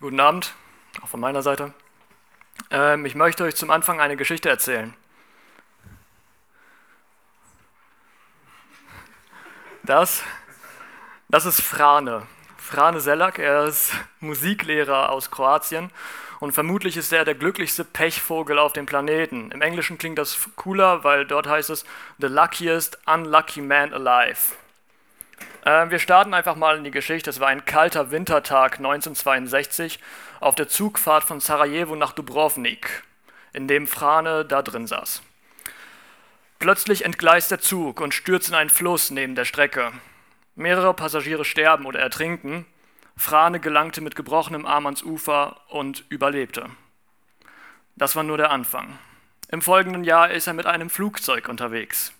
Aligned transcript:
Guten 0.00 0.18
Abend, 0.18 0.54
auch 1.02 1.08
von 1.08 1.20
meiner 1.20 1.42
Seite. 1.42 1.74
Ähm, 2.70 3.04
ich 3.04 3.14
möchte 3.14 3.44
euch 3.44 3.54
zum 3.54 3.70
Anfang 3.70 4.00
eine 4.00 4.16
Geschichte 4.16 4.48
erzählen. 4.48 4.94
Das, 9.82 10.22
das 11.28 11.44
ist 11.44 11.60
Frane. 11.60 12.26
Frane 12.56 13.00
Selak, 13.00 13.38
er 13.38 13.64
ist 13.64 13.92
Musiklehrer 14.20 15.10
aus 15.10 15.30
Kroatien 15.30 15.90
und 16.38 16.52
vermutlich 16.52 16.96
ist 16.96 17.12
er 17.12 17.26
der 17.26 17.34
glücklichste 17.34 17.84
Pechvogel 17.84 18.58
auf 18.58 18.72
dem 18.72 18.86
Planeten. 18.86 19.50
Im 19.52 19.60
Englischen 19.60 19.98
klingt 19.98 20.16
das 20.16 20.48
cooler, 20.56 21.04
weil 21.04 21.26
dort 21.26 21.46
heißt 21.46 21.68
es 21.68 21.84
The 22.16 22.28
luckiest 22.28 22.98
unlucky 23.06 23.60
man 23.60 23.92
alive. 23.92 24.54
Äh, 25.64 25.90
wir 25.90 25.98
starten 25.98 26.34
einfach 26.34 26.56
mal 26.56 26.76
in 26.76 26.84
die 26.84 26.90
Geschichte. 26.90 27.30
Es 27.30 27.40
war 27.40 27.48
ein 27.48 27.64
kalter 27.64 28.10
Wintertag 28.10 28.78
1962 28.78 29.98
auf 30.40 30.54
der 30.54 30.68
Zugfahrt 30.68 31.24
von 31.24 31.40
Sarajevo 31.40 31.96
nach 31.96 32.12
Dubrovnik, 32.12 33.02
in 33.52 33.68
dem 33.68 33.86
Frane 33.86 34.44
da 34.44 34.62
drin 34.62 34.86
saß. 34.86 35.22
Plötzlich 36.58 37.04
entgleist 37.04 37.50
der 37.50 37.60
Zug 37.60 38.00
und 38.00 38.14
stürzt 38.14 38.50
in 38.50 38.54
einen 38.54 38.70
Fluss 38.70 39.10
neben 39.10 39.34
der 39.34 39.44
Strecke. 39.44 39.92
Mehrere 40.56 40.92
Passagiere 40.94 41.44
sterben 41.44 41.86
oder 41.86 42.00
ertrinken. 42.00 42.66
Frane 43.16 43.60
gelangte 43.60 44.00
mit 44.00 44.14
gebrochenem 44.14 44.66
Arm 44.66 44.86
ans 44.86 45.02
Ufer 45.02 45.60
und 45.68 46.04
überlebte. 46.08 46.66
Das 47.96 48.16
war 48.16 48.22
nur 48.22 48.36
der 48.36 48.50
Anfang. 48.50 48.98
Im 49.48 49.62
folgenden 49.62 50.04
Jahr 50.04 50.30
ist 50.30 50.46
er 50.46 50.54
mit 50.54 50.66
einem 50.66 50.90
Flugzeug 50.90 51.48
unterwegs. 51.48 52.12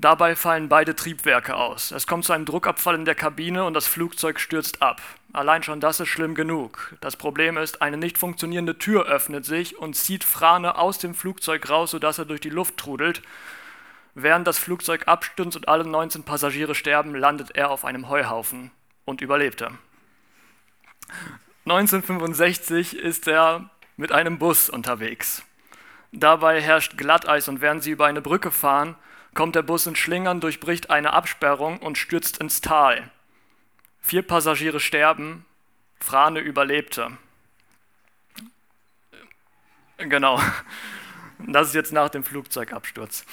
Dabei 0.00 0.36
fallen 0.36 0.68
beide 0.68 0.94
Triebwerke 0.94 1.56
aus. 1.56 1.90
Es 1.90 2.06
kommt 2.06 2.24
zu 2.24 2.32
einem 2.32 2.44
Druckabfall 2.44 2.94
in 2.94 3.04
der 3.04 3.16
Kabine 3.16 3.64
und 3.64 3.74
das 3.74 3.88
Flugzeug 3.88 4.38
stürzt 4.38 4.80
ab. 4.80 5.02
Allein 5.32 5.64
schon 5.64 5.80
das 5.80 5.98
ist 5.98 6.06
schlimm 6.06 6.36
genug. 6.36 6.94
Das 7.00 7.16
Problem 7.16 7.56
ist, 7.56 7.82
eine 7.82 7.96
nicht 7.96 8.16
funktionierende 8.16 8.78
Tür 8.78 9.06
öffnet 9.06 9.44
sich 9.44 9.76
und 9.76 9.94
zieht 9.94 10.22
Frane 10.22 10.78
aus 10.78 10.98
dem 10.98 11.16
Flugzeug 11.16 11.68
raus, 11.68 11.90
sodass 11.90 12.18
er 12.18 12.26
durch 12.26 12.40
die 12.40 12.48
Luft 12.48 12.76
trudelt. 12.76 13.22
Während 14.14 14.46
das 14.46 14.56
Flugzeug 14.56 15.08
abstürzt 15.08 15.56
und 15.56 15.66
alle 15.66 15.84
19 15.84 16.22
Passagiere 16.22 16.76
sterben, 16.76 17.16
landet 17.16 17.56
er 17.56 17.70
auf 17.70 17.84
einem 17.84 18.08
Heuhaufen 18.08 18.70
und 19.04 19.20
überlebte. 19.20 19.72
1965 21.64 22.96
ist 22.96 23.26
er 23.26 23.68
mit 23.96 24.12
einem 24.12 24.38
Bus 24.38 24.70
unterwegs. 24.70 25.42
Dabei 26.12 26.62
herrscht 26.62 26.96
Glatteis 26.96 27.48
und 27.48 27.60
während 27.60 27.82
sie 27.82 27.90
über 27.90 28.06
eine 28.06 28.22
Brücke 28.22 28.52
fahren, 28.52 28.94
kommt 29.34 29.54
der 29.54 29.62
Bus 29.62 29.86
in 29.86 29.96
Schlingern, 29.96 30.40
durchbricht 30.40 30.90
eine 30.90 31.12
Absperrung 31.12 31.78
und 31.78 31.98
stürzt 31.98 32.38
ins 32.38 32.60
Tal. 32.60 33.10
Vier 34.00 34.22
Passagiere 34.22 34.80
sterben, 34.80 35.44
Frane 36.00 36.40
überlebte. 36.40 37.10
Genau, 39.98 40.40
das 41.38 41.68
ist 41.68 41.74
jetzt 41.74 41.92
nach 41.92 42.08
dem 42.08 42.24
Flugzeugabsturz. 42.24 43.24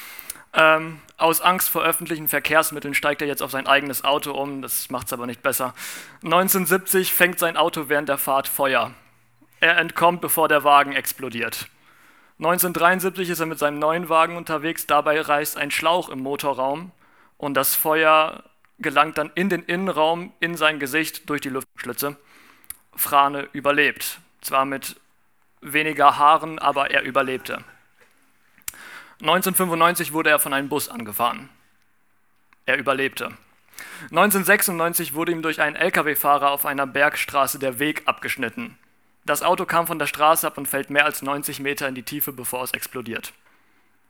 Ähm, 0.57 1.01
aus 1.17 1.41
Angst 1.41 1.69
vor 1.69 1.83
öffentlichen 1.83 2.29
Verkehrsmitteln 2.29 2.93
steigt 2.93 3.21
er 3.21 3.27
jetzt 3.27 3.43
auf 3.43 3.51
sein 3.51 3.67
eigenes 3.67 4.03
Auto 4.03 4.31
um, 4.31 4.61
das 4.61 4.89
macht 4.89 5.07
es 5.07 5.13
aber 5.13 5.27
nicht 5.27 5.43
besser. 5.43 5.73
1970 6.23 7.13
fängt 7.13 7.39
sein 7.39 7.57
Auto 7.57 7.89
während 7.89 8.07
der 8.07 8.17
Fahrt 8.17 8.47
Feuer. 8.47 8.91
Er 9.59 9.77
entkommt, 9.77 10.21
bevor 10.21 10.47
der 10.47 10.63
Wagen 10.63 10.93
explodiert. 10.93 11.67
1973 12.37 13.29
ist 13.29 13.39
er 13.39 13.45
mit 13.45 13.59
seinem 13.59 13.79
neuen 13.79 14.09
Wagen 14.09 14.35
unterwegs, 14.35 14.87
dabei 14.87 15.21
reißt 15.21 15.57
ein 15.57 15.71
Schlauch 15.71 16.09
im 16.09 16.19
Motorraum 16.19 16.91
und 17.37 17.53
das 17.53 17.75
Feuer 17.75 18.43
gelangt 18.77 19.17
dann 19.17 19.31
in 19.35 19.47
den 19.47 19.63
Innenraum, 19.63 20.33
in 20.41 20.57
sein 20.57 20.79
Gesicht 20.79 21.29
durch 21.29 21.39
die 21.39 21.49
Luftschlitze. 21.49 22.17
Frane 22.93 23.47
überlebt. 23.53 24.19
Zwar 24.41 24.65
mit 24.65 24.99
weniger 25.61 26.17
Haaren, 26.17 26.59
aber 26.59 26.91
er 26.91 27.03
überlebte. 27.03 27.63
1995 29.21 30.11
wurde 30.11 30.29
er 30.29 30.39
von 30.39 30.53
einem 30.53 30.67
Bus 30.67 30.89
angefahren. 30.89 31.49
Er 32.65 32.77
überlebte. 32.77 33.31
1996 34.11 35.13
wurde 35.13 35.31
ihm 35.31 35.41
durch 35.41 35.61
einen 35.61 35.75
Lkw-Fahrer 35.75 36.51
auf 36.51 36.65
einer 36.65 36.85
Bergstraße 36.85 37.59
der 37.59 37.79
Weg 37.79 38.03
abgeschnitten. 38.05 38.77
Das 39.25 39.41
Auto 39.41 39.65
kam 39.65 39.87
von 39.87 39.97
der 39.97 40.05
Straße 40.05 40.45
ab 40.45 40.57
und 40.57 40.67
fällt 40.67 40.91
mehr 40.91 41.05
als 41.05 41.23
90 41.23 41.59
Meter 41.59 41.87
in 41.87 41.95
die 41.95 42.03
Tiefe, 42.03 42.31
bevor 42.31 42.63
es 42.63 42.71
explodiert. 42.71 43.33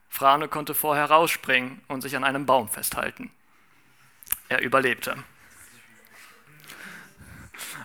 Frane 0.10 0.50
konnte 0.50 0.74
vorher 0.74 1.06
rausspringen 1.06 1.82
und 1.88 2.02
sich 2.02 2.18
an 2.18 2.26
einem 2.26 2.46
Baum 2.46 2.68
festhalten. 2.68 3.32
Er 4.50 4.62
überlebte. 4.62 5.16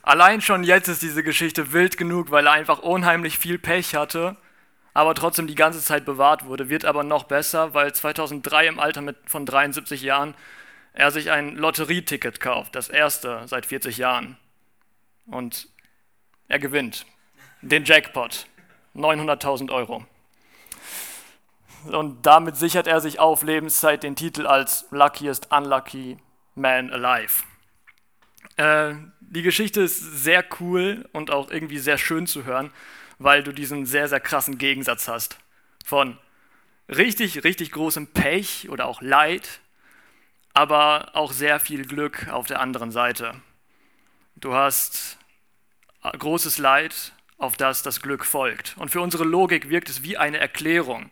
Allein 0.03 0.41
schon 0.41 0.65
jetzt 0.65 0.89
ist 0.89 1.03
diese 1.03 1.23
Geschichte 1.23 1.73
wild 1.73 1.97
genug, 1.97 2.33
weil 2.33 2.47
er 2.47 2.53
einfach 2.53 2.81
unheimlich 2.81 3.39
viel 3.39 3.59
Pech 3.59 3.95
hatte, 3.95 4.37
aber 4.93 5.15
trotzdem 5.15 5.47
die 5.47 5.55
ganze 5.55 5.81
Zeit 5.81 6.05
bewahrt 6.05 6.47
wurde. 6.47 6.69
Wird 6.69 6.85
aber 6.85 7.05
noch 7.05 7.25
besser, 7.25 7.75
weil 7.75 7.93
2003 7.93 8.67
im 8.67 8.81
Alter 8.81 9.15
von 9.27 9.47
73 9.47 10.03
Jahren 10.03 10.35
er 10.93 11.13
sich 11.13 11.31
ein 11.31 11.55
Lotterieticket 11.57 12.41
kauft, 12.41 12.75
das 12.75 12.89
erste 12.89 13.47
seit 13.47 13.67
40 13.67 13.99
Jahren. 13.99 14.37
Und 15.27 15.69
er 16.49 16.59
gewinnt 16.59 17.07
den 17.63 17.85
Jackpot, 17.85 18.47
900.000 18.95 19.71
Euro. 19.71 20.05
Und 21.87 22.27
damit 22.27 22.57
sichert 22.57 22.87
er 22.87 23.01
sich 23.01 23.19
auf 23.19 23.43
Lebenszeit 23.43 24.03
den 24.03 24.17
Titel 24.17 24.47
als 24.47 24.87
Luckiest 24.91 25.51
Unlucky 25.51 26.19
Man 26.55 26.91
Alive. 26.93 27.45
Äh, 28.57 28.95
die 29.21 29.43
Geschichte 29.43 29.83
ist 29.83 29.99
sehr 30.01 30.45
cool 30.61 31.09
und 31.13 31.31
auch 31.31 31.51
irgendwie 31.51 31.79
sehr 31.79 31.97
schön 31.97 32.27
zu 32.27 32.45
hören, 32.45 32.71
weil 33.19 33.43
du 33.43 33.53
diesen 33.53 33.87
sehr, 33.87 34.09
sehr 34.09 34.21
krassen 34.21 34.59
Gegensatz 34.59 35.09
hast 35.09 35.39
von 35.85 36.19
richtig, 36.89 37.45
richtig 37.45 37.71
großem 37.71 38.09
Pech 38.09 38.69
oder 38.69 38.87
auch 38.87 39.01
Leid, 39.01 39.61
aber 40.53 41.11
auch 41.15 41.33
sehr 41.33 41.61
viel 41.61 41.87
Glück 41.87 42.29
auf 42.29 42.47
der 42.47 42.61
anderen 42.61 42.91
Seite. 42.91 43.35
Du 44.37 44.55
hast 44.55 45.19
großes 46.03 46.59
Leid, 46.59 47.13
auf 47.41 47.57
das 47.57 47.83
das 47.83 48.01
Glück 48.03 48.25
folgt. 48.25 48.77
Und 48.79 48.91
für 48.91 49.01
unsere 49.01 49.25
Logik 49.25 49.71
wirkt 49.71 49.89
es 49.89 50.03
wie 50.05 50.17
eine 50.17 50.39
Erklärung. 50.39 51.11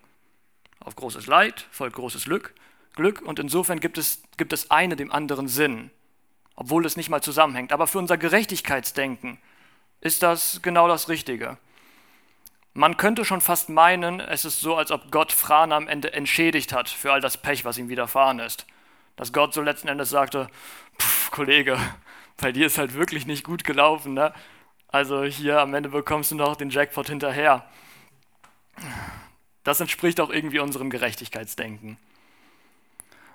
Auf 0.78 0.94
großes 0.94 1.26
Leid 1.26 1.66
folgt 1.72 1.96
großes 1.96 2.26
Glück, 2.26 2.54
Glück 2.94 3.22
und 3.22 3.38
insofern 3.38 3.80
gibt 3.80 3.98
es, 3.98 4.22
gibt 4.36 4.52
es 4.52 4.70
eine 4.70 4.94
dem 4.94 5.10
anderen 5.10 5.48
Sinn, 5.48 5.90
obwohl 6.54 6.84
es 6.84 6.96
nicht 6.96 7.08
mal 7.08 7.22
zusammenhängt. 7.22 7.72
Aber 7.72 7.86
für 7.86 7.98
unser 7.98 8.18
Gerechtigkeitsdenken 8.18 9.38
ist 10.00 10.22
das 10.22 10.60
genau 10.62 10.86
das 10.86 11.08
Richtige. 11.08 11.56
Man 12.74 12.96
könnte 12.96 13.24
schon 13.24 13.40
fast 13.40 13.70
meinen, 13.70 14.20
es 14.20 14.44
ist 14.44 14.60
so, 14.60 14.76
als 14.76 14.92
ob 14.92 15.10
Gott 15.10 15.32
Fran 15.32 15.72
am 15.72 15.88
Ende 15.88 16.12
entschädigt 16.12 16.72
hat 16.72 16.88
für 16.88 17.12
all 17.12 17.20
das 17.20 17.38
Pech, 17.38 17.64
was 17.64 17.78
ihm 17.78 17.88
widerfahren 17.88 18.38
ist. 18.38 18.66
Dass 19.16 19.32
Gott 19.32 19.54
so 19.54 19.62
letzten 19.62 19.88
Endes 19.88 20.10
sagte, 20.10 20.48
Kollege, 21.30 21.78
bei 22.36 22.52
dir 22.52 22.66
ist 22.66 22.78
halt 22.78 22.94
wirklich 22.94 23.26
nicht 23.26 23.44
gut 23.44 23.64
gelaufen, 23.64 24.14
ne? 24.14 24.32
Also 24.88 25.24
hier 25.24 25.60
am 25.60 25.74
Ende 25.74 25.90
bekommst 25.90 26.30
du 26.30 26.34
noch 26.34 26.56
den 26.56 26.70
Jackpot 26.70 27.08
hinterher. 27.08 27.64
Das 29.62 29.80
entspricht 29.80 30.18
auch 30.20 30.30
irgendwie 30.30 30.60
unserem 30.60 30.88
Gerechtigkeitsdenken. 30.88 31.98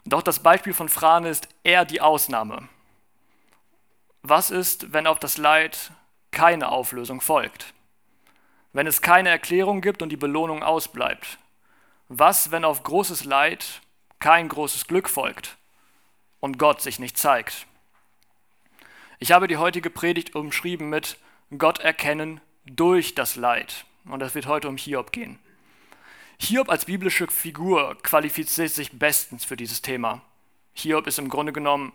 Doch 0.05 0.23
das 0.23 0.41
Beispiel 0.41 0.73
von 0.73 0.89
Frane 0.89 1.29
ist 1.29 1.47
eher 1.63 1.85
die 1.85 2.01
Ausnahme. 2.01 2.67
Was 4.23 4.51
ist, 4.51 4.93
wenn 4.93 5.05
auf 5.05 5.19
das 5.19 5.37
Leid 5.37 5.91
keine 6.31 6.69
Auflösung 6.69 7.21
folgt? 7.21 7.73
Wenn 8.73 8.87
es 8.87 9.01
keine 9.01 9.29
Erklärung 9.29 9.81
gibt 9.81 10.01
und 10.01 10.09
die 10.09 10.17
Belohnung 10.17 10.63
ausbleibt? 10.63 11.37
Was, 12.09 12.51
wenn 12.51 12.65
auf 12.65 12.83
großes 12.83 13.25
Leid 13.25 13.81
kein 14.19 14.49
großes 14.49 14.87
Glück 14.87 15.09
folgt 15.09 15.57
und 16.39 16.57
Gott 16.57 16.81
sich 16.81 16.99
nicht 16.99 17.17
zeigt? 17.17 17.67
Ich 19.19 19.31
habe 19.31 19.47
die 19.47 19.57
heutige 19.57 19.89
Predigt 19.89 20.35
umschrieben 20.35 20.89
mit 20.89 21.17
Gott 21.57 21.79
erkennen 21.79 22.41
durch 22.65 23.15
das 23.15 23.35
Leid. 23.35 23.85
Und 24.05 24.21
es 24.21 24.35
wird 24.35 24.47
heute 24.47 24.67
um 24.67 24.77
Hiob 24.77 25.11
gehen. 25.11 25.39
Hiob 26.39 26.69
als 26.69 26.85
biblische 26.85 27.27
Figur 27.27 27.97
qualifiziert 28.03 28.71
sich 28.71 28.97
bestens 28.97 29.45
für 29.45 29.55
dieses 29.55 29.81
Thema. 29.81 30.21
Hiob 30.73 31.07
ist 31.07 31.19
im 31.19 31.29
Grunde 31.29 31.53
genommen 31.53 31.93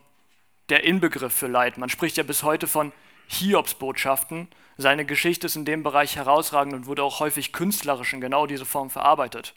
der 0.69 0.85
Inbegriff 0.85 1.35
für 1.35 1.49
Leid. 1.49 1.79
Man 1.79 1.89
spricht 1.89 2.17
ja 2.17 2.23
bis 2.23 2.43
heute 2.43 2.67
von 2.67 2.93
Hiobs 3.27 3.75
Botschaften. 3.75 4.49
Seine 4.77 5.05
Geschichte 5.05 5.47
ist 5.47 5.57
in 5.57 5.65
dem 5.65 5.83
Bereich 5.83 6.17
herausragend 6.17 6.75
und 6.75 6.87
wurde 6.87 7.03
auch 7.03 7.21
häufig 7.21 7.53
künstlerisch 7.53 8.13
in 8.13 8.21
genau 8.21 8.47
diese 8.47 8.65
Form 8.65 8.91
verarbeitet. 8.91 9.55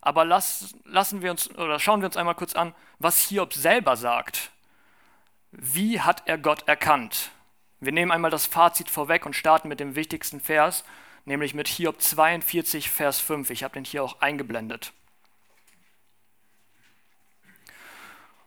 Aber 0.00 0.24
lass, 0.24 0.74
lassen 0.84 1.22
wir 1.22 1.30
uns 1.30 1.50
oder 1.56 1.78
schauen 1.78 2.00
wir 2.00 2.06
uns 2.06 2.16
einmal 2.16 2.34
kurz 2.34 2.54
an, 2.54 2.74
was 2.98 3.28
Hiob 3.28 3.54
selber 3.54 3.96
sagt. 3.96 4.50
Wie 5.50 6.00
hat 6.00 6.22
er 6.26 6.38
Gott 6.38 6.68
erkannt? 6.68 7.30
Wir 7.80 7.92
nehmen 7.92 8.10
einmal 8.10 8.30
das 8.30 8.46
Fazit 8.46 8.90
vorweg 8.90 9.24
und 9.24 9.36
starten 9.36 9.68
mit 9.68 9.78
dem 9.78 9.94
wichtigsten 9.94 10.40
Vers, 10.40 10.84
nämlich 11.24 11.54
mit 11.54 11.68
Hiob 11.68 12.02
42, 12.02 12.90
Vers 12.90 13.20
5. 13.20 13.50
Ich 13.50 13.62
habe 13.62 13.74
den 13.74 13.84
hier 13.84 14.02
auch 14.02 14.20
eingeblendet. 14.20 14.92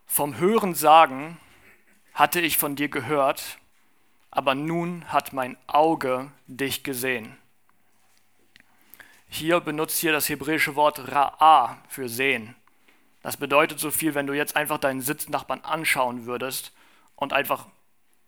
Vom 0.05 0.37
Hören 0.37 0.75
sagen 0.75 1.37
hatte 2.13 2.41
ich 2.41 2.57
von 2.57 2.75
dir 2.75 2.89
gehört, 2.89 3.57
aber 4.29 4.55
nun 4.55 5.05
hat 5.07 5.31
mein 5.31 5.55
Auge 5.67 6.29
dich 6.47 6.83
gesehen. 6.83 7.37
Hier 9.29 9.61
benutzt 9.61 9.99
hier 9.99 10.11
das 10.11 10.27
hebräische 10.27 10.75
Wort 10.75 10.99
Ra'a 10.99 11.77
für 11.87 12.09
sehen. 12.09 12.53
Das 13.21 13.37
bedeutet 13.37 13.79
so 13.79 13.91
viel, 13.91 14.13
wenn 14.13 14.27
du 14.27 14.33
jetzt 14.33 14.57
einfach 14.57 14.77
deinen 14.77 14.99
Sitznachbarn 14.99 15.63
anschauen 15.63 16.25
würdest 16.25 16.73
und 17.15 17.31
einfach 17.31 17.67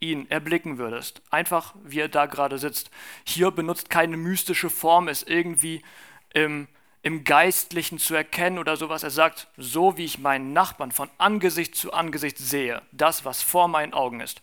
ihn 0.04 0.30
erblicken 0.30 0.78
würdest. 0.78 1.22
Einfach, 1.30 1.74
wie 1.84 2.00
er 2.00 2.10
da 2.10 2.26
gerade 2.26 2.58
sitzt. 2.58 2.90
Hier 3.26 3.52
benutzt 3.52 3.90
keine 3.90 4.18
mystische 4.18 4.70
Form, 4.70 5.08
es 5.08 5.24
irgendwie 5.24 5.82
im, 6.34 6.68
im 7.02 7.24
Geistlichen 7.24 8.00
zu 8.00 8.16
erkennen 8.16 8.60
oder 8.60 8.78
sowas. 8.78 9.04
Er 9.04 9.12
sagt, 9.12 9.48
so 9.58 9.98
wie 9.98 10.06
ich 10.06 10.20
meinen 10.20 10.54
Nachbarn 10.54 10.92
von 10.92 11.10
Angesicht 11.18 11.76
zu 11.76 11.94
Angesicht 11.94 12.38
sehe, 12.38 12.82
das, 12.92 13.26
was 13.26 13.42
vor 13.42 13.68
meinen 13.68 13.94
Augen 13.94 14.20
ist, 14.20 14.42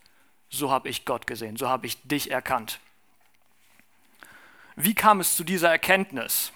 so 0.49 0.71
habe 0.71 0.89
ich 0.89 1.05
Gott 1.05 1.27
gesehen, 1.27 1.57
so 1.57 1.69
habe 1.69 1.87
ich 1.87 2.01
dich 2.03 2.31
erkannt. 2.31 2.81
Wie 4.77 4.95
kam 4.95 5.21
es 5.21 5.37
zu 5.37 5.45
dieser 5.45 5.71
Erkenntnis? 5.71 6.53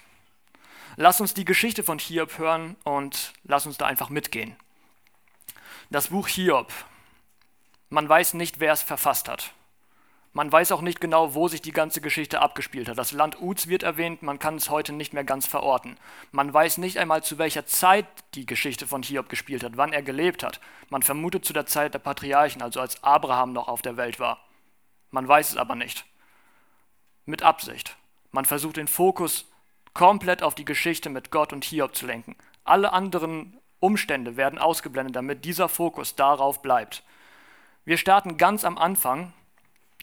Lass 0.97 1.21
uns 1.21 1.35
die 1.35 1.45
Geschichte 1.45 1.83
von 1.83 1.99
Hiob 1.99 2.39
hören 2.39 2.77
und 2.85 3.33
lass 3.45 3.67
uns 3.67 3.77
da 3.77 3.87
einfach 3.87 4.09
mitgehen. 4.09 4.56
Das 5.91 6.09
Buch 6.09 6.29
Hiob, 6.29 6.73
man 7.94 8.08
weiß 8.08 8.35
nicht, 8.35 8.58
wer 8.58 8.73
es 8.73 8.82
verfasst 8.82 9.29
hat. 9.29 9.52
Man 10.32 10.50
weiß 10.50 10.73
auch 10.73 10.81
nicht 10.81 11.00
genau, 11.00 11.35
wo 11.35 11.46
sich 11.46 11.62
die 11.62 11.70
ganze 11.70 12.00
Geschichte 12.00 12.41
abgespielt 12.41 12.88
hat. 12.88 12.99
Das 12.99 13.12
Land 13.12 13.41
Uz 13.41 13.69
wird 13.69 13.85
erwähnt, 13.85 14.20
man 14.20 14.41
kann 14.41 14.56
es 14.56 14.69
heute 14.69 14.93
nicht 14.93 15.12
mehr 15.12 15.23
ganz 15.23 15.46
verorten. 15.46 15.96
Man 16.32 16.52
weiß 16.52 16.79
nicht 16.79 16.99
einmal, 16.99 17.23
zu 17.23 17.38
welcher 17.38 17.67
Zeit 17.67 18.06
die 18.35 18.46
Geschichte 18.46 18.88
von 18.88 19.05
Hiob 19.05 19.29
gespielt 19.29 19.62
hat, 19.62 19.76
wann 19.76 19.93
er 19.93 20.02
gelebt 20.02 20.43
hat. 20.43 20.61
Man 20.91 21.05
vermutet 21.05 21.44
zu 21.44 21.52
der 21.52 21.67
Zeit 21.67 21.94
der 21.94 22.00
Patriarchen, 22.00 22.62
also 22.62 22.81
als 22.81 23.00
Abraham 23.05 23.52
noch 23.52 23.69
auf 23.69 23.81
der 23.81 23.96
Welt 23.96 24.19
war. 24.19 24.41
Man 25.12 25.29
weiß 25.29 25.50
es 25.50 25.56
aber 25.56 25.76
nicht. 25.76 26.05
Mit 27.26 27.44
Absicht. 27.44 27.96
Man 28.32 28.44
versucht 28.44 28.76
den 28.76 28.88
Fokus 28.88 29.49
komplett 29.93 30.43
auf 30.43 30.56
die 30.56 30.64
Geschichte 30.64 31.11
mit 31.11 31.31
Gott 31.31 31.52
und 31.52 31.62
Hiob 31.62 31.94
zu 31.94 32.06
lenken. 32.06 32.35
Alle 32.64 32.93
anderen 32.93 33.61
Umstände 33.79 34.37
werden 34.37 34.58
ausgeblendet, 34.58 35.14
damit 35.14 35.44
dieser 35.44 35.69
Fokus 35.69 36.17
darauf 36.17 36.61
bleibt. 36.61 37.05
Wir 37.86 37.98
starten 37.98 38.38
ganz 38.38 38.64
am 38.64 38.78
Anfang 38.78 39.34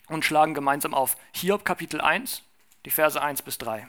und 0.06 0.24
schlagen 0.24 0.54
gemeinsam 0.54 0.94
auf 0.94 1.16
Hiob 1.32 1.64
Kapitel 1.64 2.00
1, 2.00 2.44
die 2.84 2.90
Verse 2.90 3.20
1 3.20 3.42
bis 3.42 3.58
3. 3.58 3.88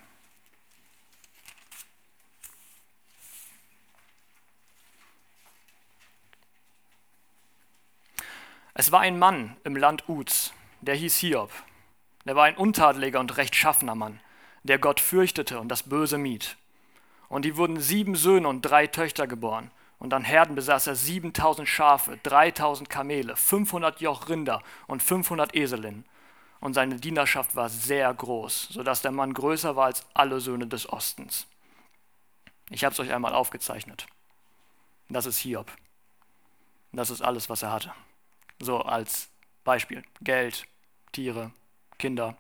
Es 8.74 8.92
war 8.92 9.02
ein 9.02 9.20
Mann 9.20 9.56
im 9.64 9.76
Land 9.76 10.10
Uz, 10.10 10.54
der 10.82 10.96
hieß 10.96 11.18
Hiob. 11.18 11.52
Der 12.26 12.36
war 12.36 12.46
ein 12.46 12.58
untadeliger 12.58 13.20
und 13.20 13.38
rechtschaffener 13.38 13.94
Mann, 13.94 14.20
der 14.64 14.80
Gott 14.80 15.00
fürchtete 15.00 15.60
und 15.60 15.70
das 15.70 15.84
Böse 15.84 16.18
mied. 16.18 16.58
Und 17.30 17.46
die 17.46 17.58
wurden 17.58 17.80
sieben 17.80 18.16
Söhne 18.16 18.48
und 18.48 18.64
drei 18.64 18.88
Töchter 18.88 19.28
geboren. 19.28 19.70
Und 20.04 20.14
an 20.14 20.26
Herden 20.26 20.56
besaß 20.56 20.88
er 20.88 20.96
7000 20.96 21.66
Schafe, 21.66 22.20
3000 22.24 22.90
Kamele, 22.90 23.38
500 23.38 24.02
Joch 24.02 24.28
Rinder 24.28 24.62
und 24.86 25.02
500 25.02 25.56
Eselinnen. 25.56 26.04
Und 26.60 26.74
seine 26.74 26.98
Dienerschaft 26.98 27.56
war 27.56 27.70
sehr 27.70 28.14
groß, 28.14 28.68
sodass 28.72 29.02
der 29.02 29.14
Mann 29.14 29.34
größer 29.34 29.78
war 29.78 29.86
als 29.86 30.06
alle 30.14 30.42
Söhne 30.42 30.68
des 30.68 30.92
Ostens. 30.92 31.48
Ich 32.70 32.84
habe 32.84 32.92
es 32.92 33.00
euch 33.00 33.14
einmal 33.14 33.34
aufgezeichnet. 33.34 34.06
Das 35.08 35.26
ist 35.26 35.38
Hiob. 35.38 35.72
Das 36.92 37.10
ist 37.10 37.22
alles, 37.22 37.50
was 37.50 37.64
er 37.64 37.72
hatte. 37.72 37.94
So 38.60 38.82
als 38.82 39.30
Beispiel. 39.64 40.04
Geld, 40.20 40.66
Tiere, 41.14 41.52
Kinder. 41.98 42.36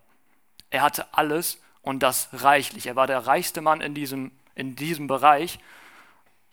Er 0.69 0.81
hatte 0.81 1.13
alles 1.13 1.62
und 1.81 2.04
das 2.04 2.27
reichlich. 2.33 2.88
Er 2.88 2.98
war 2.98 3.07
der 3.07 3.25
reichste 3.25 3.62
Mann 3.62 3.80
in 3.80 3.94
diesem, 3.94 4.31
in 4.54 4.75
diesem 4.75 5.07
Bereich 5.07 5.60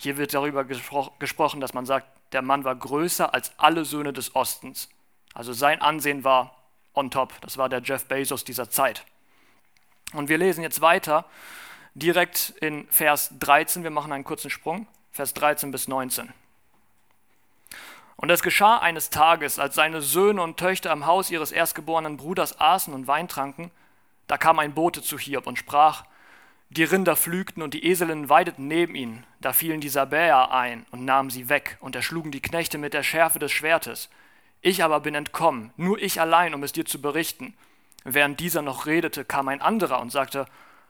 hier 0.02 0.16
wird 0.16 0.32
darüber 0.32 0.64
gespro 0.64 1.12
gesprochen, 1.18 1.60
dass 1.60 1.74
man 1.74 1.84
sagt, 1.84 2.08
der 2.32 2.40
Mann 2.40 2.64
war 2.64 2.74
größer 2.74 3.34
als 3.34 3.52
alle 3.58 3.84
Söhne 3.84 4.14
des 4.14 4.34
Ostens. 4.34 4.88
Also 5.34 5.52
sein 5.52 5.82
Ansehen 5.82 6.24
war 6.24 6.56
on 6.94 7.10
top. 7.10 7.38
Das 7.42 7.58
war 7.58 7.68
der 7.68 7.82
Jeff 7.82 8.06
Bezos 8.06 8.42
dieser 8.42 8.70
Zeit. 8.70 9.04
Und 10.14 10.30
wir 10.30 10.38
lesen 10.38 10.62
jetzt 10.62 10.80
weiter 10.80 11.26
direkt 11.94 12.54
in 12.62 12.88
Vers 12.88 13.30
13. 13.40 13.82
Wir 13.82 13.90
machen 13.90 14.10
einen 14.10 14.24
kurzen 14.24 14.48
Sprung. 14.48 14.86
Vers 15.12 15.34
13 15.34 15.70
bis 15.70 15.86
19. 15.86 16.32
Und 18.16 18.30
es 18.30 18.42
geschah 18.42 18.78
eines 18.78 19.10
Tages, 19.10 19.58
als 19.58 19.74
seine 19.74 20.00
Söhne 20.00 20.40
und 20.40 20.56
Töchter 20.56 20.92
am 20.92 21.04
Haus 21.04 21.30
ihres 21.30 21.52
erstgeborenen 21.52 22.16
Bruders 22.16 22.58
aßen 22.58 22.94
und 22.94 23.06
Wein 23.06 23.28
tranken, 23.28 23.70
da 24.28 24.38
kam 24.38 24.58
ein 24.60 24.72
Bote 24.72 25.02
zu 25.02 25.18
Hiob 25.18 25.46
und 25.46 25.58
sprach, 25.58 26.04
die 26.70 26.84
Rinder 26.84 27.16
pflügten 27.16 27.64
und 27.64 27.74
die 27.74 27.84
Eselinnen 27.84 28.28
weideten 28.28 28.68
neben 28.68 28.94
ihnen. 28.94 29.26
Da 29.40 29.52
fielen 29.52 29.80
die 29.80 29.88
Sabäer 29.88 30.52
ein 30.52 30.86
und 30.92 31.04
nahmen 31.04 31.28
sie 31.28 31.48
weg 31.48 31.76
und 31.80 31.96
erschlugen 31.96 32.30
die 32.30 32.40
Knechte 32.40 32.78
mit 32.78 32.94
der 32.94 33.02
Schärfe 33.02 33.40
des 33.40 33.50
Schwertes. 33.50 34.08
Ich 34.62 34.84
aber 34.84 35.00
bin 35.00 35.16
entkommen, 35.16 35.72
nur 35.76 36.00
ich 36.00 36.20
allein, 36.20 36.54
um 36.54 36.62
es 36.62 36.72
dir 36.72 36.84
zu 36.84 37.00
berichten. 37.02 37.54
Während 38.04 38.38
dieser 38.38 38.62
noch 38.62 38.86
redete, 38.86 39.24
kam 39.24 39.48
ein 39.48 39.60
anderer 39.60 40.00
und 40.00 40.10
sagte, 40.10 40.46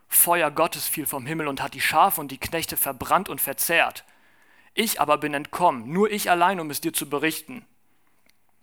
Feuer 0.06 0.50
Gottes 0.50 0.86
fiel 0.86 1.06
vom 1.06 1.24
Himmel 1.24 1.48
und 1.48 1.62
hat 1.62 1.72
die 1.72 1.80
Schafe 1.80 2.20
und 2.20 2.30
die 2.30 2.38
Knechte 2.38 2.76
verbrannt 2.76 3.30
und 3.30 3.40
verzehrt. 3.40 4.04
Ich 4.74 5.00
aber 5.00 5.16
bin 5.16 5.32
entkommen, 5.32 5.90
nur 5.90 6.10
ich 6.10 6.30
allein, 6.30 6.60
um 6.60 6.68
es 6.70 6.82
dir 6.82 6.92
zu 6.92 7.08
berichten. 7.08 7.64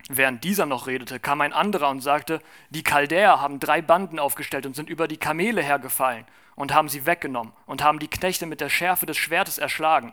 Während 0.07 0.43
dieser 0.43 0.67
noch 0.67 0.85
redete, 0.85 1.19
kam 1.19 1.41
ein 1.41 1.51
anderer 1.51 1.89
und 1.89 2.01
sagte, 2.01 2.41
die 2.69 2.83
Chaldäer 2.83 3.41
haben 3.41 3.59
drei 3.59 3.81
Banden 3.81 4.19
aufgestellt 4.19 4.67
und 4.67 4.75
sind 4.75 4.89
über 4.89 5.07
die 5.07 5.17
Kamele 5.17 5.63
hergefallen 5.63 6.25
und 6.57 6.73
haben 6.73 6.89
sie 6.89 7.05
weggenommen 7.05 7.53
und 7.65 7.81
haben 7.81 7.99
die 7.99 8.09
Knechte 8.09 8.45
mit 8.45 8.59
der 8.59 8.69
Schärfe 8.69 9.05
des 9.05 9.15
Schwertes 9.15 9.59
erschlagen. 9.59 10.11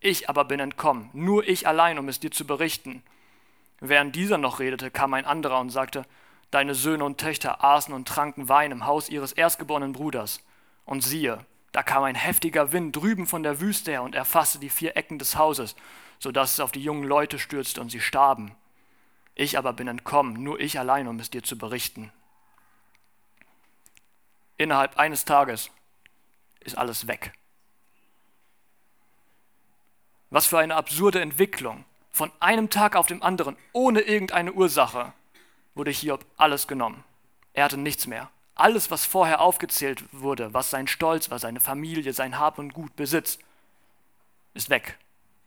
Ich 0.00 0.28
aber 0.28 0.44
bin 0.44 0.60
entkommen, 0.60 1.08
nur 1.14 1.48
ich 1.48 1.66
allein, 1.66 1.98
um 1.98 2.08
es 2.08 2.20
dir 2.20 2.30
zu 2.30 2.46
berichten. 2.46 3.02
Während 3.80 4.14
dieser 4.14 4.36
noch 4.36 4.58
redete, 4.58 4.90
kam 4.90 5.14
ein 5.14 5.24
anderer 5.24 5.60
und 5.60 5.70
sagte, 5.70 6.04
Deine 6.50 6.74
Söhne 6.76 7.04
und 7.04 7.18
Töchter 7.18 7.64
aßen 7.64 7.92
und 7.92 8.06
tranken 8.06 8.48
Wein 8.48 8.70
im 8.70 8.86
Haus 8.86 9.08
ihres 9.08 9.32
erstgeborenen 9.32 9.92
Bruders. 9.92 10.40
Und 10.84 11.02
siehe, 11.02 11.44
da 11.72 11.82
kam 11.82 12.04
ein 12.04 12.14
heftiger 12.14 12.70
Wind 12.70 12.94
drüben 12.94 13.26
von 13.26 13.42
der 13.42 13.60
Wüste 13.60 13.90
her 13.90 14.04
und 14.04 14.14
erfasste 14.14 14.60
die 14.60 14.70
vier 14.70 14.96
Ecken 14.96 15.18
des 15.18 15.36
Hauses, 15.36 15.74
so 16.20 16.30
dass 16.30 16.52
es 16.52 16.60
auf 16.60 16.70
die 16.70 16.82
jungen 16.82 17.02
Leute 17.02 17.40
stürzte 17.40 17.80
und 17.80 17.90
sie 17.90 18.00
starben. 18.00 18.54
Ich 19.34 19.58
aber 19.58 19.72
bin 19.72 19.88
entkommen, 19.88 20.44
nur 20.44 20.60
ich 20.60 20.78
allein, 20.78 21.08
um 21.08 21.18
es 21.18 21.30
dir 21.30 21.42
zu 21.42 21.58
berichten. 21.58 22.12
Innerhalb 24.56 24.96
eines 24.96 25.24
Tages 25.24 25.72
ist 26.64 26.76
alles 26.76 27.06
weg. 27.06 27.32
Was 30.30 30.46
für 30.46 30.58
eine 30.58 30.74
absurde 30.74 31.20
Entwicklung. 31.20 31.84
Von 32.10 32.30
einem 32.40 32.70
Tag 32.70 32.96
auf 32.96 33.06
den 33.06 33.22
anderen, 33.22 33.56
ohne 33.72 34.00
irgendeine 34.00 34.52
Ursache, 34.52 35.12
wurde 35.74 35.90
Hiob 35.90 36.24
alles 36.36 36.66
genommen. 36.66 37.02
Er 37.52 37.64
hatte 37.64 37.76
nichts 37.76 38.06
mehr. 38.06 38.30
Alles, 38.54 38.90
was 38.90 39.04
vorher 39.04 39.40
aufgezählt 39.40 40.04
wurde, 40.12 40.54
was 40.54 40.70
sein 40.70 40.86
Stolz 40.86 41.30
war, 41.30 41.38
seine 41.38 41.60
Familie, 41.60 42.12
sein 42.12 42.38
Hab 42.38 42.58
und 42.58 42.72
Gut, 42.72 42.94
Besitz, 42.94 43.38
ist 44.54 44.70
weg. 44.70 44.98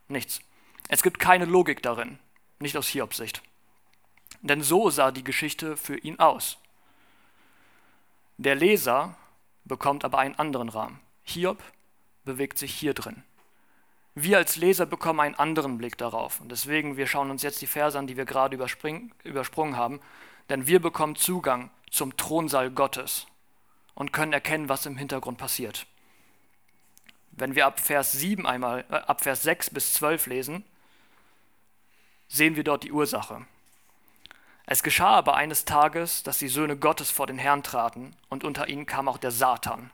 Nichts. 0.10 0.42
Es 0.90 1.04
gibt 1.04 1.20
keine 1.20 1.46
Logik 1.46 1.82
darin, 1.82 2.20
nicht 2.60 2.78
aus 2.78 2.88
Hiobs 2.88 3.18
Sicht. 3.18 3.42
Denn 4.42 4.62
so 4.62 4.90
sah 4.90 5.12
die 5.12 5.24
Geschichte 5.24 5.78
für 5.78 5.98
ihn 5.98 6.20
aus. 6.20 6.58
Der 8.38 8.56
Leser 8.56 9.16
bekommt 9.66 10.06
aber 10.06 10.20
einen 10.20 10.36
anderen 10.36 10.70
Rahmen. 10.70 11.00
Hiob 11.28 11.62
bewegt 12.24 12.58
sich 12.58 12.74
hier 12.74 12.94
drin. 12.94 13.24
Wir 14.16 14.38
als 14.38 14.56
Leser 14.56 14.86
bekommen 14.86 15.20
einen 15.20 15.36
anderen 15.36 15.78
Blick 15.78 15.98
darauf. 15.98 16.42
Und 16.42 16.52
deswegen, 16.52 16.98
wir 16.98 17.06
schauen 17.06 17.30
uns 17.30 17.44
jetzt 17.44 17.62
die 17.62 17.68
Verse 17.68 17.98
an, 17.98 18.08
die 18.08 18.18
wir 18.18 18.26
gerade 18.26 18.56
übersprungen 18.56 19.78
haben. 19.78 20.02
Denn 20.50 20.66
wir 20.66 20.82
bekommen 20.82 21.16
Zugang 21.16 21.70
zum 21.92 22.18
Thronsaal 22.18 22.72
Gottes 22.72 23.28
und 23.94 24.14
können 24.14 24.34
erkennen, 24.34 24.70
was 24.70 24.86
im 24.86 24.98
Hintergrund 24.98 25.38
passiert. 25.38 25.86
Wenn 27.32 27.56
wir 27.56 27.68
ab 27.68 27.80
Vers 27.80 28.14
7 28.14 28.48
einmal, 28.48 28.86
äh, 28.90 28.96
ab 28.96 29.22
Vers 29.22 29.44
6 29.44 29.70
bis 29.70 29.94
12 29.94 30.26
lesen, 30.26 30.64
sehen 32.28 32.56
wir 32.56 32.64
dort 32.64 32.84
die 32.84 32.92
Ursache. 32.92 33.46
Es 34.66 34.82
geschah 34.82 35.12
aber 35.12 35.36
eines 35.36 35.66
Tages, 35.66 36.24
dass 36.24 36.40
die 36.40 36.48
Söhne 36.48 36.78
Gottes 36.78 37.12
vor 37.12 37.28
den 37.28 37.38
Herrn 37.38 37.64
traten, 37.64 38.16
und 38.30 38.44
unter 38.44 38.68
ihnen 38.68 38.86
kam 38.86 39.08
auch 39.08 39.18
der 39.18 39.32
Satan. 39.32 39.92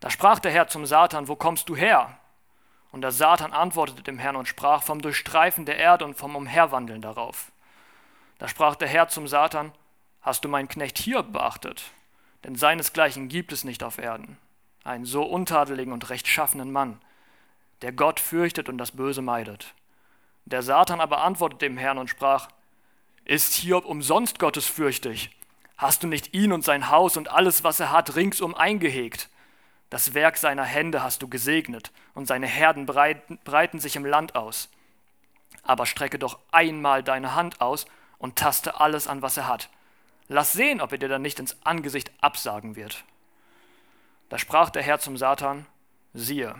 Da 0.00 0.10
sprach 0.10 0.38
der 0.38 0.52
Herr 0.52 0.68
zum 0.68 0.86
Satan, 0.86 1.28
wo 1.28 1.36
kommst 1.36 1.68
du 1.68 1.76
her? 1.76 2.18
Und 2.92 3.02
der 3.02 3.12
Satan 3.12 3.52
antwortete 3.52 4.02
dem 4.02 4.18
Herrn 4.18 4.36
und 4.36 4.48
sprach 4.48 4.82
vom 4.82 5.02
Durchstreifen 5.02 5.66
der 5.66 5.78
Erde 5.78 6.04
und 6.04 6.16
vom 6.16 6.36
Umherwandeln 6.36 7.02
darauf. 7.02 7.52
Da 8.38 8.48
sprach 8.48 8.76
der 8.76 8.88
Herr 8.88 9.08
zum 9.08 9.26
Satan, 9.28 9.72
hast 10.22 10.44
du 10.44 10.48
meinen 10.48 10.68
Knecht 10.68 10.98
Hiob 10.98 11.32
beachtet? 11.32 11.84
Denn 12.44 12.54
seinesgleichen 12.54 13.28
gibt 13.28 13.52
es 13.52 13.64
nicht 13.64 13.82
auf 13.82 13.98
Erden. 13.98 14.38
Einen 14.84 15.04
so 15.04 15.22
untadeligen 15.24 15.92
und 15.92 16.10
rechtschaffenen 16.10 16.70
Mann, 16.70 17.00
der 17.82 17.92
Gott 17.92 18.20
fürchtet 18.20 18.68
und 18.68 18.78
das 18.78 18.92
Böse 18.92 19.22
meidet. 19.22 19.74
Der 20.44 20.62
Satan 20.62 21.00
aber 21.00 21.22
antwortete 21.22 21.66
dem 21.66 21.76
Herrn 21.76 21.98
und 21.98 22.08
sprach, 22.08 22.48
ist 23.24 23.54
Hiob 23.54 23.84
umsonst 23.84 24.38
gottesfürchtig? 24.38 25.30
Hast 25.76 26.04
du 26.04 26.06
nicht 26.06 26.32
ihn 26.32 26.52
und 26.52 26.64
sein 26.64 26.88
Haus 26.88 27.16
und 27.16 27.28
alles, 27.28 27.64
was 27.64 27.80
er 27.80 27.90
hat, 27.90 28.14
ringsum 28.14 28.54
eingehegt? 28.54 29.28
Das 29.90 30.14
Werk 30.14 30.36
seiner 30.36 30.64
Hände 30.64 31.02
hast 31.02 31.22
du 31.22 31.28
gesegnet, 31.28 31.92
und 32.14 32.26
seine 32.26 32.46
Herden 32.46 32.86
breiten, 32.86 33.80
sich 33.80 33.96
im 33.96 34.04
Land 34.04 34.34
aus. 34.34 34.68
Aber 35.62 35.86
strecke 35.86 36.18
doch 36.18 36.38
einmal 36.50 37.02
deine 37.02 37.34
Hand 37.34 37.60
aus 37.60 37.86
und 38.18 38.36
taste 38.36 38.80
alles 38.80 39.06
an, 39.06 39.22
was 39.22 39.36
er 39.36 39.48
hat. 39.48 39.70
Lass 40.28 40.52
sehen, 40.52 40.80
ob 40.80 40.92
er 40.92 40.98
dir 40.98 41.08
dann 41.08 41.22
nicht 41.22 41.38
ins 41.38 41.56
Angesicht 41.64 42.10
absagen 42.20 42.74
wird. 42.74 43.04
Da 44.28 44.38
sprach 44.38 44.70
der 44.70 44.82
Herr 44.82 44.98
zum 44.98 45.16
Satan, 45.16 45.66
siehe, 46.14 46.54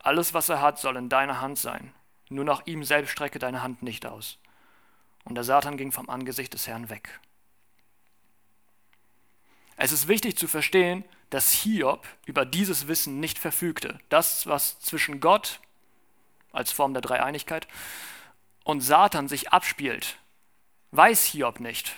alles, 0.00 0.34
was 0.34 0.48
er 0.48 0.60
hat, 0.60 0.78
soll 0.78 0.96
in 0.96 1.08
deiner 1.08 1.40
Hand 1.40 1.58
sein. 1.58 1.92
Nur 2.28 2.44
nach 2.44 2.66
ihm 2.66 2.84
selbst 2.84 3.10
strecke 3.10 3.38
deine 3.38 3.62
Hand 3.62 3.82
nicht 3.82 4.04
aus. 4.04 4.38
Und 5.24 5.34
der 5.34 5.44
Satan 5.44 5.76
ging 5.76 5.92
vom 5.92 6.10
Angesicht 6.10 6.52
des 6.52 6.66
Herrn 6.66 6.90
weg. 6.90 7.20
Es 9.76 9.92
ist 9.92 10.08
wichtig 10.08 10.36
zu 10.36 10.48
verstehen, 10.48 11.04
dass 11.30 11.52
Hiob 11.52 12.06
über 12.24 12.44
dieses 12.44 12.88
Wissen 12.88 13.20
nicht 13.20 13.38
verfügte. 13.38 13.98
Das, 14.08 14.46
was 14.46 14.80
zwischen 14.80 15.20
Gott 15.20 15.60
als 16.52 16.72
Form 16.72 16.94
der 16.94 17.02
Dreieinigkeit 17.02 17.68
und 18.64 18.80
Satan 18.80 19.28
sich 19.28 19.52
abspielt, 19.52 20.18
weiß 20.92 21.24
Hiob 21.26 21.60
nicht. 21.60 21.94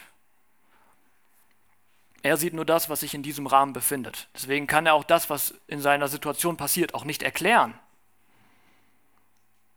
Er 2.22 2.36
sieht 2.36 2.52
nur 2.52 2.64
das, 2.64 2.90
was 2.90 3.00
sich 3.00 3.14
in 3.14 3.22
diesem 3.22 3.46
Rahmen 3.46 3.72
befindet. 3.72 4.28
Deswegen 4.34 4.66
kann 4.66 4.86
er 4.86 4.94
auch 4.94 5.04
das, 5.04 5.30
was 5.30 5.54
in 5.68 5.80
seiner 5.80 6.08
Situation 6.08 6.56
passiert, 6.56 6.94
auch 6.94 7.04
nicht 7.04 7.22
erklären. 7.22 7.78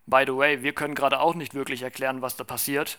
By 0.07 0.23
the 0.25 0.35
way, 0.35 0.63
wir 0.63 0.73
können 0.73 0.95
gerade 0.95 1.19
auch 1.19 1.35
nicht 1.35 1.53
wirklich 1.53 1.83
erklären, 1.83 2.21
was 2.23 2.35
da 2.35 2.43
passiert, 2.43 2.97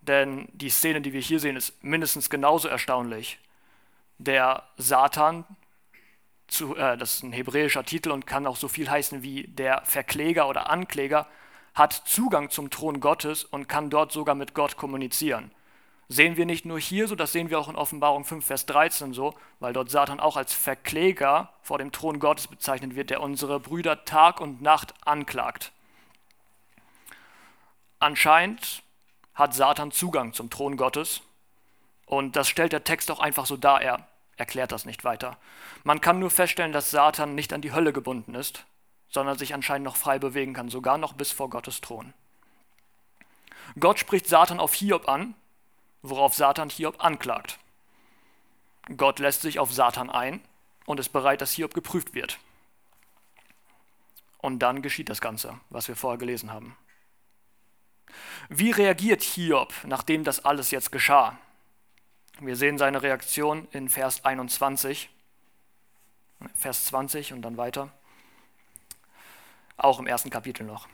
denn 0.00 0.48
die 0.52 0.70
Szene, 0.70 1.00
die 1.00 1.12
wir 1.12 1.20
hier 1.20 1.40
sehen, 1.40 1.56
ist 1.56 1.82
mindestens 1.82 2.30
genauso 2.30 2.68
erstaunlich. 2.68 3.38
Der 4.18 4.62
Satan, 4.76 5.44
zu, 6.46 6.76
äh, 6.76 6.96
das 6.96 7.14
ist 7.14 7.22
ein 7.22 7.32
hebräischer 7.32 7.84
Titel 7.84 8.10
und 8.10 8.26
kann 8.26 8.46
auch 8.46 8.56
so 8.56 8.68
viel 8.68 8.88
heißen 8.88 9.22
wie 9.22 9.44
der 9.48 9.82
Verkläger 9.84 10.48
oder 10.48 10.70
Ankläger, 10.70 11.26
hat 11.74 11.92
Zugang 11.92 12.50
zum 12.50 12.70
Thron 12.70 13.00
Gottes 13.00 13.44
und 13.44 13.68
kann 13.68 13.90
dort 13.90 14.12
sogar 14.12 14.34
mit 14.34 14.54
Gott 14.54 14.76
kommunizieren. 14.76 15.50
Sehen 16.08 16.36
wir 16.36 16.46
nicht 16.46 16.66
nur 16.66 16.78
hier 16.78 17.08
so, 17.08 17.14
das 17.14 17.32
sehen 17.32 17.50
wir 17.50 17.58
auch 17.58 17.68
in 17.68 17.76
Offenbarung 17.76 18.24
5, 18.24 18.44
Vers 18.44 18.66
13 18.66 19.12
so, 19.14 19.34
weil 19.58 19.72
dort 19.72 19.90
Satan 19.90 20.20
auch 20.20 20.36
als 20.36 20.52
Verkläger 20.52 21.52
vor 21.62 21.78
dem 21.78 21.92
Thron 21.92 22.20
Gottes 22.20 22.46
bezeichnet 22.46 22.94
wird, 22.94 23.10
der 23.10 23.22
unsere 23.22 23.58
Brüder 23.58 24.04
Tag 24.04 24.40
und 24.40 24.60
Nacht 24.60 24.94
anklagt. 25.04 25.72
Anscheinend 27.98 28.82
hat 29.34 29.54
Satan 29.54 29.90
Zugang 29.90 30.34
zum 30.34 30.50
Thron 30.50 30.76
Gottes 30.76 31.22
und 32.06 32.36
das 32.36 32.48
stellt 32.48 32.72
der 32.72 32.84
Text 32.84 33.10
auch 33.10 33.20
einfach 33.20 33.46
so 33.46 33.56
dar, 33.56 33.82
er 33.82 34.06
erklärt 34.36 34.72
das 34.72 34.84
nicht 34.84 35.04
weiter. 35.04 35.38
Man 35.84 36.00
kann 36.00 36.18
nur 36.18 36.30
feststellen, 36.30 36.72
dass 36.72 36.90
Satan 36.90 37.34
nicht 37.34 37.52
an 37.52 37.60
die 37.60 37.72
Hölle 37.72 37.92
gebunden 37.92 38.34
ist, 38.34 38.66
sondern 39.08 39.38
sich 39.38 39.54
anscheinend 39.54 39.84
noch 39.84 39.96
frei 39.96 40.18
bewegen 40.18 40.54
kann, 40.54 40.68
sogar 40.68 40.98
noch 40.98 41.12
bis 41.12 41.30
vor 41.30 41.48
Gottes 41.50 41.80
Thron. 41.80 42.12
Gott 43.78 43.98
spricht 43.98 44.26
Satan 44.26 44.60
auf 44.60 44.74
Hiob 44.74 45.08
an, 45.08 45.34
worauf 46.02 46.34
Satan 46.34 46.68
Hiob 46.68 47.02
anklagt. 47.02 47.58
Gott 48.96 49.18
lässt 49.18 49.42
sich 49.42 49.58
auf 49.58 49.72
Satan 49.72 50.10
ein 50.10 50.40
und 50.84 51.00
ist 51.00 51.10
bereit, 51.10 51.40
dass 51.40 51.52
Hiob 51.52 51.72
geprüft 51.72 52.14
wird. 52.14 52.38
Und 54.38 54.58
dann 54.58 54.82
geschieht 54.82 55.08
das 55.08 55.22
Ganze, 55.22 55.58
was 55.70 55.88
wir 55.88 55.96
vorher 55.96 56.18
gelesen 56.18 56.52
haben. 56.52 56.76
Wie 58.48 58.70
reagiert 58.70 59.22
Hiob, 59.22 59.72
nachdem 59.84 60.22
das 60.24 60.44
alles 60.44 60.70
jetzt 60.70 60.92
geschah? 60.92 61.38
Wir 62.40 62.56
sehen 62.56 62.78
seine 62.78 63.02
Reaktion 63.02 63.68
in 63.70 63.88
Vers 63.88 64.24
21, 64.24 65.08
Vers 66.56 66.86
20 66.86 67.32
und 67.32 67.42
dann 67.42 67.56
weiter. 67.56 67.90
Auch 69.76 70.00
im 70.00 70.06
ersten 70.06 70.30
Kapitel 70.30 70.64
noch. 70.64 70.88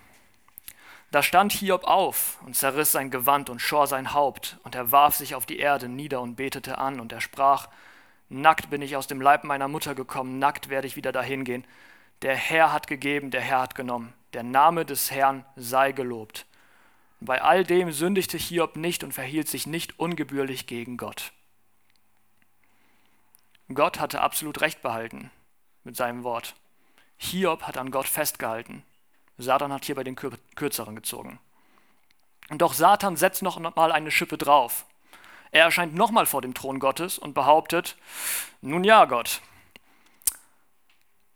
Da 1.11 1.23
stand 1.23 1.53
Hiob 1.53 1.85
auf 1.85 2.39
und 2.45 2.55
zerriss 2.55 2.93
sein 2.93 3.11
Gewand 3.11 3.51
und 3.51 3.61
schor 3.61 3.87
sein 3.87 4.13
Haupt, 4.13 4.59
und 4.63 4.75
er 4.75 4.93
warf 4.93 5.17
sich 5.17 5.35
auf 5.35 5.47
die 5.47 5.59
Erde 5.59 5.89
nieder 5.89 6.21
und 6.21 6.37
betete 6.37 6.79
an, 6.79 7.01
und 7.01 7.13
er 7.13 7.21
sprach, 7.21 7.69
Nackt 8.29 8.71
bin 8.71 8.81
ich 8.81 8.95
aus 8.95 9.09
dem 9.09 9.21
Leib 9.21 9.43
meiner 9.43 9.67
Mutter 9.67 9.97
gekommen, 9.97 10.39
nackt 10.39 10.69
werde 10.69 10.87
ich 10.87 10.95
wieder 10.95 11.11
dahin 11.11 11.43
gehen. 11.43 11.67
Der 12.23 12.37
Herr 12.37 12.73
hat 12.73 12.87
gegeben, 12.87 13.33
der 13.33 13.41
Herr 13.41 13.63
hat 13.63 13.75
genommen. 13.75 14.13
Der 14.35 14.45
Name 14.45 14.85
des 14.85 15.11
Herrn 15.11 15.45
sei 15.57 15.91
gelobt. 15.91 16.47
Bei 17.21 17.43
all 17.43 17.65
dem 17.65 17.93
sündigte 17.93 18.39
Hiob 18.39 18.77
nicht 18.77 19.05
und 19.05 19.13
verhielt 19.13 19.49
sich 19.49 19.67
nicht 19.67 19.99
ungebührlich 19.99 20.67
gegen 20.67 20.97
Gott. 20.97 21.33
Gott 23.73 24.01
hatte 24.01 24.23
absolut 24.23 24.63
Recht 24.63 24.81
behalten 24.81 25.31
mit 25.85 25.97
seinem 25.97 26.25
Wort. 26.25 26.55
Hiob 27.19 27.63
hat 27.65 27.77
an 27.77 27.91
Gott 27.91 28.09
festgehalten. 28.09 28.83
Satan 29.37 29.73
hat 29.73 29.85
hierbei 29.85 30.03
den 30.03 30.17
kürzeren 30.17 30.97
gezogen. 30.97 31.39
Und 32.49 32.63
doch 32.63 32.73
Satan 32.73 33.17
setzt 33.17 33.43
noch 33.43 33.59
mal 33.59 33.93
eine 33.93 34.11
Schippe 34.11 34.39
drauf. 34.39 34.87
Er 35.53 35.65
erscheint 35.65 35.95
nochmal 35.95 36.27
vor 36.27 36.43
dem 36.43 36.55
Thron 36.55 36.79
Gottes 36.79 37.19
und 37.19 37.35
behauptet, 37.35 37.97
nun 38.61 38.83
ja, 38.85 39.05
Gott, 39.05 39.41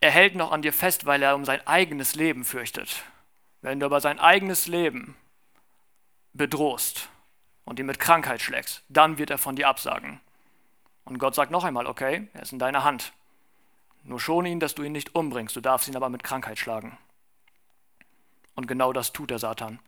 er 0.01 0.11
hält 0.11 0.35
noch 0.35 0.53
an 0.53 0.63
dir 0.63 0.73
fest, 0.73 1.07
weil 1.07 1.23
er 1.23 1.35
um 1.35 1.45
sein 1.45 1.67
eigenes 1.67 2.15
Leben 2.15 2.45
fürchtet. 2.45 3.03
Wenn 3.61 3.81
du 3.81 3.87
aber 3.87 4.01
sein 4.01 4.19
eigenes 4.19 4.67
Leben 4.67 5.17
bedrohst 6.35 7.09
und 7.65 7.79
ihn 7.79 7.87
mit 7.87 7.99
Krankheit 7.99 8.43
schlägst, 8.43 8.83
dann 8.89 9.19
wird 9.19 9.31
er 9.31 9.39
von 9.39 9.57
dir 9.57 9.69
absagen. 9.69 10.21
Und 11.05 11.19
Gott 11.19 11.35
sagt 11.35 11.51
noch 11.51 11.65
einmal, 11.65 11.87
okay, 11.87 12.29
er 12.35 12.43
ist 12.43 12.53
in 12.53 12.59
deiner 12.59 12.85
Hand. 12.85 13.13
Nur 14.03 14.21
schone 14.21 14.51
ihn, 14.51 14.61
dass 14.61 14.75
du 14.75 14.83
ihn 14.83 14.93
nicht 14.93 15.15
umbringst, 15.15 15.57
du 15.57 15.61
darfst 15.61 15.89
ihn 15.89 15.97
aber 15.97 16.11
mit 16.11 16.23
Krankheit 16.23 16.59
schlagen. 16.59 16.99
Und 18.55 18.69
genau 18.69 18.93
das 18.93 19.13
tut 19.13 19.31
der 19.31 19.39
Satan. 19.39 19.81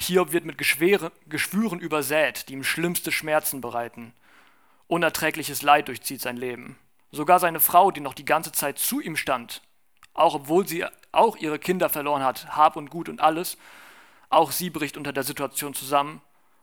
Hiob 0.00 0.32
wird 0.32 0.44
mit 0.44 0.58
Geschwere, 0.58 1.12
Geschwüren 1.26 1.78
übersät, 1.78 2.48
die 2.48 2.54
ihm 2.54 2.64
schlimmste 2.64 3.12
Schmerzen 3.12 3.60
bereiten. 3.60 4.14
Unerträgliches 4.86 5.62
Leid 5.62 5.88
durchzieht 5.88 6.20
sein 6.20 6.36
Leben. 6.36 6.78
Sogar 7.10 7.38
seine 7.38 7.60
Frau, 7.60 7.90
die 7.90 8.00
noch 8.00 8.14
die 8.14 8.24
ganze 8.24 8.52
Zeit 8.52 8.78
zu 8.78 9.00
ihm 9.00 9.16
stand, 9.16 9.62
auch 10.14 10.34
obwohl 10.34 10.66
sie 10.66 10.86
auch 11.12 11.36
ihre 11.36 11.58
Kinder 11.58 11.88
verloren 11.88 12.22
hat, 12.22 12.56
Hab 12.56 12.76
und 12.76 12.90
Gut 12.90 13.08
und 13.08 13.20
alles, 13.20 13.58
auch 14.34 14.52
sie 14.52 14.70
bricht 14.70 14.96
unter 14.96 15.12
der 15.12 15.24
Situation 15.24 15.74
zusammen 15.74 16.20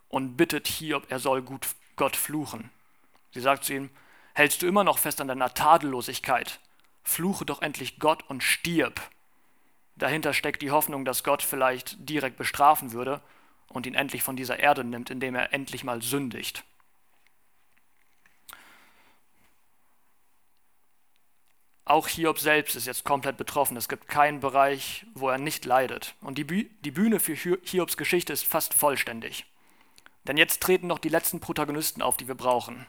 und 0.09 0.37
bittet 0.37 0.67
Hiob, 0.67 1.05
er 1.09 1.19
soll 1.19 1.41
gut 1.41 1.67
Gott 1.95 2.15
fluchen. 2.15 2.69
Sie 3.33 3.39
sagt 3.39 3.63
zu 3.63 3.73
ihm, 3.73 3.89
hältst 4.33 4.61
du 4.61 4.67
immer 4.67 4.83
noch 4.83 4.97
fest 4.97 5.21
an 5.21 5.27
deiner 5.27 5.53
Tadellosigkeit? 5.53 6.59
Fluche 7.03 7.45
doch 7.45 7.61
endlich 7.61 7.99
Gott 7.99 8.23
und 8.29 8.43
stirb. 8.43 9.01
Dahinter 9.95 10.33
steckt 10.33 10.61
die 10.61 10.71
Hoffnung, 10.71 11.05
dass 11.05 11.23
Gott 11.23 11.43
vielleicht 11.43 12.09
direkt 12.09 12.37
bestrafen 12.37 12.91
würde 12.91 13.21
und 13.67 13.85
ihn 13.85 13.95
endlich 13.95 14.23
von 14.23 14.35
dieser 14.35 14.59
Erde 14.59 14.83
nimmt, 14.83 15.09
indem 15.09 15.35
er 15.35 15.53
endlich 15.53 15.83
mal 15.83 16.01
sündigt. 16.01 16.63
Auch 21.91 22.07
Hiob 22.07 22.39
selbst 22.39 22.77
ist 22.77 22.87
jetzt 22.87 23.03
komplett 23.03 23.35
betroffen. 23.35 23.75
Es 23.75 23.89
gibt 23.89 24.07
keinen 24.07 24.39
Bereich, 24.39 25.05
wo 25.13 25.27
er 25.27 25.37
nicht 25.37 25.65
leidet. 25.65 26.15
Und 26.21 26.37
die, 26.37 26.45
Bühne 26.45 27.19
für 27.19 27.35
Hiobs 27.35 27.97
Geschichte 27.97 28.31
ist 28.31 28.45
fast 28.45 28.73
vollständig. 28.73 29.45
Denn 30.23 30.37
jetzt 30.37 30.61
treten 30.63 30.87
noch 30.87 30.99
die 30.99 31.09
letzten 31.09 31.41
Protagonisten 31.41 32.01
auf, 32.01 32.15
die 32.15 32.29
wir 32.29 32.35
brauchen. 32.35 32.85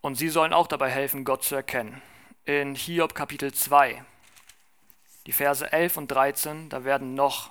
Und 0.00 0.14
sie 0.14 0.28
sollen 0.28 0.52
auch 0.52 0.68
dabei 0.68 0.90
helfen, 0.90 1.24
Gott 1.24 1.42
zu 1.42 1.56
erkennen. 1.56 2.00
In 2.44 2.76
Hiob 2.76 3.16
Kapitel 3.16 3.52
2, 3.52 4.04
die 5.26 5.32
Verse 5.32 5.72
11 5.72 5.96
und 5.96 6.06
13, 6.06 6.68
da 6.68 6.84
werden 6.84 7.14
noch 7.14 7.50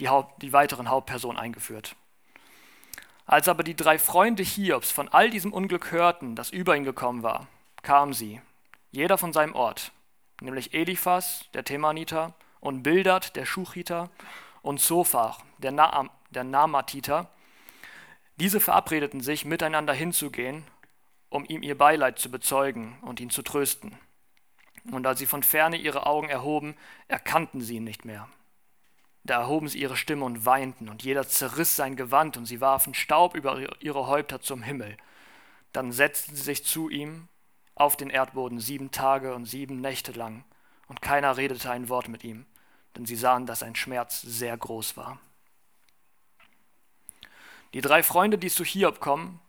die, 0.00 0.08
Haupt, 0.08 0.40
die 0.40 0.54
weiteren 0.54 0.88
Hauptpersonen 0.88 1.38
eingeführt. 1.38 1.94
Als 3.26 3.48
aber 3.48 3.62
die 3.62 3.76
drei 3.76 3.98
Freunde 3.98 4.42
Hiobs 4.42 4.90
von 4.90 5.08
all 5.08 5.30
diesem 5.30 5.52
Unglück 5.52 5.90
hörten, 5.90 6.36
das 6.36 6.50
über 6.50 6.76
ihn 6.76 6.84
gekommen 6.84 7.22
war, 7.22 7.48
kamen 7.82 8.12
sie, 8.12 8.40
jeder 8.90 9.18
von 9.18 9.32
seinem 9.32 9.54
Ort, 9.54 9.92
nämlich 10.40 10.74
Eliphas, 10.74 11.44
der 11.52 11.64
Themaniter, 11.64 12.34
und 12.60 12.82
Bildad, 12.82 13.36
der 13.36 13.44
Schuchiter, 13.44 14.10
und 14.62 14.80
Zophar, 14.80 15.38
der, 15.58 15.72
Na 15.72 16.08
der 16.30 16.44
Namatiter. 16.44 17.28
Diese 18.36 18.60
verabredeten 18.60 19.20
sich, 19.20 19.44
miteinander 19.44 19.92
hinzugehen 19.92 20.64
um 21.28 21.44
ihm 21.46 21.62
ihr 21.62 21.76
Beileid 21.76 22.18
zu 22.18 22.30
bezeugen 22.30 22.98
und 23.02 23.20
ihn 23.20 23.30
zu 23.30 23.42
trösten. 23.42 23.98
Und 24.90 25.06
als 25.06 25.18
sie 25.18 25.26
von 25.26 25.42
ferne 25.42 25.76
ihre 25.76 26.06
Augen 26.06 26.28
erhoben, 26.28 26.76
erkannten 27.08 27.60
sie 27.60 27.76
ihn 27.76 27.84
nicht 27.84 28.04
mehr. 28.04 28.28
Da 29.26 29.40
erhoben 29.40 29.66
sie 29.66 29.80
ihre 29.80 29.96
Stimme 29.96 30.24
und 30.24 30.46
weinten, 30.46 30.88
und 30.88 31.02
jeder 31.02 31.26
zerriss 31.26 31.74
sein 31.74 31.96
Gewand, 31.96 32.36
und 32.36 32.46
sie 32.46 32.60
warfen 32.60 32.94
Staub 32.94 33.34
über 33.34 33.60
ihre 33.82 34.06
Häupter 34.06 34.40
zum 34.40 34.62
Himmel. 34.62 34.96
Dann 35.72 35.90
setzten 35.90 36.36
sie 36.36 36.42
sich 36.42 36.64
zu 36.64 36.88
ihm 36.88 37.26
auf 37.74 37.96
den 37.96 38.08
Erdboden 38.08 38.60
sieben 38.60 38.92
Tage 38.92 39.34
und 39.34 39.44
sieben 39.44 39.80
Nächte 39.80 40.12
lang, 40.12 40.44
und 40.86 41.02
keiner 41.02 41.36
redete 41.36 41.68
ein 41.68 41.88
Wort 41.88 42.06
mit 42.06 42.22
ihm, 42.22 42.46
denn 42.94 43.04
sie 43.04 43.16
sahen, 43.16 43.46
dass 43.46 43.58
sein 43.58 43.74
Schmerz 43.74 44.22
sehr 44.22 44.56
groß 44.56 44.96
war. 44.96 45.18
Die 47.74 47.80
drei 47.80 48.04
Freunde, 48.04 48.38
die 48.38 48.48
zu 48.48 48.64
Hiob 48.64 49.00
kommen, 49.00 49.40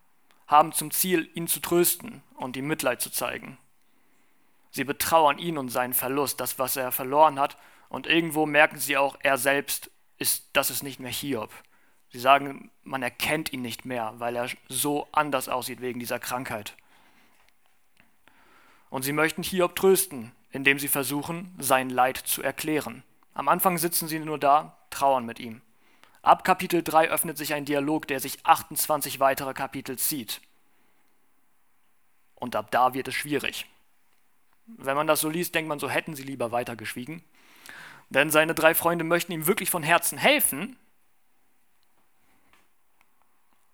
haben 0.47 0.71
zum 0.71 0.89
Ziel, 0.89 1.29
ihn 1.35 1.47
zu 1.47 1.59
trösten 1.59 2.23
und 2.33 2.57
ihm 2.57 2.65
Mitleid 2.65 2.99
zu 2.99 3.11
zeigen. 3.11 3.59
Sie 4.71 4.85
betrauern 4.85 5.37
ihn 5.37 5.59
und 5.59 5.69
seinen 5.69 5.93
Verlust, 5.93 6.39
das, 6.39 6.57
was 6.57 6.77
er 6.77 6.91
verloren 6.91 7.39
hat, 7.39 7.57
und 7.89 8.07
irgendwo 8.07 8.45
merken 8.45 8.77
sie 8.77 8.97
auch, 8.97 9.17
er 9.21 9.37
selbst 9.37 9.91
ist, 10.17 10.49
das 10.53 10.69
ist 10.69 10.83
nicht 10.83 10.99
mehr 10.99 11.11
Hiob. 11.11 11.51
Sie 12.09 12.19
sagen, 12.19 12.71
man 12.83 13.03
erkennt 13.03 13.51
ihn 13.53 13.61
nicht 13.61 13.85
mehr, 13.85 14.13
weil 14.17 14.35
er 14.35 14.49
so 14.69 15.07
anders 15.11 15.49
aussieht 15.49 15.81
wegen 15.81 15.99
dieser 15.99 16.19
Krankheit. 16.19 16.75
Und 18.89 19.03
sie 19.03 19.13
möchten 19.13 19.43
Hiob 19.43 19.75
trösten, 19.75 20.31
indem 20.51 20.79
sie 20.79 20.87
versuchen, 20.87 21.53
sein 21.59 21.89
Leid 21.89 22.17
zu 22.17 22.41
erklären. 22.41 23.03
Am 23.33 23.49
Anfang 23.49 23.77
sitzen 23.77 24.07
sie 24.07 24.19
nur 24.19 24.39
da, 24.39 24.77
trauern 24.89 25.25
mit 25.25 25.39
ihm. 25.39 25.61
Ab 26.21 26.43
Kapitel 26.43 26.81
3 26.83 27.09
öffnet 27.09 27.37
sich 27.37 27.53
ein 27.53 27.65
Dialog, 27.65 28.07
der 28.07 28.19
sich 28.19 28.45
28 28.45 29.19
weitere 29.19 29.53
Kapitel 29.53 29.97
zieht. 29.97 30.41
Und 32.35 32.55
ab 32.55 32.71
da 32.71 32.93
wird 32.93 33.07
es 33.07 33.15
schwierig. 33.15 33.65
Wenn 34.65 34.95
man 34.95 35.07
das 35.07 35.21
so 35.21 35.29
liest, 35.29 35.55
denkt 35.55 35.69
man, 35.69 35.79
so 35.79 35.89
hätten 35.89 36.15
sie 36.15 36.23
lieber 36.23 36.51
weiter 36.51 36.75
geschwiegen. 36.75 37.23
Denn 38.09 38.29
seine 38.29 38.53
drei 38.55 38.73
Freunde 38.73 39.03
möchten 39.03 39.31
ihm 39.31 39.47
wirklich 39.47 39.69
von 39.69 39.83
Herzen 39.83 40.17
helfen, 40.17 40.77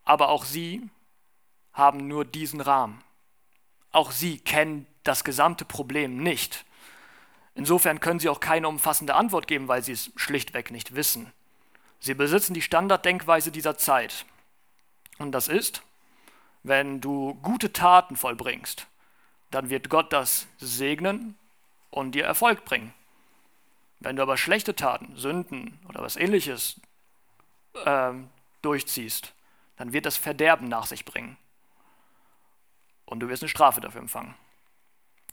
aber 0.03 0.29
auch 0.29 0.45
sie 0.45 0.89
haben 1.71 2.07
nur 2.07 2.25
diesen 2.25 2.61
Rahmen. 2.61 3.03
Auch 3.91 4.11
sie 4.11 4.39
kennen 4.39 4.87
das 5.03 5.23
gesamte 5.23 5.65
Problem 5.65 6.17
nicht. 6.17 6.65
Insofern 7.55 7.99
können 7.99 8.19
sie 8.19 8.29
auch 8.29 8.39
keine 8.39 8.67
umfassende 8.67 9.15
Antwort 9.15 9.47
geben, 9.47 9.67
weil 9.67 9.83
sie 9.83 9.91
es 9.91 10.11
schlichtweg 10.15 10.71
nicht 10.71 10.95
wissen. 10.95 11.31
Sie 11.99 12.15
besitzen 12.15 12.53
die 12.53 12.61
Standarddenkweise 12.61 13.51
dieser 13.51 13.77
Zeit. 13.77 14.25
Und 15.19 15.31
das 15.31 15.47
ist, 15.47 15.83
wenn 16.63 16.99
du 16.99 17.35
gute 17.35 17.71
Taten 17.71 18.15
vollbringst, 18.15 18.87
dann 19.51 19.69
wird 19.69 19.89
Gott 19.89 20.11
das 20.11 20.47
segnen 20.57 21.35
und 21.91 22.13
dir 22.13 22.25
Erfolg 22.25 22.65
bringen. 22.65 22.93
Wenn 24.03 24.17
du 24.17 24.21
aber 24.21 24.35
schlechte 24.35 24.75
Taten, 24.75 25.15
Sünden 25.15 25.79
oder 25.87 26.01
was 26.01 26.17
ähnliches 26.17 26.81
äh, 27.85 28.11
durchziehst, 28.61 29.33
dann 29.77 29.93
wird 29.93 30.05
das 30.05 30.17
Verderben 30.17 30.67
nach 30.67 30.85
sich 30.85 31.05
bringen. 31.05 31.37
Und 33.05 33.21
du 33.21 33.29
wirst 33.29 33.43
eine 33.43 33.49
Strafe 33.49 33.79
dafür 33.79 34.01
empfangen. 34.01 34.35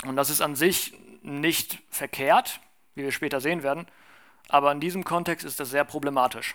Und 0.05 0.15
das 0.15 0.31
ist 0.31 0.41
an 0.41 0.55
sich 0.55 0.95
nicht 1.23 1.83
verkehrt, 1.91 2.61
wie 2.95 3.03
wir 3.03 3.13
später 3.13 3.41
sehen 3.41 3.65
werden, 3.65 3.87
aber 4.49 4.71
in 4.71 4.81
diesem 4.81 5.05
Kontext 5.05 5.45
ist 5.45 5.59
das 5.59 5.71
sehr 5.71 5.85
problematisch. 5.85 6.55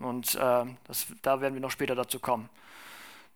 Und 0.00 0.34
äh, 0.34 0.64
das, 0.84 1.06
da 1.22 1.40
werden 1.40 1.54
wir 1.54 1.60
noch 1.60 1.70
später 1.70 1.94
dazu 1.94 2.18
kommen. 2.18 2.48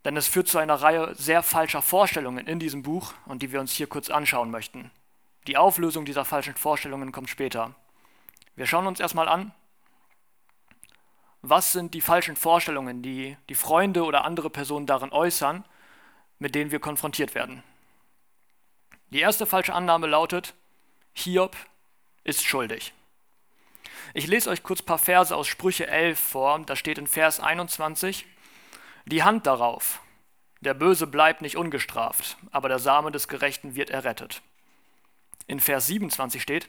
Denn 0.04 0.16
es 0.16 0.26
führt 0.26 0.48
zu 0.48 0.58
einer 0.58 0.74
Reihe 0.74 1.14
sehr 1.14 1.42
falscher 1.42 1.82
Vorstellungen 1.82 2.46
in 2.46 2.58
diesem 2.58 2.82
Buch 2.82 3.14
und 3.26 3.42
die 3.42 3.52
wir 3.52 3.60
uns 3.60 3.72
hier 3.72 3.86
kurz 3.86 4.10
anschauen 4.10 4.50
möchten. 4.50 4.90
Die 5.46 5.56
Auflösung 5.56 6.04
dieser 6.04 6.24
falschen 6.24 6.54
Vorstellungen 6.54 7.12
kommt 7.12 7.28
später. 7.28 7.74
Wir 8.56 8.66
schauen 8.66 8.86
uns 8.86 9.00
erstmal 9.00 9.28
an, 9.28 9.52
was 11.42 11.72
sind 11.72 11.92
die 11.92 12.00
falschen 12.00 12.36
Vorstellungen, 12.36 13.02
die 13.02 13.36
die 13.50 13.54
Freunde 13.54 14.04
oder 14.04 14.24
andere 14.24 14.48
Personen 14.48 14.86
darin 14.86 15.12
äußern, 15.12 15.64
mit 16.38 16.54
denen 16.54 16.70
wir 16.70 16.80
konfrontiert 16.80 17.34
werden. 17.34 17.62
Die 19.10 19.20
erste 19.20 19.44
falsche 19.44 19.74
Annahme 19.74 20.06
lautet, 20.06 20.54
Hiob 21.12 21.54
ist 22.24 22.44
schuldig. 22.44 22.94
Ich 24.14 24.26
lese 24.26 24.48
euch 24.48 24.62
kurz 24.62 24.80
ein 24.80 24.86
paar 24.86 24.98
Verse 24.98 25.36
aus 25.36 25.46
Sprüche 25.46 25.86
11 25.86 26.18
vor. 26.18 26.58
Da 26.60 26.76
steht 26.76 26.98
in 26.98 27.06
Vers 27.06 27.40
21, 27.40 28.24
die 29.04 29.22
Hand 29.22 29.46
darauf, 29.46 30.00
der 30.60 30.72
Böse 30.72 31.06
bleibt 31.06 31.42
nicht 31.42 31.56
ungestraft, 31.56 32.38
aber 32.50 32.70
der 32.70 32.78
Same 32.78 33.12
des 33.12 33.28
Gerechten 33.28 33.74
wird 33.74 33.90
errettet. 33.90 34.40
In 35.46 35.60
Vers 35.60 35.86
27 35.86 36.40
steht, 36.42 36.68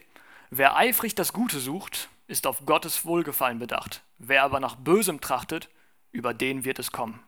wer 0.50 0.76
eifrig 0.76 1.14
das 1.14 1.32
Gute 1.32 1.58
sucht, 1.58 2.08
ist 2.26 2.46
auf 2.46 2.66
Gottes 2.66 3.04
Wohlgefallen 3.04 3.58
bedacht. 3.58 4.02
Wer 4.18 4.42
aber 4.42 4.60
nach 4.60 4.76
Bösem 4.76 5.20
trachtet, 5.20 5.68
über 6.12 6.34
den 6.34 6.64
wird 6.64 6.78
es 6.78 6.92
kommen. 6.92 7.20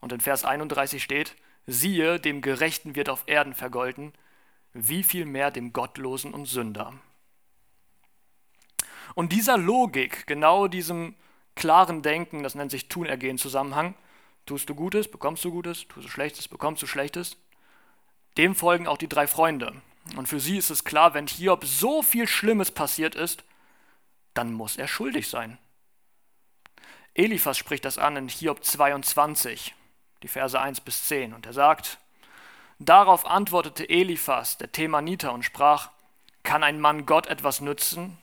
Und 0.00 0.12
in 0.12 0.20
Vers 0.20 0.44
31 0.44 1.02
steht, 1.02 1.36
siehe, 1.66 2.20
dem 2.20 2.40
Gerechten 2.40 2.94
wird 2.94 3.08
auf 3.08 3.24
Erden 3.26 3.54
vergolten, 3.54 4.12
wie 4.72 5.02
viel 5.02 5.24
mehr 5.24 5.50
dem 5.50 5.72
Gottlosen 5.72 6.32
und 6.32 6.46
Sünder. 6.46 6.94
Und 9.14 9.32
dieser 9.32 9.58
Logik, 9.58 10.26
genau 10.26 10.68
diesem 10.68 11.14
klaren 11.56 12.02
Denken, 12.02 12.42
das 12.42 12.54
nennt 12.54 12.70
sich 12.70 12.88
Tunergehen-Zusammenhang, 12.88 13.94
tust 14.46 14.68
du 14.68 14.74
Gutes, 14.74 15.10
bekommst 15.10 15.44
du 15.44 15.50
Gutes, 15.50 15.88
tust 15.88 16.06
du 16.06 16.10
Schlechtes, 16.10 16.48
bekommst 16.48 16.82
du 16.82 16.86
Schlechtes, 16.86 17.36
dem 18.36 18.54
folgen 18.54 18.86
auch 18.86 18.98
die 18.98 19.08
drei 19.08 19.26
Freunde. 19.26 19.82
Und 20.16 20.28
für 20.28 20.40
sie 20.40 20.58
ist 20.58 20.70
es 20.70 20.84
klar, 20.84 21.14
wenn 21.14 21.26
Hiob 21.26 21.64
so 21.64 22.02
viel 22.02 22.26
Schlimmes 22.26 22.70
passiert 22.70 23.14
ist, 23.14 23.44
dann 24.34 24.52
muss 24.52 24.76
er 24.76 24.88
schuldig 24.88 25.28
sein. 25.28 25.58
Eliphas 27.14 27.58
spricht 27.58 27.84
das 27.84 27.98
an 27.98 28.16
in 28.16 28.28
Hiob 28.28 28.64
22, 28.64 29.74
die 30.22 30.28
Verse 30.28 30.58
1 30.58 30.80
bis 30.80 31.04
10, 31.08 31.32
und 31.34 31.46
er 31.46 31.52
sagt, 31.52 31.98
Darauf 32.78 33.26
antwortete 33.26 33.88
Eliphas, 33.88 34.56
der 34.56 34.70
Themaniter, 34.70 35.32
und 35.32 35.44
sprach, 35.44 35.90
Kann 36.44 36.62
ein 36.62 36.80
Mann 36.80 37.06
Gott 37.06 37.26
etwas 37.26 37.60
nützen? 37.60 38.16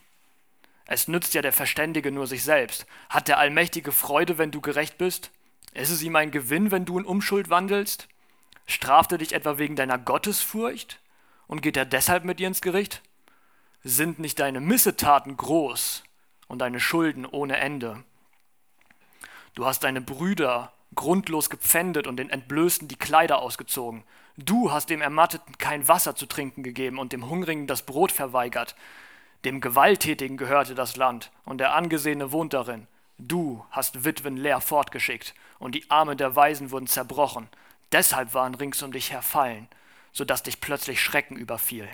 Es 0.86 1.08
nützt 1.08 1.34
ja 1.34 1.42
der 1.42 1.52
Verständige 1.52 2.12
nur 2.12 2.28
sich 2.28 2.44
selbst. 2.44 2.86
Hat 3.10 3.28
der 3.28 3.38
Allmächtige 3.38 3.92
Freude, 3.92 4.38
wenn 4.38 4.52
du 4.52 4.62
gerecht 4.62 4.98
bist? 4.98 5.32
Ist 5.74 5.90
es 5.90 6.02
ihm 6.04 6.16
ein 6.16 6.32
Gewinn, 6.32 6.72
wenn 6.72 6.86
du 6.86 6.98
in 6.98 7.06
Umschuld 7.06 7.50
wandelst? 7.50 8.08
Straft 8.66 9.12
er 9.12 9.18
dich 9.18 9.34
etwa 9.34 9.58
wegen 9.58 9.76
deiner 9.76 9.98
Gottesfurcht? 9.98 11.00
Und 11.48 11.62
geht 11.62 11.78
er 11.78 11.86
deshalb 11.86 12.26
mit 12.26 12.40
dir 12.40 12.48
ins 12.48 12.62
Gericht? 12.62 13.02
Sind 13.84 14.20
nicht 14.20 14.40
deine 14.40 14.60
Missetaten 14.60 15.38
groß 15.38 16.04
und 16.48 16.60
deine 16.60 16.80
Schulden 16.80 17.26
ohne 17.26 17.58
Ende? 17.58 18.04
Du 19.54 19.66
hast 19.66 19.84
deine 19.84 20.02
Brüder 20.02 20.74
grundlos 20.96 21.50
gepfändet 21.50 22.08
und 22.08 22.18
den 22.18 22.30
Entblößten 22.30 22.88
die 22.88 22.98
Kleider 22.98 23.40
ausgezogen. 23.40 24.04
Du 24.38 24.72
hast 24.72 24.90
dem 24.90 25.02
Ermatteten 25.02 25.58
kein 25.58 25.88
Wasser 25.88 26.16
zu 26.16 26.26
trinken 26.26 26.64
gegeben 26.64 27.00
und 27.00 27.14
dem 27.14 27.30
Hungrigen 27.30 27.68
das 27.68 27.84
Brot 27.84 28.12
verweigert. 28.12 28.76
Dem 29.46 29.62
Gewalttätigen 29.62 30.38
gehörte 30.38 30.74
das 30.76 30.98
Land, 30.98 31.32
und 31.46 31.60
der 31.60 31.76
Angesehene 31.76 32.32
wohnt 32.32 32.54
darin. 32.54 32.88
Du 33.18 33.64
hast 33.70 34.04
Witwen 34.04 34.38
leer 34.38 34.60
fortgeschickt, 34.60 35.36
und 35.60 35.76
die 35.76 35.90
Arme 35.90 36.16
der 36.16 36.36
Weisen 36.36 36.72
wurden 36.72 36.88
zerbrochen. 36.88 37.48
Deshalb 37.92 38.34
waren 38.34 38.56
rings 38.56 38.82
um 38.82 38.92
dich 38.92 39.12
her 39.12 39.22
Fallen, 40.16 40.26
so 40.26 40.26
dass 40.26 40.44
dich 40.44 40.62
plötzlich 40.62 41.02
Schrecken 41.02 41.38
überfiel. 41.38 41.90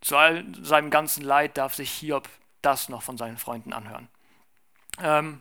Zu 0.00 0.16
all 0.16 0.44
seinem 0.62 0.90
ganzen 0.90 1.24
Leid 1.24 1.56
darf 1.56 1.74
sich 1.74 1.90
Hiob 1.90 2.28
das 2.60 2.88
noch 2.88 3.02
von 3.02 3.16
seinen 3.16 3.38
Freunden 3.38 3.72
anhören. 3.72 4.08
Ähm, 4.98 5.40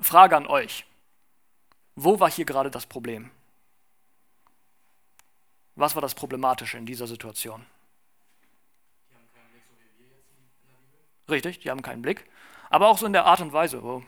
Frage 0.00 0.36
an 0.36 0.46
euch. 0.46 0.86
Wo 1.94 2.18
war 2.18 2.30
hier 2.30 2.44
gerade 2.44 2.70
das 2.70 2.86
Problem? 2.86 3.30
Was 5.76 5.94
war 5.94 6.02
das 6.02 6.14
Problematische 6.14 6.78
in 6.78 6.86
dieser 6.86 7.06
Situation? 7.06 7.64
Richtig, 11.28 11.60
die 11.60 11.70
haben 11.70 11.82
keinen 11.82 12.02
Blick. 12.02 12.28
Aber 12.70 12.88
auch 12.88 12.98
so 12.98 13.06
in 13.06 13.12
der 13.12 13.24
Art 13.24 13.40
und 13.40 13.52
Weise, 13.52 13.82
oh, 13.82 14.02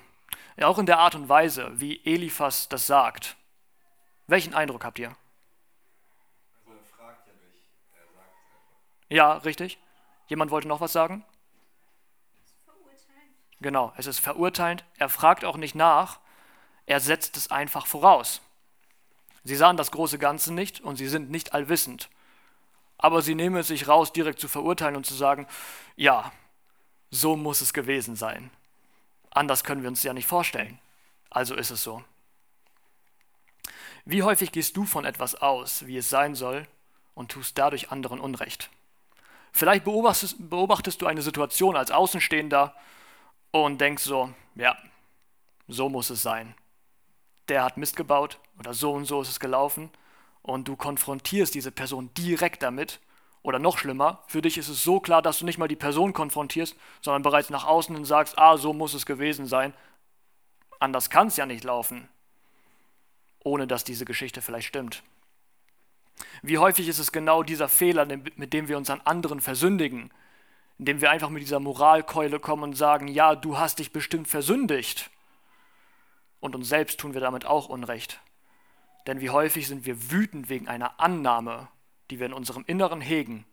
ja, 0.56 0.66
auch 0.66 0.78
in 0.78 0.86
der 0.86 0.98
Art 0.98 1.14
und 1.14 1.28
Weise, 1.28 1.70
wie 1.80 2.04
Eliphas 2.04 2.68
das 2.68 2.86
sagt. 2.86 3.36
Welchen 4.26 4.54
Eindruck 4.54 4.84
habt 4.84 4.98
ihr? 4.98 5.08
Also 5.08 6.78
er 6.78 6.84
fragt 6.84 7.26
ja 7.28 7.32
nicht, 7.34 7.70
er 7.94 8.06
sagt 8.06 8.34
einfach. 8.34 8.76
Ja, 9.08 9.34
richtig. 9.34 9.78
Jemand 10.28 10.50
wollte 10.50 10.68
noch 10.68 10.80
was 10.80 10.92
sagen? 10.92 11.24
Genau, 13.60 13.92
es 13.96 14.06
ist 14.06 14.18
verurteilend. 14.18 14.84
Er 14.98 15.08
fragt 15.08 15.44
auch 15.44 15.56
nicht 15.56 15.74
nach, 15.74 16.20
er 16.84 17.00
setzt 17.00 17.36
es 17.36 17.50
einfach 17.50 17.86
voraus. 17.86 18.40
Sie 19.44 19.56
sahen 19.56 19.76
das 19.76 19.90
große 19.90 20.18
Ganze 20.18 20.52
nicht 20.52 20.80
und 20.80 20.96
sie 20.96 21.08
sind 21.08 21.30
nicht 21.30 21.54
allwissend. 21.54 22.10
Aber 22.98 23.22
sie 23.22 23.34
nehmen 23.34 23.56
es 23.56 23.68
sich 23.68 23.88
raus, 23.88 24.12
direkt 24.12 24.40
zu 24.40 24.48
verurteilen 24.48 24.96
und 24.96 25.06
zu 25.06 25.14
sagen, 25.14 25.46
ja, 25.96 26.32
so 27.10 27.36
muss 27.36 27.60
es 27.60 27.72
gewesen 27.72 28.16
sein. 28.16 28.50
Anders 29.30 29.64
können 29.64 29.82
wir 29.82 29.88
uns 29.88 30.02
ja 30.02 30.12
nicht 30.12 30.26
vorstellen. 30.26 30.78
Also 31.30 31.54
ist 31.54 31.70
es 31.70 31.82
so. 31.82 32.02
Wie 34.04 34.22
häufig 34.22 34.52
gehst 34.52 34.76
du 34.76 34.84
von 34.84 35.04
etwas 35.04 35.34
aus, 35.34 35.86
wie 35.86 35.96
es 35.96 36.08
sein 36.08 36.34
soll, 36.34 36.66
und 37.14 37.32
tust 37.32 37.58
dadurch 37.58 37.90
anderen 37.90 38.20
Unrecht? 38.20 38.70
Vielleicht 39.56 39.84
beobachtest, 39.84 40.50
beobachtest 40.50 41.00
du 41.00 41.06
eine 41.06 41.22
Situation 41.22 41.76
als 41.76 41.90
Außenstehender 41.90 42.74
und 43.52 43.80
denkst 43.80 44.02
so, 44.02 44.34
ja, 44.54 44.76
so 45.66 45.88
muss 45.88 46.10
es 46.10 46.20
sein. 46.20 46.54
Der 47.48 47.64
hat 47.64 47.78
Mist 47.78 47.96
gebaut 47.96 48.38
oder 48.58 48.74
so 48.74 48.92
und 48.92 49.06
so 49.06 49.22
ist 49.22 49.30
es 49.30 49.40
gelaufen 49.40 49.88
und 50.42 50.68
du 50.68 50.76
konfrontierst 50.76 51.54
diese 51.54 51.72
Person 51.72 52.10
direkt 52.14 52.62
damit 52.62 53.00
Oder 53.46 53.60
noch 53.60 53.78
schlimmer, 53.78 54.24
für 54.26 54.42
dich 54.42 54.58
ist 54.58 54.68
es 54.68 54.82
so 54.82 54.98
klar, 54.98 55.22
dass 55.22 55.38
du 55.38 55.44
nicht 55.44 55.56
mal 55.56 55.68
die 55.68 55.76
Person 55.76 56.12
konfrontierst, 56.12 56.74
sondern 57.00 57.22
bereits 57.22 57.48
nach 57.48 57.64
außen 57.64 57.94
hin 57.94 58.04
sagst, 58.04 58.36
ah, 58.38 58.56
so 58.56 58.72
muss 58.72 58.92
es 58.92 59.06
gewesen 59.06 59.46
sein. 59.46 59.72
Anders 60.80 61.10
kann 61.10 61.28
es 61.28 61.36
ja 61.36 61.46
nicht 61.46 61.62
laufen, 61.62 62.08
ohne 63.44 63.68
dass 63.68 63.84
diese 63.84 64.04
Geschichte 64.04 64.42
vielleicht 64.42 64.66
stimmt. 64.66 65.04
Wie 66.42 66.58
häufig 66.58 66.88
ist 66.88 66.98
es 66.98 67.12
genau 67.12 67.42
dieser 67.42 67.68
Fehler, 67.68 68.06
mit 68.06 68.52
dem 68.52 68.68
wir 68.68 68.76
uns 68.76 68.90
an 68.90 69.00
anderen 69.02 69.40
versündigen, 69.40 70.10
indem 70.78 71.00
wir 71.00 71.10
einfach 71.10 71.30
mit 71.30 71.42
dieser 71.42 71.60
Moralkeule 71.60 72.40
kommen 72.40 72.62
und 72.62 72.74
sagen, 72.74 73.08
ja, 73.08 73.34
du 73.34 73.58
hast 73.58 73.78
dich 73.78 73.92
bestimmt 73.92 74.28
versündigt. 74.28 75.10
Und 76.40 76.54
uns 76.54 76.68
selbst 76.68 77.00
tun 77.00 77.14
wir 77.14 77.20
damit 77.20 77.44
auch 77.44 77.68
Unrecht. 77.68 78.20
Denn 79.06 79.20
wie 79.20 79.30
häufig 79.30 79.68
sind 79.68 79.86
wir 79.86 80.10
wütend 80.10 80.48
wegen 80.48 80.68
einer 80.68 81.00
Annahme 81.00 81.68
die 82.10 82.18
wir 82.18 82.26
in 82.26 82.32
unserem 82.32 82.64
Inneren 82.66 83.00
hegen. 83.00 83.44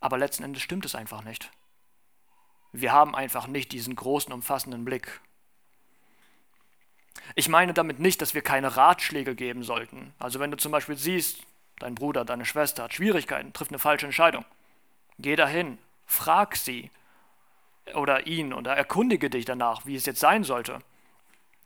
Aber 0.00 0.18
letzten 0.18 0.44
Endes 0.44 0.62
stimmt 0.62 0.84
es 0.84 0.94
einfach 0.94 1.24
nicht. 1.24 1.50
Wir 2.72 2.92
haben 2.92 3.14
einfach 3.14 3.46
nicht 3.46 3.72
diesen 3.72 3.96
großen, 3.96 4.32
umfassenden 4.32 4.84
Blick. 4.84 5.20
Ich 7.34 7.48
meine 7.48 7.72
damit 7.72 7.98
nicht, 7.98 8.20
dass 8.20 8.34
wir 8.34 8.42
keine 8.42 8.76
Ratschläge 8.76 9.34
geben 9.34 9.62
sollten. 9.62 10.12
Also 10.18 10.38
wenn 10.38 10.50
du 10.50 10.56
zum 10.56 10.72
Beispiel 10.72 10.96
siehst, 10.96 11.42
dein 11.78 11.94
Bruder, 11.94 12.24
deine 12.24 12.44
Schwester 12.44 12.84
hat 12.84 12.94
Schwierigkeiten, 12.94 13.52
trifft 13.52 13.70
eine 13.70 13.78
falsche 13.78 14.06
Entscheidung, 14.06 14.44
geh 15.18 15.36
dahin, 15.36 15.78
frag 16.06 16.56
sie 16.56 16.90
oder 17.94 18.26
ihn 18.26 18.52
oder 18.52 18.76
erkundige 18.76 19.30
dich 19.30 19.44
danach, 19.44 19.86
wie 19.86 19.96
es 19.96 20.06
jetzt 20.06 20.20
sein 20.20 20.44
sollte. 20.44 20.78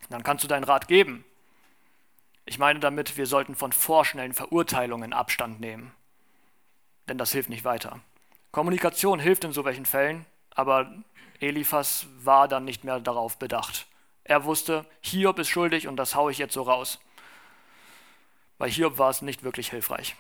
Dann 0.09 0.23
kannst 0.23 0.44
du 0.44 0.49
deinen 0.49 0.64
Rat 0.64 0.88
geben. 0.88 1.25
Ich 2.44 2.59
meine 2.59 2.81
damit, 2.81 3.16
wir 3.16 3.27
sollten 3.27 3.55
von 3.55 3.73
vorschnellen 3.73 4.33
Verurteilungen 4.33 5.12
Abstand 5.12 5.61
nehmen. 5.61 5.92
Denn 7.09 7.18
das 7.18 7.33
hilft 7.33 7.49
nicht 7.49 7.64
weiter. 7.64 8.01
Kommunikation 8.51 9.20
hilft 9.20 9.44
in 9.44 9.53
so 9.53 9.64
welchen 9.64 9.87
Fällen, 9.87 10.27
aber 10.55 10.92
Eliphas 11.38 12.07
war 12.23 12.49
dann 12.49 12.64
nicht 12.64 12.85
mehr 12.85 13.01
darauf 13.01 13.38
bedacht. 13.38 13.87
Er 14.25 14.44
wusste, 14.44 14.85
Hiob 15.01 15.38
ist 15.38 15.49
schuldig 15.49 15.88
und 15.88 15.96
das 15.96 16.14
haue 16.14 16.33
ich 16.33 16.38
jetzt 16.38 16.55
so 16.55 16.62
raus. 16.62 16.99
Bei 18.61 18.68
Hiob 18.68 18.99
war 18.99 19.09
es 19.09 19.23
nicht 19.23 19.42
wirklich 19.42 19.70
hilfreich. 19.70 20.14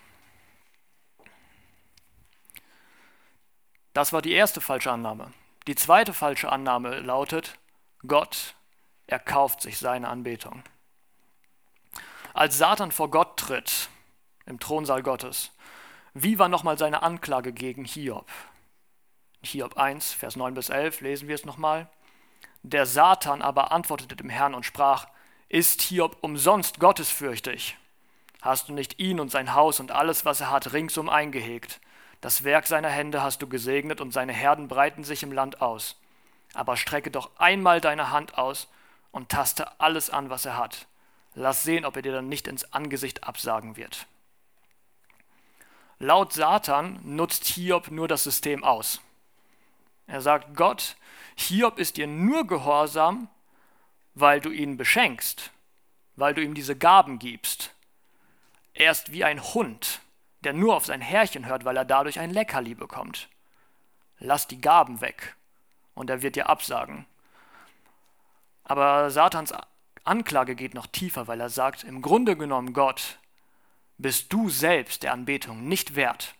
Das 3.92 4.14
war 4.14 4.22
die 4.22 4.32
erste 4.32 4.62
falsche 4.62 4.90
Annahme. 4.90 5.30
Die 5.66 5.74
zweite 5.74 6.14
falsche 6.14 6.50
Annahme 6.50 7.00
lautet, 7.00 7.58
Gott 8.06 8.54
erkauft 9.06 9.60
sich 9.60 9.76
seine 9.76 10.08
Anbetung. 10.08 10.62
Als 12.32 12.56
Satan 12.56 12.92
vor 12.92 13.10
Gott 13.10 13.38
tritt, 13.38 13.90
im 14.46 14.58
Thronsaal 14.58 15.02
Gottes, 15.02 15.50
wie 16.14 16.38
war 16.38 16.48
nochmal 16.48 16.78
seine 16.78 17.02
Anklage 17.02 17.52
gegen 17.52 17.84
Hiob? 17.84 18.30
Hiob 19.44 19.76
1, 19.76 20.14
Vers 20.14 20.36
9 20.36 20.54
bis 20.54 20.70
11, 20.70 21.02
lesen 21.02 21.28
wir 21.28 21.34
es 21.34 21.44
nochmal. 21.44 21.90
Der 22.62 22.86
Satan 22.86 23.42
aber 23.42 23.70
antwortete 23.70 24.16
dem 24.16 24.30
Herrn 24.30 24.54
und 24.54 24.64
sprach, 24.64 25.08
ist 25.50 25.82
Hiob 25.82 26.16
umsonst 26.22 26.80
gottesfürchtig? 26.80 27.76
Hast 28.40 28.68
du 28.68 28.72
nicht 28.72 28.98
ihn 28.98 29.20
und 29.20 29.30
sein 29.30 29.54
Haus 29.54 29.80
und 29.80 29.92
alles, 29.92 30.24
was 30.24 30.40
er 30.40 30.50
hat, 30.50 30.72
ringsum 30.72 31.08
eingehegt? 31.08 31.80
Das 32.20 32.44
Werk 32.44 32.66
seiner 32.66 32.88
Hände 32.88 33.22
hast 33.22 33.42
du 33.42 33.48
gesegnet 33.48 34.00
und 34.00 34.12
seine 34.12 34.32
Herden 34.32 34.68
breiten 34.68 35.04
sich 35.04 35.22
im 35.22 35.32
Land 35.32 35.60
aus. 35.60 35.96
Aber 36.54 36.76
strecke 36.76 37.10
doch 37.10 37.30
einmal 37.38 37.80
deine 37.80 38.10
Hand 38.10 38.36
aus 38.36 38.68
und 39.10 39.28
taste 39.28 39.80
alles 39.80 40.10
an, 40.10 40.30
was 40.30 40.44
er 40.44 40.56
hat. 40.56 40.86
Lass 41.34 41.62
sehen, 41.62 41.84
ob 41.84 41.96
er 41.96 42.02
dir 42.02 42.12
dann 42.12 42.28
nicht 42.28 42.48
ins 42.48 42.72
Angesicht 42.72 43.24
absagen 43.24 43.76
wird. 43.76 44.06
Laut 45.98 46.32
Satan 46.32 46.98
nutzt 47.04 47.44
Hiob 47.44 47.90
nur 47.90 48.08
das 48.08 48.24
System 48.24 48.64
aus. 48.64 49.00
Er 50.06 50.22
sagt, 50.22 50.56
Gott, 50.56 50.96
Hiob 51.36 51.78
ist 51.78 51.98
dir 51.98 52.06
nur 52.06 52.46
gehorsam, 52.46 53.28
weil 54.14 54.40
du 54.40 54.50
ihn 54.50 54.76
beschenkst, 54.76 55.50
weil 56.16 56.34
du 56.34 56.42
ihm 56.42 56.54
diese 56.54 56.76
Gaben 56.76 57.18
gibst. 57.18 57.69
Er 58.80 58.92
ist 58.92 59.12
wie 59.12 59.24
ein 59.24 59.44
Hund, 59.44 60.00
der 60.42 60.54
nur 60.54 60.74
auf 60.74 60.86
sein 60.86 61.02
Herrchen 61.02 61.44
hört, 61.44 61.66
weil 61.66 61.76
er 61.76 61.84
dadurch 61.84 62.18
ein 62.18 62.30
Leckerli 62.30 62.74
bekommt. 62.74 63.28
Lass 64.18 64.46
die 64.46 64.62
Gaben 64.62 65.02
weg 65.02 65.36
und 65.92 66.08
er 66.08 66.22
wird 66.22 66.34
dir 66.34 66.48
absagen. 66.48 67.04
Aber 68.64 69.10
Satans 69.10 69.52
Anklage 70.04 70.54
geht 70.54 70.72
noch 70.72 70.86
tiefer, 70.86 71.28
weil 71.28 71.42
er 71.42 71.50
sagt, 71.50 71.84
im 71.84 72.00
Grunde 72.00 72.38
genommen 72.38 72.72
Gott, 72.72 73.18
bist 73.98 74.32
du 74.32 74.48
selbst 74.48 75.02
der 75.02 75.12
Anbetung 75.12 75.68
nicht 75.68 75.94
wert. 75.94 76.34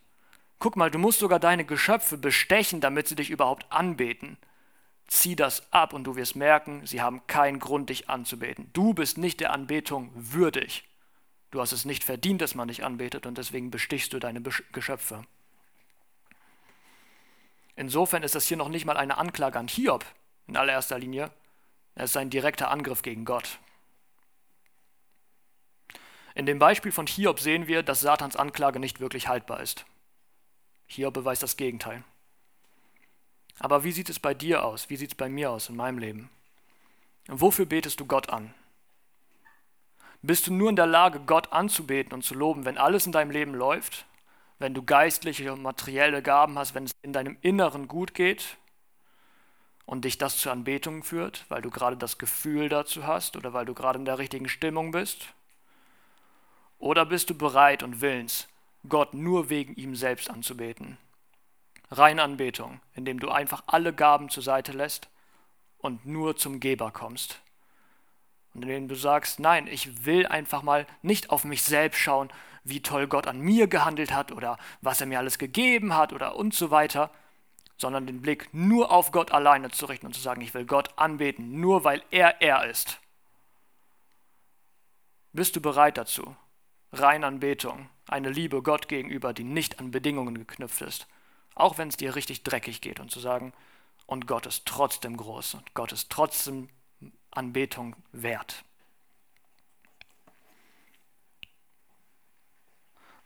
Guck 0.61 0.77
mal, 0.77 0.91
du 0.91 0.99
musst 0.99 1.19
sogar 1.19 1.41
deine 1.41 1.67
Geschöpfe 1.67 2.17
bestechen, 2.17 2.81
damit 2.81 3.07
sie 3.07 3.17
dich 3.17 3.29
überhaupt 3.29 3.71
anbeten. 3.71 4.39
Zieh 5.09 5.37
das 5.37 5.71
ab 5.75 5.93
und 5.93 6.05
du 6.05 6.17
wirst 6.17 6.37
merken, 6.37 6.87
sie 6.87 7.03
haben 7.03 7.27
keinen 7.27 7.59
Grund, 7.59 7.91
dich 7.91 8.09
anzubeten. 8.09 8.71
Du 8.73 8.95
bist 8.95 9.19
nicht 9.19 9.41
der 9.41 9.53
Anbetung 9.53 10.11
würdig. 10.15 10.87
Du 11.51 11.61
hast 11.61 11.73
es 11.73 11.85
nicht 11.85 12.05
verdient, 12.05 12.41
dass 12.41 12.55
man 12.55 12.69
dich 12.69 12.85
anbetet 12.85 13.27
und 13.27 13.37
deswegen 13.37 13.71
bestichst 13.71 14.13
du 14.13 14.19
deine 14.19 14.41
Geschöpfe. 14.73 15.25
Insofern 17.77 18.23
ist 18.23 18.35
das 18.35 18.47
hier 18.47 18.57
noch 18.57 18.69
nicht 18.69 18.85
mal 18.85 18.97
eine 18.97 19.19
Anklage 19.19 19.59
an 19.59 19.69
Hiob 19.69 20.05
in 20.47 20.57
allererster 20.57 20.99
Linie, 20.99 21.31
es 21.95 22.11
ist 22.11 22.17
ein 22.17 22.31
direkter 22.31 22.71
Angriff 22.71 23.03
gegen 23.03 23.25
Gott. 23.25 23.59
In 26.35 26.47
dem 26.47 26.59
Beispiel 26.59 26.93
von 26.93 27.07
Hiob 27.07 27.41
sehen 27.41 27.67
wir, 27.67 27.83
dass 27.83 28.01
Satans 28.01 28.37
Anklage 28.37 28.79
nicht 28.79 29.01
wirklich 29.01 29.29
haltbar 29.29 29.61
ist. 29.61 29.85
Hiob 30.87 31.15
beweist 31.15 31.43
das 31.43 31.57
Gegenteil. 31.57 32.05
Aber 33.59 33.85
wie 33.85 33.93
sieht 33.93 34.09
es 34.09 34.19
bei 34.19 34.35
dir 34.35 34.65
aus? 34.65 34.89
Wie 34.89 34.97
sieht 34.97 35.11
es 35.11 35.17
bei 35.17 35.29
mir 35.29 35.51
aus 35.51 35.69
in 35.69 35.77
meinem 35.77 35.99
Leben? 35.99 36.31
Und 37.29 37.41
wofür 37.41 37.67
betest 37.67 38.01
du 38.01 38.07
Gott 38.07 38.31
an? 38.31 38.55
Bist 40.23 40.47
du 40.47 40.53
nur 40.53 40.71
in 40.71 40.77
der 40.77 40.87
Lage, 40.87 41.21
Gott 41.21 41.53
anzubeten 41.53 42.13
und 42.13 42.23
zu 42.23 42.35
loben, 42.35 42.65
wenn 42.65 42.79
alles 42.79 43.07
in 43.07 43.13
deinem 43.13 43.31
Leben 43.31 43.55
läuft? 43.55 44.07
Wenn 44.59 44.75
du 44.75 44.83
geistliche 44.83 45.53
und 45.53 45.63
materielle 45.63 46.23
Gaben 46.23 46.59
hast, 46.59 46.75
wenn 46.75 46.85
es 46.85 46.93
in 47.03 47.13
deinem 47.13 47.39
Inneren 47.41 47.89
gut 47.89 48.15
geht? 48.15 48.59
und 49.91 50.05
dich 50.05 50.19
das 50.19 50.39
zur 50.39 50.53
Anbetung 50.53 51.03
führt, 51.03 51.45
weil 51.49 51.63
du 51.63 51.69
gerade 51.69 51.97
das 51.97 52.17
Gefühl 52.17 52.69
dazu 52.69 53.09
hast 53.09 53.37
oder 53.37 53.53
weil 53.53 53.67
du 53.67 53.75
gerade 53.75 53.99
in 53.99 54.05
der 54.05 54.19
richtigen 54.19 54.49
Stimmung 54.49 54.93
bist? 54.93 55.35
Oder 56.79 57.05
bist 57.05 57.29
du 57.29 57.35
bereit 57.35 57.83
und 57.83 58.01
willens, 58.01 58.47
Gott 58.89 59.15
nur 59.15 59.51
wegen 59.51 59.75
ihm 59.75 59.97
selbst 59.97 60.31
anzubeten? 60.31 60.97
Reine 61.91 62.23
Anbetung, 62.23 62.81
indem 62.95 63.19
du 63.19 63.31
einfach 63.31 63.65
alle 63.67 63.93
Gaben 63.93 64.29
zur 64.29 64.45
Seite 64.45 64.71
lässt 64.71 65.09
und 65.79 66.07
nur 66.07 66.37
zum 66.37 66.61
Geber 66.61 66.93
kommst. 66.93 67.41
Und 68.55 68.63
indem 68.63 68.89
du 68.89 68.95
sagst, 68.95 69.41
nein, 69.41 69.67
ich 69.67 70.05
will 70.05 70.27
einfach 70.27 70.63
mal 70.63 70.87
nicht 71.03 71.31
auf 71.31 71.45
mich 71.45 71.63
selbst 71.63 71.99
schauen, 71.99 72.31
wie 72.65 72.83
toll 72.83 73.07
Gott 73.07 73.27
an 73.27 73.41
mir 73.41 73.69
gehandelt 73.69 74.13
hat 74.13 74.33
oder 74.33 74.59
was 74.81 75.01
er 75.01 75.07
mir 75.07 75.19
alles 75.19 75.39
gegeben 75.39 75.95
hat 75.95 76.13
oder 76.13 76.37
und 76.37 76.55
so 76.55 76.71
weiter, 76.71 77.11
sondern 77.77 78.07
den 78.07 78.21
Blick 78.21 78.49
nur 78.53 78.91
auf 78.91 79.13
Gott 79.13 79.33
alleine 79.33 79.71
zu 79.71 79.87
richten 79.87 80.07
und 80.07 80.15
zu 80.15 80.21
sagen, 80.21 80.43
ich 80.43 80.53
will 80.53 80.67
Gott 80.67 80.91
anbeten, 80.99 81.61
nur 81.61 81.85
weil 81.85 82.03
er 82.11 82.43
er 82.43 82.65
ist. 82.67 83.01
Bist 85.33 85.57
du 85.57 85.61
bereit 85.61 85.97
dazu? 85.97 86.37
Reine 86.93 87.27
Anbetung, 87.27 87.89
eine 88.09 88.31
Liebe 88.31 88.63
Gott 88.63 88.89
gegenüber, 88.89 89.33
die 89.33 89.45
nicht 89.45 89.79
an 89.79 89.93
Bedingungen 89.93 90.35
geknüpft 90.35 90.83
ist, 90.83 91.07
auch 91.55 91.79
wenn 91.79 91.89
es 91.89 91.97
dir 91.97 92.17
richtig 92.17 92.43
dreckig 92.43 92.81
geht 92.81 93.01
und 93.01 93.11
zu 93.11 93.21
sagen, 93.21 93.53
und 94.07 94.27
Gott 94.27 94.47
ist 94.47 94.67
trotzdem 94.67 95.17
groß 95.17 95.55
und 95.55 95.73
Gott 95.75 95.93
ist 95.93 96.11
trotzdem 96.11 96.69
Anbetung 97.31 97.97
wert. 98.13 98.65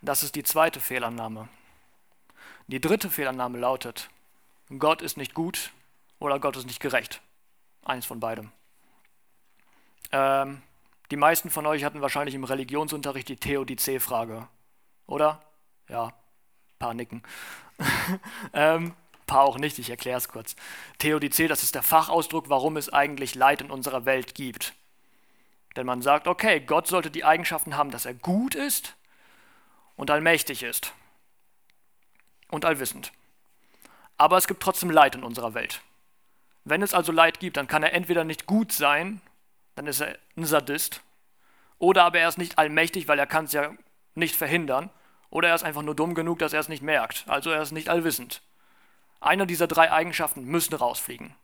Das 0.02 0.22
ist 0.22 0.34
die 0.34 0.42
zweite 0.42 0.80
Fehlannahme. 0.80 1.48
Die 2.66 2.80
dritte 2.80 3.10
Fehlannahme 3.10 3.58
lautet, 3.58 4.10
Gott 4.78 5.02
ist 5.02 5.16
nicht 5.16 5.34
gut 5.34 5.72
oder 6.18 6.38
Gott 6.38 6.56
ist 6.56 6.66
nicht 6.66 6.80
gerecht. 6.80 7.22
Eins 7.84 8.06
von 8.06 8.20
beidem. 8.20 8.50
Ähm, 10.12 10.62
die 11.10 11.16
meisten 11.16 11.50
von 11.50 11.66
euch 11.66 11.84
hatten 11.84 12.00
wahrscheinlich 12.00 12.34
im 12.34 12.44
Religionsunterricht 12.44 13.28
die 13.28 13.36
Theodizee-Frage, 13.36 14.48
oder? 15.06 15.42
Ja, 15.88 16.12
paar 16.78 16.94
nicken. 16.94 17.22
ähm, 18.52 18.94
paar 19.34 19.44
auch 19.46 19.58
nicht, 19.58 19.80
ich 19.80 19.90
erkläre 19.90 20.18
es 20.18 20.28
kurz. 20.28 20.54
Theodizee, 20.98 21.48
das 21.48 21.64
ist 21.64 21.74
der 21.74 21.82
Fachausdruck, 21.82 22.48
warum 22.50 22.76
es 22.76 22.92
eigentlich 22.92 23.34
Leid 23.34 23.62
in 23.62 23.70
unserer 23.72 24.04
Welt 24.04 24.36
gibt. 24.36 24.74
Denn 25.74 25.86
man 25.86 26.02
sagt, 26.02 26.28
okay, 26.28 26.60
Gott 26.60 26.86
sollte 26.86 27.10
die 27.10 27.24
Eigenschaften 27.24 27.76
haben, 27.76 27.90
dass 27.90 28.06
er 28.06 28.14
gut 28.14 28.54
ist 28.54 28.94
und 29.96 30.08
allmächtig 30.12 30.62
ist 30.62 30.92
und 32.48 32.64
allwissend. 32.64 33.12
Aber 34.18 34.36
es 34.36 34.46
gibt 34.46 34.62
trotzdem 34.62 34.90
Leid 34.90 35.16
in 35.16 35.24
unserer 35.24 35.52
Welt. 35.54 35.80
Wenn 36.62 36.80
es 36.80 36.94
also 36.94 37.10
Leid 37.10 37.40
gibt, 37.40 37.56
dann 37.56 37.66
kann 37.66 37.82
er 37.82 37.92
entweder 37.92 38.22
nicht 38.22 38.46
gut 38.46 38.70
sein, 38.70 39.20
dann 39.74 39.88
ist 39.88 40.00
er 40.00 40.16
ein 40.36 40.44
Sadist, 40.44 41.02
oder 41.80 42.04
aber 42.04 42.20
er 42.20 42.28
ist 42.28 42.38
nicht 42.38 42.56
allmächtig, 42.56 43.08
weil 43.08 43.18
er 43.18 43.26
kann 43.26 43.46
es 43.46 43.52
ja 43.52 43.72
nicht 44.14 44.36
verhindern, 44.36 44.90
Oder 45.34 45.48
er 45.48 45.56
ist 45.56 45.64
einfach 45.64 45.82
nur 45.82 45.96
dumm 45.96 46.14
genug, 46.14 46.38
dass 46.38 46.52
er 46.52 46.60
es 46.60 46.68
nicht 46.68 46.82
merkt. 46.82 47.24
Also 47.26 47.50
er 47.50 47.60
ist 47.60 47.72
nicht 47.72 47.88
allwissend. 47.88 48.40
Einer 49.24 49.46
dieser 49.46 49.66
drei 49.66 49.90
Eigenschaften 49.90 50.44
müssen 50.44 50.74
rausfliegen. 50.74 51.34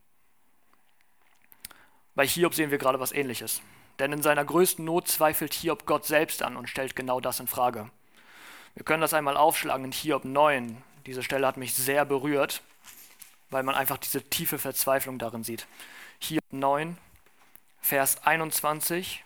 Bei 2.13 2.27
Hiob 2.27 2.53
sehen 2.53 2.69
wir 2.69 2.77
gerade 2.77 2.99
was 2.99 3.11
ähnliches. 3.11 3.63
Denn 3.97 4.13
in 4.13 4.21
seiner 4.21 4.45
größten 4.45 4.85
Not 4.85 5.07
zweifelt 5.07 5.55
Hiob 5.55 5.87
Gott 5.87 6.05
selbst 6.05 6.43
an 6.43 6.57
und 6.57 6.69
stellt 6.69 6.95
genau 6.95 7.19
das 7.19 7.39
in 7.39 7.47
Frage. 7.47 7.89
Wir 8.75 8.85
können 8.85 9.01
das 9.01 9.15
einmal 9.15 9.35
aufschlagen 9.35 9.85
in 9.85 9.91
Hiob 9.91 10.25
9. 10.25 10.77
Diese 11.07 11.23
Stelle 11.23 11.47
hat 11.47 11.57
mich 11.57 11.73
sehr 11.73 12.05
berührt, 12.05 12.61
weil 13.49 13.63
man 13.63 13.73
einfach 13.73 13.97
diese 13.97 14.21
tiefe 14.21 14.59
Verzweiflung 14.59 15.17
darin 15.17 15.43
sieht. 15.43 15.65
Hiob 16.19 16.45
9, 16.51 16.99
Vers 17.81 18.23
21 18.23 19.23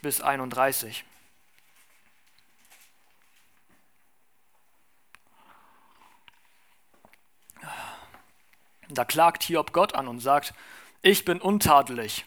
bis 0.00 0.20
31. 0.20 1.04
Da 8.88 9.04
klagt 9.04 9.42
Hiob 9.44 9.72
Gott 9.72 9.94
an 9.94 10.08
und 10.08 10.20
sagt, 10.20 10.54
ich 11.02 11.24
bin 11.24 11.40
untadelig, 11.40 12.24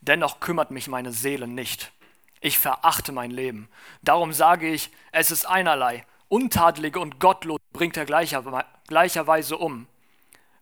dennoch 0.00 0.40
kümmert 0.40 0.70
mich 0.70 0.88
meine 0.88 1.12
Seele 1.12 1.46
nicht. 1.46 1.92
Ich 2.40 2.58
verachte 2.58 3.12
mein 3.12 3.30
Leben. 3.30 3.68
Darum 4.02 4.32
sage 4.32 4.68
ich, 4.68 4.90
es 5.12 5.30
ist 5.30 5.46
einerlei. 5.46 6.04
Untadelige 6.28 7.00
und 7.00 7.20
Gottlos 7.20 7.60
bringt 7.72 7.96
er 7.96 8.04
gleicher, 8.04 8.64
gleicherweise 8.86 9.56
um. 9.56 9.86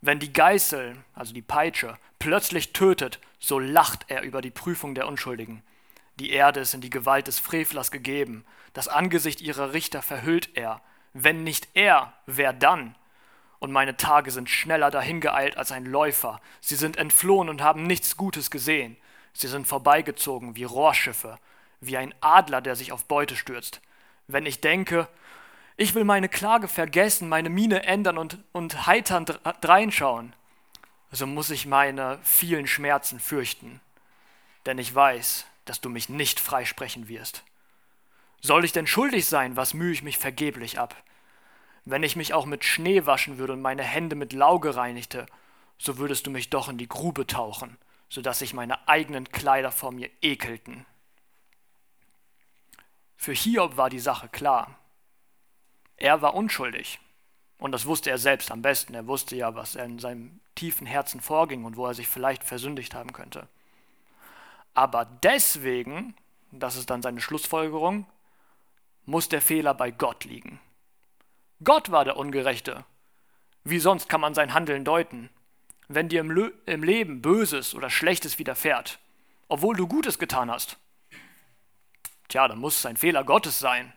Wenn 0.00 0.18
die 0.18 0.32
Geißel, 0.32 0.96
also 1.14 1.32
die 1.32 1.42
Peitsche, 1.42 1.96
plötzlich 2.18 2.72
tötet, 2.72 3.20
so 3.38 3.58
lacht 3.58 4.04
er 4.08 4.22
über 4.22 4.40
die 4.40 4.50
Prüfung 4.50 4.94
der 4.94 5.08
Unschuldigen. 5.08 5.62
Die 6.16 6.30
Erde 6.30 6.60
ist 6.60 6.74
in 6.74 6.80
die 6.80 6.90
Gewalt 6.90 7.26
des 7.26 7.38
Frevlers 7.38 7.90
gegeben. 7.90 8.44
Das 8.72 8.88
Angesicht 8.88 9.40
ihrer 9.40 9.72
Richter 9.72 10.02
verhüllt 10.02 10.50
er. 10.54 10.80
Wenn 11.12 11.42
nicht 11.42 11.68
er, 11.74 12.12
wer 12.26 12.52
dann? 12.52 12.94
Und 13.64 13.72
meine 13.72 13.96
Tage 13.96 14.30
sind 14.30 14.50
schneller 14.50 14.90
dahingeeilt 14.90 15.56
als 15.56 15.72
ein 15.72 15.86
Läufer. 15.86 16.38
Sie 16.60 16.74
sind 16.74 16.98
entflohen 16.98 17.48
und 17.48 17.62
haben 17.62 17.84
nichts 17.84 18.18
Gutes 18.18 18.50
gesehen. 18.50 18.98
Sie 19.32 19.48
sind 19.48 19.66
vorbeigezogen 19.66 20.54
wie 20.54 20.64
Rohrschiffe, 20.64 21.38
wie 21.80 21.96
ein 21.96 22.14
Adler, 22.20 22.60
der 22.60 22.76
sich 22.76 22.92
auf 22.92 23.06
Beute 23.06 23.36
stürzt. 23.36 23.80
Wenn 24.26 24.44
ich 24.44 24.60
denke, 24.60 25.08
ich 25.78 25.94
will 25.94 26.04
meine 26.04 26.28
Klage 26.28 26.68
vergessen, 26.68 27.30
meine 27.30 27.48
Miene 27.48 27.84
ändern 27.84 28.18
und, 28.18 28.36
und 28.52 28.86
heiternd 28.86 29.40
reinschauen, 29.64 30.34
so 31.10 31.26
muss 31.26 31.48
ich 31.48 31.64
meine 31.64 32.18
vielen 32.22 32.66
Schmerzen 32.66 33.18
fürchten, 33.18 33.80
denn 34.66 34.76
ich 34.76 34.94
weiß, 34.94 35.46
dass 35.64 35.80
du 35.80 35.88
mich 35.88 36.10
nicht 36.10 36.38
freisprechen 36.38 37.08
wirst. 37.08 37.44
Soll 38.42 38.66
ich 38.66 38.72
denn 38.72 38.86
schuldig 38.86 39.24
sein, 39.24 39.56
was 39.56 39.72
mühe 39.72 39.92
ich 39.92 40.02
mich 40.02 40.18
vergeblich 40.18 40.78
ab? 40.78 40.94
Wenn 41.84 42.02
ich 42.02 42.16
mich 42.16 42.32
auch 42.32 42.46
mit 42.46 42.64
Schnee 42.64 43.06
waschen 43.06 43.38
würde 43.38 43.52
und 43.52 43.62
meine 43.62 43.82
Hände 43.82 44.16
mit 44.16 44.32
Lauge 44.32 44.76
reinigte, 44.76 45.26
so 45.78 45.98
würdest 45.98 46.26
du 46.26 46.30
mich 46.30 46.50
doch 46.50 46.68
in 46.68 46.78
die 46.78 46.88
Grube 46.88 47.26
tauchen, 47.26 47.76
so 48.08 48.22
dass 48.22 48.38
sich 48.38 48.54
meine 48.54 48.88
eigenen 48.88 49.28
Kleider 49.30 49.70
vor 49.70 49.92
mir 49.92 50.08
ekelten. 50.22 50.86
Für 53.16 53.32
Hiob 53.32 53.76
war 53.76 53.90
die 53.90 53.98
Sache 53.98 54.28
klar. 54.28 54.78
Er 55.96 56.22
war 56.22 56.34
unschuldig. 56.34 56.98
Und 57.58 57.72
das 57.72 57.86
wusste 57.86 58.10
er 58.10 58.18
selbst 58.18 58.50
am 58.50 58.62
besten. 58.62 58.94
Er 58.94 59.06
wusste 59.06 59.36
ja, 59.36 59.54
was 59.54 59.74
in 59.74 59.98
seinem 59.98 60.40
tiefen 60.54 60.86
Herzen 60.86 61.20
vorging 61.20 61.64
und 61.64 61.76
wo 61.76 61.86
er 61.86 61.94
sich 61.94 62.08
vielleicht 62.08 62.44
versündigt 62.44 62.94
haben 62.94 63.12
könnte. 63.12 63.48
Aber 64.74 65.04
deswegen, 65.04 66.14
das 66.50 66.76
ist 66.76 66.90
dann 66.90 67.02
seine 67.02 67.20
Schlussfolgerung, 67.20 68.06
muss 69.06 69.28
der 69.28 69.40
Fehler 69.40 69.74
bei 69.74 69.90
Gott 69.90 70.24
liegen. 70.24 70.60
Gott 71.62 71.90
war 71.90 72.04
der 72.04 72.16
Ungerechte. 72.16 72.84
Wie 73.62 73.78
sonst 73.78 74.08
kann 74.08 74.20
man 74.20 74.34
sein 74.34 74.52
Handeln 74.52 74.84
deuten? 74.84 75.30
Wenn 75.88 76.08
dir 76.08 76.20
im, 76.20 76.30
Le 76.30 76.52
im 76.66 76.82
Leben 76.82 77.22
Böses 77.22 77.74
oder 77.74 77.90
Schlechtes 77.90 78.38
widerfährt, 78.38 78.98
obwohl 79.48 79.76
du 79.76 79.86
Gutes 79.86 80.18
getan 80.18 80.50
hast, 80.50 80.78
tja, 82.28 82.48
dann 82.48 82.58
muss 82.58 82.78
es 82.78 82.86
ein 82.86 82.96
Fehler 82.96 83.24
Gottes 83.24 83.58
sein. 83.58 83.92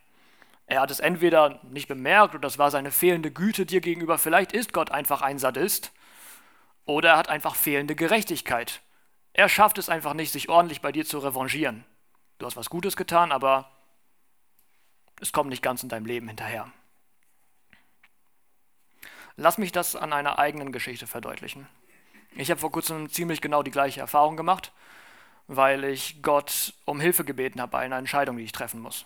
Er 0.67 0.81
hat 0.81 0.91
es 0.91 0.99
entweder 0.99 1.61
nicht 1.63 1.87
bemerkt 1.87 2.35
oder 2.35 2.41
das 2.41 2.57
war 2.57 2.71
seine 2.71 2.91
fehlende 2.91 3.31
Güte 3.31 3.65
dir 3.65 3.81
gegenüber. 3.81 4.17
Vielleicht 4.17 4.51
ist 4.51 4.73
Gott 4.73 4.91
einfach 4.91 5.21
ein 5.21 5.39
Sadist. 5.39 5.93
Oder 6.85 7.11
er 7.11 7.17
hat 7.17 7.29
einfach 7.29 7.55
fehlende 7.55 7.95
Gerechtigkeit. 7.95 8.81
Er 9.33 9.49
schafft 9.49 9.77
es 9.77 9.89
einfach 9.89 10.13
nicht, 10.13 10.31
sich 10.31 10.49
ordentlich 10.49 10.81
bei 10.81 10.91
dir 10.91 11.05
zu 11.05 11.19
revanchieren. 11.19 11.85
Du 12.37 12.45
hast 12.45 12.57
was 12.57 12.69
Gutes 12.69 12.95
getan, 12.95 13.31
aber 13.31 13.69
es 15.21 15.31
kommt 15.31 15.49
nicht 15.49 15.63
ganz 15.63 15.83
in 15.83 15.89
deinem 15.89 16.05
Leben 16.05 16.27
hinterher. 16.27 16.71
Lass 19.38 19.60
mich 19.60 19.71
das 19.71 19.95
an 19.95 20.13
einer 20.13 20.39
eigenen 20.39 20.71
Geschichte 20.71 21.06
verdeutlichen. 21.06 21.67
Ich 22.36 22.50
habe 22.50 22.60
vor 22.60 22.71
kurzem 22.71 23.10
ziemlich 23.10 23.39
genau 23.39 23.62
die 23.62 23.71
gleiche 23.71 24.00
Erfahrung 24.00 24.36
gemacht, 24.36 24.71
weil 25.47 25.84
ich 25.84 26.23
Gott 26.23 26.73
um 26.86 27.00
Hilfe 27.00 27.23
gebeten 27.23 27.62
habe 27.62 27.71
bei 27.71 27.80
einer 27.80 27.97
Entscheidung, 27.97 28.38
die 28.38 28.43
ich 28.43 28.52
treffen 28.52 28.82
muss. 28.82 29.06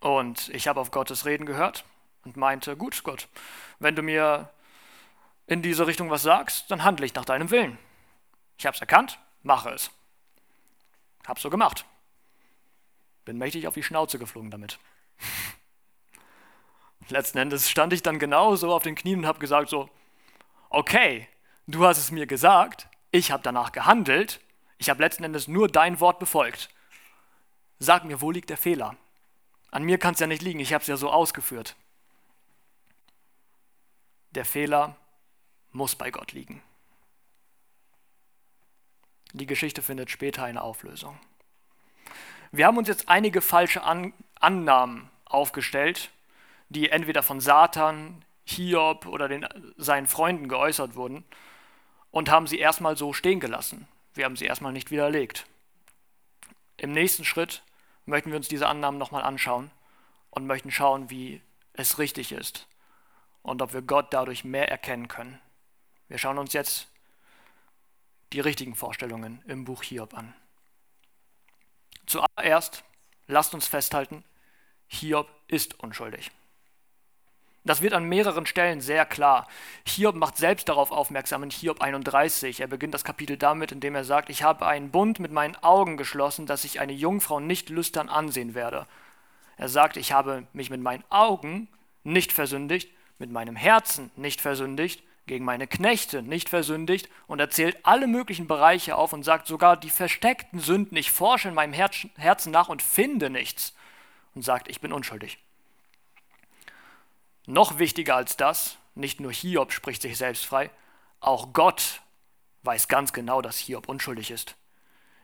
Und 0.00 0.48
ich 0.48 0.66
habe 0.66 0.80
auf 0.80 0.90
Gottes 0.90 1.24
Reden 1.24 1.46
gehört 1.46 1.84
und 2.24 2.36
meinte, 2.36 2.76
gut 2.76 3.02
Gott, 3.04 3.28
wenn 3.78 3.94
du 3.94 4.02
mir 4.02 4.50
in 5.46 5.62
diese 5.62 5.86
Richtung 5.86 6.10
was 6.10 6.22
sagst, 6.22 6.70
dann 6.70 6.82
handle 6.82 7.06
ich 7.06 7.14
nach 7.14 7.24
deinem 7.24 7.50
Willen. 7.50 7.78
Ich 8.58 8.66
habe 8.66 8.74
es 8.74 8.80
erkannt, 8.80 9.18
mache 9.42 9.70
es. 9.70 9.90
Hab's 11.26 11.42
so 11.42 11.50
gemacht. 11.50 11.84
Bin 13.24 13.38
mächtig 13.38 13.68
auf 13.68 13.74
die 13.74 13.82
Schnauze 13.82 14.18
geflogen 14.18 14.50
damit. 14.50 14.80
Letzten 17.10 17.38
Endes 17.38 17.68
stand 17.68 17.92
ich 17.92 18.02
dann 18.02 18.18
genau 18.18 18.56
so 18.56 18.72
auf 18.72 18.82
den 18.82 18.94
Knien 18.94 19.20
und 19.20 19.26
habe 19.26 19.38
gesagt 19.38 19.68
so, 19.68 19.88
okay, 20.68 21.28
du 21.66 21.84
hast 21.84 21.98
es 21.98 22.10
mir 22.10 22.26
gesagt, 22.26 22.88
ich 23.10 23.30
habe 23.30 23.42
danach 23.42 23.72
gehandelt, 23.72 24.40
ich 24.78 24.88
habe 24.88 25.02
letzten 25.02 25.24
Endes 25.24 25.48
nur 25.48 25.68
dein 25.68 26.00
Wort 26.00 26.18
befolgt. 26.18 26.70
Sag 27.78 28.04
mir, 28.04 28.20
wo 28.20 28.30
liegt 28.30 28.50
der 28.50 28.56
Fehler? 28.56 28.96
An 29.70 29.82
mir 29.82 29.98
kann 29.98 30.14
es 30.14 30.20
ja 30.20 30.26
nicht 30.26 30.42
liegen, 30.42 30.60
ich 30.60 30.72
habe 30.72 30.82
es 30.82 30.88
ja 30.88 30.96
so 30.96 31.10
ausgeführt. 31.10 31.76
Der 34.30 34.44
Fehler 34.44 34.96
muss 35.72 35.96
bei 35.96 36.10
Gott 36.10 36.32
liegen. 36.32 36.62
Die 39.32 39.46
Geschichte 39.46 39.82
findet 39.82 40.10
später 40.10 40.44
eine 40.44 40.62
Auflösung. 40.62 41.18
Wir 42.52 42.66
haben 42.66 42.78
uns 42.78 42.88
jetzt 42.88 43.08
einige 43.08 43.40
falsche 43.40 43.82
An 43.82 44.12
Annahmen 44.40 45.10
aufgestellt, 45.24 46.10
die 46.70 46.88
entweder 46.88 47.22
von 47.22 47.40
Satan, 47.40 48.24
Hiob 48.44 49.06
oder 49.06 49.28
den, 49.28 49.46
seinen 49.76 50.06
Freunden 50.06 50.48
geäußert 50.48 50.94
wurden 50.94 51.24
und 52.10 52.30
haben 52.30 52.46
sie 52.46 52.58
erstmal 52.58 52.96
so 52.96 53.12
stehen 53.12 53.40
gelassen. 53.40 53.86
Wir 54.14 54.24
haben 54.24 54.36
sie 54.36 54.46
erstmal 54.46 54.72
nicht 54.72 54.90
widerlegt. 54.90 55.46
Im 56.76 56.92
nächsten 56.92 57.24
Schritt 57.24 57.62
möchten 58.06 58.30
wir 58.30 58.36
uns 58.36 58.48
diese 58.48 58.68
Annahmen 58.68 58.98
nochmal 58.98 59.22
anschauen 59.22 59.70
und 60.30 60.46
möchten 60.46 60.70
schauen, 60.70 61.10
wie 61.10 61.42
es 61.74 61.98
richtig 61.98 62.32
ist 62.32 62.66
und 63.42 63.62
ob 63.62 63.72
wir 63.72 63.82
Gott 63.82 64.12
dadurch 64.12 64.44
mehr 64.44 64.70
erkennen 64.70 65.08
können. 65.08 65.40
Wir 66.08 66.18
schauen 66.18 66.38
uns 66.38 66.52
jetzt 66.52 66.88
die 68.32 68.40
richtigen 68.40 68.74
Vorstellungen 68.74 69.42
im 69.46 69.64
Buch 69.64 69.82
Hiob 69.82 70.14
an. 70.14 70.34
Zuallererst 72.06 72.84
lasst 73.26 73.54
uns 73.54 73.66
festhalten, 73.66 74.24
Hiob 74.88 75.28
ist 75.46 75.78
unschuldig. 75.80 76.30
Das 77.70 77.82
wird 77.82 77.92
an 77.92 78.02
mehreren 78.02 78.46
Stellen 78.46 78.80
sehr 78.80 79.06
klar. 79.06 79.46
Hiob 79.86 80.16
macht 80.16 80.36
selbst 80.36 80.68
darauf 80.68 80.90
aufmerksam 80.90 81.44
in 81.44 81.50
Hiob 81.50 81.80
31. 81.80 82.58
Er 82.58 82.66
beginnt 82.66 82.94
das 82.94 83.04
Kapitel 83.04 83.36
damit, 83.36 83.70
indem 83.70 83.94
er 83.94 84.02
sagt, 84.02 84.28
ich 84.28 84.42
habe 84.42 84.66
einen 84.66 84.90
Bund 84.90 85.20
mit 85.20 85.30
meinen 85.30 85.54
Augen 85.62 85.96
geschlossen, 85.96 86.46
dass 86.46 86.64
ich 86.64 86.80
eine 86.80 86.92
Jungfrau 86.92 87.38
nicht 87.38 87.68
lüstern 87.68 88.08
ansehen 88.08 88.56
werde. 88.56 88.88
Er 89.56 89.68
sagt, 89.68 89.96
ich 89.96 90.10
habe 90.10 90.48
mich 90.52 90.68
mit 90.68 90.80
meinen 90.80 91.04
Augen 91.10 91.68
nicht 92.02 92.32
versündigt, 92.32 92.90
mit 93.20 93.30
meinem 93.30 93.54
Herzen 93.54 94.10
nicht 94.16 94.40
versündigt, 94.40 95.04
gegen 95.28 95.44
meine 95.44 95.68
Knechte 95.68 96.22
nicht 96.22 96.48
versündigt 96.48 97.08
und 97.28 97.38
er 97.38 97.50
zählt 97.50 97.76
alle 97.84 98.08
möglichen 98.08 98.48
Bereiche 98.48 98.96
auf 98.96 99.12
und 99.12 99.22
sagt 99.22 99.46
sogar 99.46 99.76
die 99.76 99.90
versteckten 99.90 100.58
Sünden, 100.58 100.96
ich 100.96 101.12
forsche 101.12 101.46
in 101.46 101.54
meinem 101.54 101.72
Herzen 101.72 102.50
nach 102.50 102.68
und 102.68 102.82
finde 102.82 103.30
nichts 103.30 103.76
und 104.34 104.42
sagt, 104.42 104.66
ich 104.66 104.80
bin 104.80 104.92
unschuldig. 104.92 105.38
Noch 107.50 107.80
wichtiger 107.80 108.14
als 108.14 108.36
das, 108.36 108.76
nicht 108.94 109.18
nur 109.18 109.32
Hiob 109.32 109.72
spricht 109.72 110.02
sich 110.02 110.16
selbst 110.16 110.46
frei, 110.46 110.70
auch 111.18 111.52
Gott 111.52 112.00
weiß 112.62 112.86
ganz 112.86 113.12
genau, 113.12 113.42
dass 113.42 113.58
Hiob 113.58 113.88
unschuldig 113.88 114.30
ist. 114.30 114.54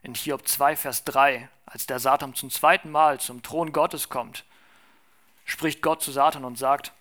In 0.02 0.12
Hiob 0.12 0.48
2, 0.48 0.74
Vers 0.74 1.04
3, 1.04 1.48
als 1.66 1.86
der 1.86 2.00
Satan 2.00 2.34
zum 2.34 2.50
zweiten 2.50 2.90
Mal 2.90 3.20
zum 3.20 3.44
Thron 3.44 3.72
Gottes 3.72 4.08
kommt, 4.08 4.44
spricht 5.44 5.82
Gott 5.82 6.02
zu 6.02 6.10
Satan 6.10 6.44
und 6.44 6.58
sagt, 6.58 6.92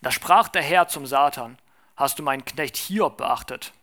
da 0.00 0.10
sprach 0.10 0.48
der 0.48 0.62
Herr 0.62 0.88
zum 0.88 1.04
Satan, 1.04 1.58
hast 1.94 2.18
du 2.18 2.22
meinen 2.22 2.46
Knecht 2.46 2.78
Hiob 2.78 3.18
beachtet? 3.18 3.74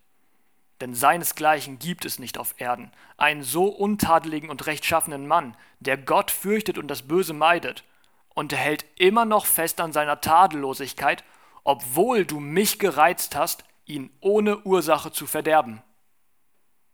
Denn 0.81 0.95
seinesgleichen 0.95 1.77
gibt 1.77 2.03
es 2.03 2.17
nicht 2.17 2.39
auf 2.39 2.55
Erden, 2.57 2.91
einen 3.15 3.43
so 3.43 3.65
untadeligen 3.65 4.49
und 4.49 4.65
rechtschaffenen 4.65 5.27
Mann, 5.27 5.55
der 5.81 5.97
Gott 5.97 6.31
fürchtet 6.31 6.79
und 6.79 6.87
das 6.87 7.03
Böse 7.03 7.33
meidet 7.33 7.83
und 8.39 8.53
er 8.53 8.59
hält 8.59 8.85
immer 8.95 9.25
noch 9.25 9.45
fest 9.45 9.81
an 9.81 9.91
seiner 9.91 10.21
Tadellosigkeit, 10.21 11.25
obwohl 11.65 12.25
du 12.25 12.39
mich 12.39 12.79
gereizt 12.79 13.35
hast, 13.35 13.65
ihn 13.83 14.09
ohne 14.21 14.59
Ursache 14.59 15.11
zu 15.11 15.27
verderben. 15.27 15.83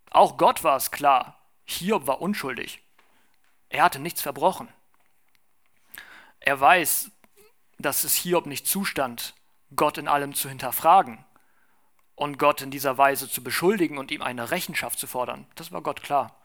Auch 0.09 0.37
Gott 0.37 0.63
war 0.63 0.75
es 0.75 0.89
klar, 0.89 1.39
Hiob 1.65 2.07
war 2.07 2.19
unschuldig. 2.19 2.81
Er 3.69 3.83
hatte 3.83 3.99
nichts 3.99 4.23
verbrochen. 4.23 4.69
Er 6.39 6.59
weiß, 6.59 7.11
dass 7.77 8.05
es 8.05 8.15
Hiob 8.15 8.47
nicht 8.47 8.65
zustand, 8.65 9.35
Gott 9.75 9.99
in 9.99 10.07
allem 10.07 10.33
zu 10.33 10.49
hinterfragen 10.49 11.23
und 12.15 12.39
Gott 12.39 12.63
in 12.63 12.71
dieser 12.71 12.97
Weise 12.97 13.29
zu 13.29 13.43
beschuldigen 13.43 13.99
und 13.99 14.09
ihm 14.09 14.23
eine 14.23 14.49
Rechenschaft 14.49 14.97
zu 14.97 15.05
fordern. 15.05 15.45
Das 15.53 15.71
war 15.71 15.83
Gott 15.83 16.01
klar. 16.01 16.35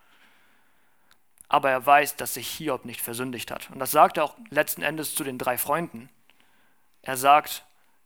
Aber 1.50 1.68
er 1.68 1.84
weiß, 1.84 2.16
dass 2.16 2.34
sich 2.34 2.48
Hiob 2.48 2.84
nicht 2.84 3.02
versündigt 3.02 3.50
hat. 3.50 3.70
Und 3.70 3.80
das 3.80 3.90
sagt 3.90 4.16
er 4.16 4.24
auch 4.24 4.36
letzten 4.50 4.82
Endes 4.82 5.14
zu 5.14 5.24
den 5.24 5.36
drei 5.36 5.58
Freunden. 5.58 6.08
Er 7.02 7.16
sagt, 7.16 7.64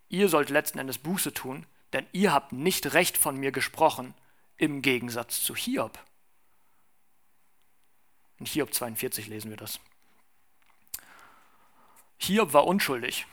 ihr 0.08 0.30
sollt 0.30 0.48
letzten 0.48 0.78
Endes 0.78 0.96
Buße 0.96 1.32
tun, 1.32 1.66
denn 1.92 2.06
ihr 2.12 2.32
habt 2.32 2.52
nicht 2.52 2.94
recht 2.94 3.18
von 3.18 3.36
mir 3.36 3.52
gesprochen, 3.52 4.14
im 4.56 4.80
Gegensatz 4.80 5.42
zu 5.42 5.54
Hiob. 5.54 5.98
In 8.38 8.46
Hiob 8.46 8.72
42 8.72 9.28
lesen 9.28 9.50
wir 9.50 9.58
das. 9.58 9.78
Hiob 12.16 12.54
war 12.54 12.66
unschuldig. 12.66 13.26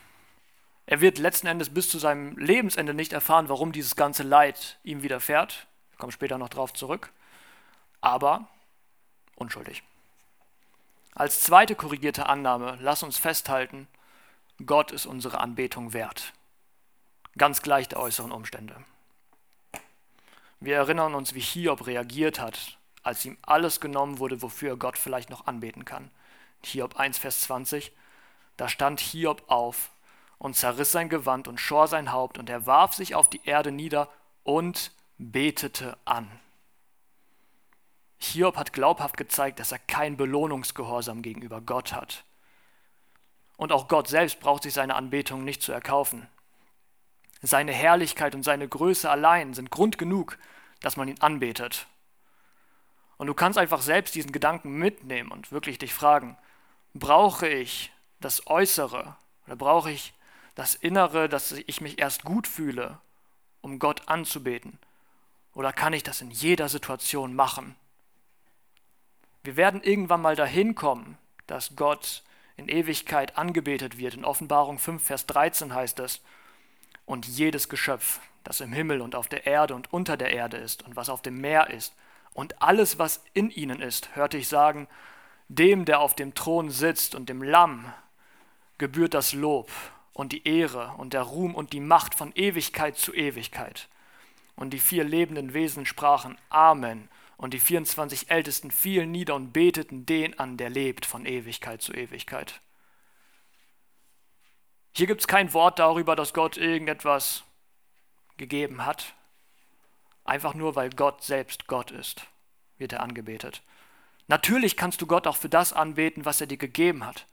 Er 0.84 1.00
wird 1.00 1.16
letzten 1.16 1.46
Endes 1.46 1.72
bis 1.72 1.88
zu 1.88 1.98
seinem 1.98 2.36
Lebensende 2.36 2.92
nicht 2.92 3.14
erfahren, 3.14 3.48
warum 3.48 3.72
dieses 3.72 3.96
ganze 3.96 4.24
Leid 4.24 4.78
ihm 4.84 5.02
widerfährt. 5.02 5.66
Ich 5.92 5.98
komme 5.98 6.12
später 6.12 6.36
noch 6.36 6.50
darauf 6.50 6.74
zurück. 6.74 7.10
Aber 8.02 8.46
unschuldig. 9.36 9.82
Als 11.14 11.42
zweite 11.42 11.74
korrigierte 11.74 12.26
Annahme, 12.26 12.78
lass 12.80 13.02
uns 13.02 13.18
festhalten, 13.18 13.86
Gott 14.64 14.92
ist 14.92 15.06
unsere 15.06 15.38
Anbetung 15.40 15.92
wert. 15.92 16.32
Ganz 17.36 17.62
gleich 17.62 17.88
der 17.88 18.00
äußeren 18.00 18.32
Umstände. 18.32 18.76
Wir 20.60 20.76
erinnern 20.76 21.14
uns, 21.14 21.34
wie 21.34 21.40
Hiob 21.40 21.86
reagiert 21.86 22.38
hat, 22.40 22.78
als 23.02 23.24
ihm 23.24 23.36
alles 23.42 23.80
genommen 23.80 24.18
wurde, 24.20 24.42
wofür 24.42 24.70
er 24.70 24.76
Gott 24.76 24.96
vielleicht 24.96 25.28
noch 25.28 25.46
anbeten 25.46 25.84
kann. 25.84 26.10
Hiob 26.64 26.96
1, 26.96 27.18
Vers 27.18 27.42
20. 27.42 27.92
Da 28.56 28.68
stand 28.68 29.00
Hiob 29.00 29.42
auf 29.48 29.90
und 30.38 30.56
zerriss 30.56 30.92
sein 30.92 31.08
Gewand 31.08 31.48
und 31.48 31.60
schor 31.60 31.88
sein 31.88 32.12
Haupt, 32.12 32.38
und 32.38 32.48
er 32.48 32.66
warf 32.66 32.94
sich 32.94 33.14
auf 33.14 33.28
die 33.28 33.40
Erde 33.44 33.72
nieder 33.72 34.08
und 34.44 34.92
betete 35.18 35.96
an. 36.04 36.30
Hiob 38.24 38.56
hat 38.56 38.72
glaubhaft 38.72 39.16
gezeigt, 39.16 39.58
dass 39.58 39.72
er 39.72 39.78
kein 39.78 40.16
Belohnungsgehorsam 40.16 41.22
gegenüber 41.22 41.60
Gott 41.60 41.92
hat. 41.92 42.24
Und 43.56 43.72
auch 43.72 43.88
Gott 43.88 44.08
selbst 44.08 44.40
braucht 44.40 44.62
sich 44.62 44.74
seine 44.74 44.94
Anbetung 44.94 45.44
nicht 45.44 45.62
zu 45.62 45.72
erkaufen. 45.72 46.28
Seine 47.42 47.72
Herrlichkeit 47.72 48.34
und 48.34 48.42
seine 48.42 48.68
Größe 48.68 49.10
allein 49.10 49.54
sind 49.54 49.70
Grund 49.70 49.98
genug, 49.98 50.38
dass 50.80 50.96
man 50.96 51.08
ihn 51.08 51.20
anbetet. 51.20 51.86
Und 53.16 53.26
du 53.26 53.34
kannst 53.34 53.58
einfach 53.58 53.82
selbst 53.82 54.14
diesen 54.14 54.32
Gedanken 54.32 54.78
mitnehmen 54.78 55.30
und 55.30 55.52
wirklich 55.52 55.78
dich 55.78 55.94
fragen, 55.94 56.36
brauche 56.94 57.48
ich 57.48 57.92
das 58.20 58.46
Äußere 58.46 59.16
oder 59.46 59.56
brauche 59.56 59.90
ich 59.90 60.12
das 60.54 60.74
Innere, 60.74 61.28
dass 61.28 61.52
ich 61.52 61.80
mich 61.80 61.98
erst 61.98 62.24
gut 62.24 62.46
fühle, 62.46 62.98
um 63.60 63.78
Gott 63.78 64.08
anzubeten? 64.08 64.78
Oder 65.54 65.72
kann 65.72 65.92
ich 65.92 66.02
das 66.02 66.20
in 66.20 66.30
jeder 66.30 66.68
Situation 66.68 67.34
machen? 67.34 67.76
Wir 69.42 69.56
werden 69.56 69.82
irgendwann 69.82 70.22
mal 70.22 70.36
dahin 70.36 70.74
kommen, 70.74 71.18
dass 71.46 71.74
Gott 71.74 72.22
in 72.56 72.68
Ewigkeit 72.68 73.36
angebetet 73.36 73.98
wird. 73.98 74.14
In 74.14 74.24
Offenbarung 74.24 74.78
5, 74.78 75.02
Vers 75.02 75.26
13 75.26 75.74
heißt 75.74 75.98
es, 76.00 76.20
und 77.06 77.26
jedes 77.26 77.68
Geschöpf, 77.68 78.20
das 78.44 78.60
im 78.60 78.72
Himmel 78.72 79.00
und 79.00 79.14
auf 79.14 79.28
der 79.28 79.46
Erde 79.46 79.74
und 79.74 79.92
unter 79.92 80.16
der 80.16 80.32
Erde 80.32 80.56
ist 80.56 80.82
und 80.84 80.96
was 80.96 81.08
auf 81.08 81.22
dem 81.22 81.40
Meer 81.40 81.70
ist 81.70 81.94
und 82.34 82.62
alles, 82.62 82.98
was 82.98 83.22
in 83.34 83.50
ihnen 83.50 83.80
ist, 83.80 84.14
hörte 84.14 84.38
ich 84.38 84.48
sagen, 84.48 84.88
dem, 85.48 85.84
der 85.84 86.00
auf 86.00 86.14
dem 86.14 86.34
Thron 86.34 86.70
sitzt 86.70 87.14
und 87.14 87.28
dem 87.28 87.42
Lamm 87.42 87.92
gebührt 88.78 89.14
das 89.14 89.32
Lob 89.32 89.70
und 90.12 90.32
die 90.32 90.46
Ehre 90.46 90.94
und 90.96 91.12
der 91.12 91.22
Ruhm 91.22 91.54
und 91.54 91.72
die 91.72 91.80
Macht 91.80 92.14
von 92.14 92.32
Ewigkeit 92.34 92.96
zu 92.96 93.12
Ewigkeit. 93.14 93.88
Und 94.56 94.70
die 94.70 94.78
vier 94.78 95.04
lebenden 95.04 95.54
Wesen 95.54 95.86
sprachen 95.86 96.36
Amen, 96.48 97.08
und 97.42 97.52
die 97.52 97.60
24 97.60 98.30
Ältesten 98.30 98.70
fielen 98.70 99.10
nieder 99.10 99.34
und 99.34 99.52
beteten 99.52 100.06
den 100.06 100.38
an, 100.38 100.56
der 100.56 100.70
lebt 100.70 101.04
von 101.04 101.26
Ewigkeit 101.26 101.82
zu 101.82 101.92
Ewigkeit. 101.92 102.60
Hier 104.94 105.06
gibt 105.06 105.20
es 105.20 105.26
kein 105.26 105.52
Wort 105.52 105.78
darüber, 105.78 106.16
dass 106.16 106.32
Gott 106.32 106.56
irgendetwas 106.56 107.44
gegeben 108.36 108.86
hat. 108.86 109.14
Einfach 110.24 110.54
nur, 110.54 110.76
weil 110.76 110.90
Gott 110.90 111.22
selbst 111.22 111.66
Gott 111.66 111.90
ist, 111.90 112.26
wird 112.78 112.92
er 112.92 113.00
angebetet. 113.00 113.62
Natürlich 114.28 114.76
kannst 114.76 115.02
du 115.02 115.06
Gott 115.06 115.26
auch 115.26 115.36
für 115.36 115.48
das 115.48 115.72
anbeten, 115.72 116.24
was 116.24 116.40
er 116.40 116.46
dir 116.46 116.58
gegeben 116.58 117.04
hat 117.04 117.26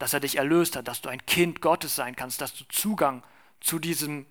dass 0.00 0.14
er 0.14 0.20
dich 0.20 0.36
erlöst 0.36 0.76
hat, 0.76 0.88
dass 0.88 1.02
du 1.02 1.10
ein 1.10 1.24
Kind 1.26 1.60
Gottes 1.60 1.94
sein 1.94 2.16
kannst, 2.16 2.40
dass 2.40 2.54
du 2.54 2.64
Zugang 2.68 3.22
zu 3.60 3.78
diesem 3.78 4.26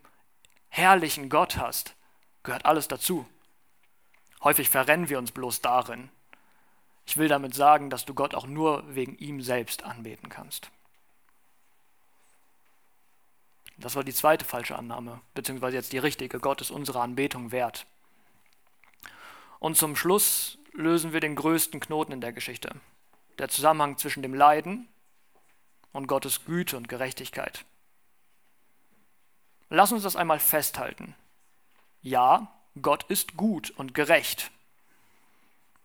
herrlichen 0.68 1.30
Gott 1.30 1.58
hast, 1.58 1.96
gehört 2.42 2.66
alles 2.66 2.88
dazu. 2.88 3.28
Häufig 4.44 4.70
verrennen 4.70 5.10
wir 5.10 5.18
uns 5.18 5.32
bloß 5.32 5.62
darin. 5.62 6.10
Ich 7.06 7.18
will 7.18 7.28
damit 7.28 7.56
sagen, 7.56 7.90
dass 7.90 8.06
du 8.06 8.14
Gott 8.14 8.36
auch 8.36 8.48
nur 8.48 8.84
wegen 8.96 9.18
ihm 9.18 9.42
selbst 9.42 9.84
anbeten 9.84 10.30
kannst. 10.30 10.70
Das 13.78 13.96
war 13.96 14.04
die 14.04 14.14
zweite 14.14 14.46
falsche 14.46 14.78
Annahme, 14.78 15.22
beziehungsweise 15.34 15.78
jetzt 15.78 15.94
die 15.94 15.98
richtige. 15.98 16.40
Gott 16.40 16.62
ist 16.62 16.72
unsere 16.72 17.02
Anbetung 17.02 17.52
wert. 17.52 17.86
Und 19.60 19.78
zum 19.78 19.96
Schluss 19.96 20.58
lösen 20.74 21.14
wir 21.14 21.20
den 21.20 21.36
größten 21.36 21.80
Knoten 21.80 22.12
in 22.12 22.22
der 22.22 22.34
Geschichte. 22.34 22.70
Der 23.38 23.50
Zusammenhang 23.50 23.98
zwischen 23.98 24.22
dem 24.22 24.34
Leiden 24.34 24.88
und 25.94 26.08
Gottes 26.08 26.46
Güte 26.46 26.78
und 26.78 26.90
Gerechtigkeit. 26.90 27.66
Lass 29.70 29.92
uns 29.92 30.04
das 30.04 30.16
einmal 30.16 30.40
festhalten. 30.40 31.16
Ja, 32.02 32.59
Gott 32.82 33.04
ist 33.10 33.36
gut 33.38 33.72
und 33.72 33.94
gerecht. 33.94 34.52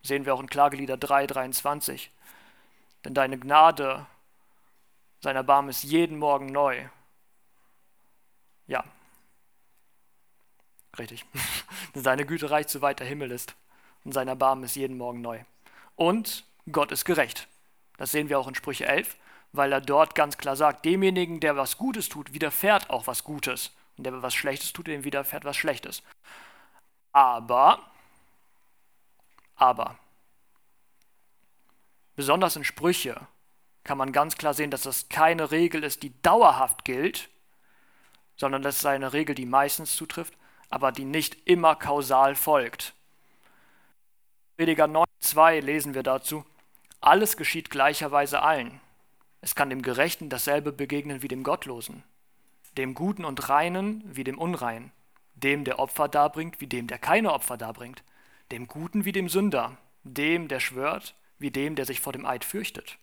Sehen 0.03 0.27
wir 0.27 0.35
auch 0.35 0.41
in 0.41 0.49
Klagelieder 0.49 0.97
3, 0.97 1.27
23. 1.27 2.11
Denn 3.05 3.15
deine 3.15 3.39
Gnade, 3.39 4.07
sein 5.21 5.37
Erbarmen 5.37 5.71
ist 5.71 5.83
jeden 5.83 6.19
Morgen 6.19 6.47
neu. 6.47 6.89
Ja, 8.67 8.85
richtig. 10.99 11.25
Seine 11.95 12.25
Güte 12.27 12.51
reicht 12.51 12.71
so 12.71 12.81
weit 12.81 12.99
der 13.01 13.07
Himmel 13.07 13.31
ist 13.31 13.55
und 14.05 14.13
sein 14.13 14.27
Erbarmen 14.27 14.65
ist 14.65 14.75
jeden 14.75 14.97
Morgen 14.97 15.21
neu. 15.21 15.41
Und 15.97 16.45
Gott 16.73 16.93
ist 16.93 17.05
gerecht. 17.05 17.47
Das 17.99 18.11
sehen 18.11 18.29
wir 18.29 18.39
auch 18.39 18.49
in 18.49 18.55
Sprüche 18.55 18.87
11 18.87 19.17
weil 19.55 19.73
er 19.73 19.81
dort 19.81 20.17
ganz 20.17 20.37
klar 20.37 20.57
sagt, 20.57 20.85
demjenigen, 20.85 21.39
der 21.39 21.57
was 21.57 21.79
Gutes 21.79 22.09
tut, 22.09 22.35
widerfährt 22.35 22.91
auch 22.91 23.07
was 23.07 23.23
Gutes. 23.23 23.71
Und 23.97 24.05
der 24.05 24.21
was 24.21 24.35
Schlechtes 24.35 24.73
tut, 24.73 24.89
dem 24.89 25.05
widerfährt 25.05 25.45
was 25.45 25.57
Schlechtes. 25.57 26.03
Aber, 27.15 27.79
aber, 29.55 29.97
besonders 32.17 32.57
in 32.57 32.65
Sprüche 32.65 33.29
kann 33.85 33.99
man 33.99 34.11
ganz 34.11 34.37
klar 34.37 34.53
sehen, 34.53 34.73
dass 34.73 34.83
das 34.83 35.09
keine 35.09 35.53
Regel 35.53 35.85
ist, 35.85 36.03
die 36.03 36.13
dauerhaft 36.23 36.85
gilt, 36.85 37.31
sondern 38.37 38.63
das 38.63 38.79
ist 38.79 38.87
eine 38.87 39.13
Regel, 39.13 39.37
die 39.37 39.47
meistens 39.47 39.95
zutrifft, 39.95 40.37
aber 40.71 40.91
die 40.91 41.05
nicht 41.05 41.47
immer 41.47 41.77
kausal 41.77 42.35
folgt. 42.35 42.95
Prediger 44.57 44.87
9.2 44.87 45.61
lesen 45.61 45.95
wir 45.95 46.03
dazu, 46.03 46.45
alles 47.01 47.37
geschieht 47.37 47.71
gleicherweise 47.71 48.43
allen. 48.43 48.81
Es 49.41 49.55
kann 49.55 49.71
dem 49.71 49.83
Gerechten 49.83 50.31
dasselbe 50.31 50.73
begegnen 50.73 51.23
wie 51.23 51.29
dem 51.29 51.45
Gottlosen, 51.45 52.03
dem 52.77 52.95
Guten 52.95 53.25
und 53.25 53.49
Reinen 53.49 54.03
wie 54.05 54.25
dem 54.25 54.37
Unreinen, 54.37 54.91
dem, 55.45 55.65
der 55.65 55.79
Opfer 55.79 56.09
darbringt, 56.09 56.61
wie 56.61 56.67
dem, 56.67 56.87
der 56.87 56.99
keine 56.99 57.33
Opfer 57.33 57.57
darbringt, 57.57 58.03
dem 58.51 58.67
Guten 58.67 59.05
wie 59.05 59.13
dem 59.13 59.29
Sünder, 59.29 59.77
dem, 60.03 60.49
der 60.49 60.61
schwört, 60.61 61.15
wie 61.39 61.51
dem, 61.51 61.77
der 61.77 61.85
sich 61.85 62.01
vor 62.01 62.13
dem 62.13 62.27
Eid 62.27 62.45
fürchtet. 62.45 62.99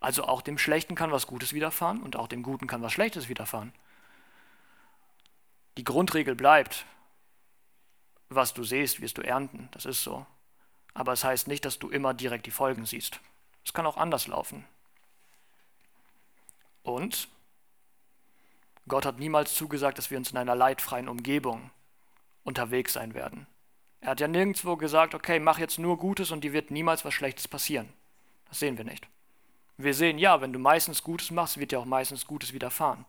Also 0.00 0.24
auch 0.24 0.42
dem 0.42 0.58
Schlechten 0.58 0.94
kann 0.94 1.12
was 1.12 1.26
Gutes 1.26 1.52
widerfahren 1.52 2.02
und 2.02 2.16
auch 2.16 2.28
dem 2.28 2.42
Guten 2.42 2.66
kann 2.66 2.82
was 2.82 2.92
Schlechtes 2.92 3.28
widerfahren. 3.28 3.72
Die 5.78 5.84
Grundregel 5.84 6.34
bleibt, 6.34 6.84
was 8.28 8.52
du 8.52 8.64
siehst, 8.64 9.00
wirst 9.00 9.18
du 9.18 9.22
ernten, 9.22 9.68
das 9.72 9.86
ist 9.86 10.02
so. 10.02 10.26
Aber 10.92 11.12
es 11.12 11.24
heißt 11.24 11.48
nicht, 11.48 11.64
dass 11.64 11.78
du 11.78 11.88
immer 11.90 12.14
direkt 12.14 12.46
die 12.46 12.50
Folgen 12.50 12.86
siehst. 12.86 13.20
Es 13.64 13.72
kann 13.72 13.86
auch 13.86 13.96
anders 13.96 14.26
laufen. 14.26 14.64
Und 16.82 17.28
Gott 18.86 19.06
hat 19.06 19.18
niemals 19.18 19.54
zugesagt, 19.54 19.98
dass 19.98 20.10
wir 20.10 20.18
uns 20.18 20.30
in 20.30 20.36
einer 20.36 20.54
leidfreien 20.54 21.08
Umgebung 21.08 21.70
unterwegs 22.42 22.92
sein 22.92 23.14
werden. 23.14 23.46
Er 24.00 24.10
hat 24.10 24.20
ja 24.20 24.28
nirgendwo 24.28 24.76
gesagt, 24.76 25.14
okay, 25.14 25.40
mach 25.40 25.58
jetzt 25.58 25.78
nur 25.78 25.96
Gutes 25.96 26.30
und 26.30 26.44
dir 26.44 26.52
wird 26.52 26.70
niemals 26.70 27.04
was 27.04 27.14
Schlechtes 27.14 27.48
passieren. 27.48 27.88
Das 28.48 28.58
sehen 28.58 28.76
wir 28.76 28.84
nicht. 28.84 29.08
Wir 29.78 29.94
sehen, 29.94 30.18
ja, 30.18 30.40
wenn 30.40 30.52
du 30.52 30.58
meistens 30.58 31.02
Gutes 31.02 31.30
machst, 31.30 31.58
wird 31.58 31.72
dir 31.72 31.80
auch 31.80 31.86
meistens 31.86 32.26
Gutes 32.26 32.52
widerfahren. 32.52 33.06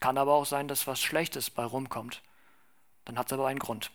Kann 0.00 0.18
aber 0.18 0.34
auch 0.34 0.44
sein, 0.44 0.68
dass 0.68 0.86
was 0.86 1.00
Schlechtes 1.00 1.48
bei 1.48 1.64
rumkommt. 1.64 2.22
Dann 3.06 3.18
hat 3.18 3.26
es 3.28 3.32
aber 3.32 3.46
einen 3.46 3.58
Grund. 3.58 3.90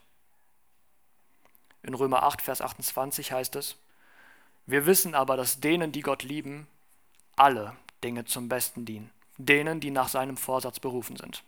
In 1.84 1.94
Römer 1.94 2.24
8, 2.24 2.42
Vers 2.42 2.62
28 2.62 3.32
heißt 3.32 3.56
es, 3.56 3.78
wir 4.66 4.86
wissen 4.86 5.16
aber, 5.16 5.38
dass 5.38 5.62
denen, 5.62 5.92
die 5.92 6.02
Gott 6.02 6.24
lieben, 6.24 6.68
alle 7.36 7.76
Dinge 8.04 8.26
zum 8.26 8.50
Besten 8.50 8.86
dienen, 8.86 9.12
denen, 9.40 9.80
die 9.80 9.90
nach 9.90 10.10
seinem 10.10 10.38
Vorsatz 10.38 10.80
berufen 10.80 11.16
sind. 11.16 11.44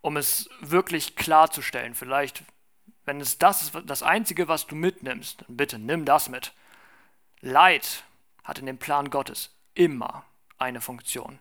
Um 0.00 0.16
es 0.16 0.50
wirklich 0.60 1.16
klarzustellen, 1.16 1.94
vielleicht, 1.94 2.42
wenn 3.04 3.20
es 3.20 3.38
das 3.38 3.62
ist 3.62 3.72
das 3.86 4.02
Einzige, 4.02 4.48
was 4.48 4.66
du 4.66 4.74
mitnimmst, 4.74 5.42
dann 5.42 5.56
bitte 5.56 5.78
nimm 5.78 6.04
das 6.04 6.28
mit. 6.28 6.52
Leid 7.40 8.04
hat 8.42 8.58
in 8.58 8.66
dem 8.66 8.78
Plan 8.78 9.10
Gottes 9.10 9.54
immer 9.74 10.24
eine 10.58 10.80
Funktion. 10.80 11.38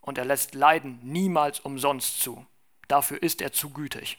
Und 0.00 0.18
er 0.18 0.24
lässt 0.24 0.54
Leiden 0.54 0.98
niemals 1.02 1.60
umsonst 1.60 2.20
zu. 2.20 2.46
Dafür 2.88 3.22
ist 3.22 3.40
er 3.40 3.52
zu 3.52 3.70
gütig. 3.70 4.18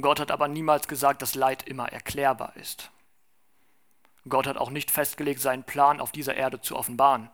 Gott 0.00 0.20
hat 0.20 0.30
aber 0.30 0.48
niemals 0.48 0.88
gesagt, 0.88 1.20
dass 1.22 1.34
Leid 1.34 1.62
immer 1.64 1.88
erklärbar 1.92 2.56
ist. 2.56 2.90
Gott 4.28 4.46
hat 4.46 4.56
auch 4.56 4.70
nicht 4.70 4.90
festgelegt, 4.90 5.40
seinen 5.40 5.64
Plan 5.64 6.00
auf 6.00 6.12
dieser 6.12 6.34
Erde 6.34 6.60
zu 6.60 6.76
offenbaren. 6.76 7.30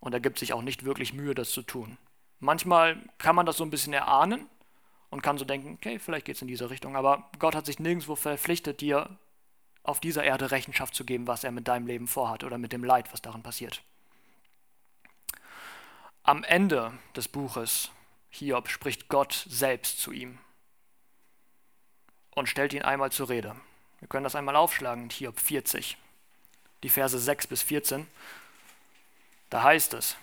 Und 0.00 0.12
er 0.12 0.20
gibt 0.20 0.38
sich 0.38 0.52
auch 0.52 0.62
nicht 0.62 0.84
wirklich 0.84 1.12
Mühe, 1.12 1.34
das 1.34 1.50
zu 1.50 1.62
tun. 1.62 1.98
Manchmal 2.38 3.02
kann 3.18 3.36
man 3.36 3.46
das 3.46 3.56
so 3.56 3.64
ein 3.64 3.70
bisschen 3.70 3.92
erahnen 3.92 4.46
und 5.10 5.22
kann 5.22 5.38
so 5.38 5.44
denken, 5.44 5.74
okay, 5.74 5.98
vielleicht 5.98 6.26
geht 6.26 6.36
es 6.36 6.42
in 6.42 6.48
diese 6.48 6.70
Richtung, 6.70 6.96
aber 6.96 7.30
Gott 7.38 7.54
hat 7.54 7.66
sich 7.66 7.78
nirgendwo 7.78 8.16
verpflichtet, 8.16 8.80
dir 8.80 9.18
auf 9.82 10.00
dieser 10.00 10.24
Erde 10.24 10.50
Rechenschaft 10.50 10.94
zu 10.94 11.04
geben, 11.04 11.26
was 11.26 11.44
er 11.44 11.52
mit 11.52 11.68
deinem 11.68 11.86
Leben 11.86 12.08
vorhat 12.08 12.44
oder 12.44 12.58
mit 12.58 12.72
dem 12.72 12.84
Leid, 12.84 13.12
was 13.12 13.22
darin 13.22 13.42
passiert. 13.42 13.82
Am 16.22 16.42
Ende 16.42 16.92
des 17.14 17.28
Buches 17.28 17.90
Hiob 18.30 18.68
spricht 18.68 19.08
Gott 19.08 19.46
selbst 19.48 20.00
zu 20.00 20.12
ihm 20.12 20.38
und 22.34 22.48
stellt 22.48 22.72
ihn 22.72 22.82
einmal 22.82 23.12
zur 23.12 23.28
Rede. 23.28 23.54
Wir 24.00 24.08
können 24.08 24.24
das 24.24 24.34
einmal 24.34 24.56
aufschlagen 24.56 25.04
in 25.04 25.10
Hiob 25.10 25.38
40, 25.38 25.96
die 26.82 26.88
Verse 26.88 27.18
6 27.18 27.46
bis 27.46 27.62
14. 27.62 28.06
Da 29.50 29.62
heißt 29.62 29.94
es, 29.94 30.16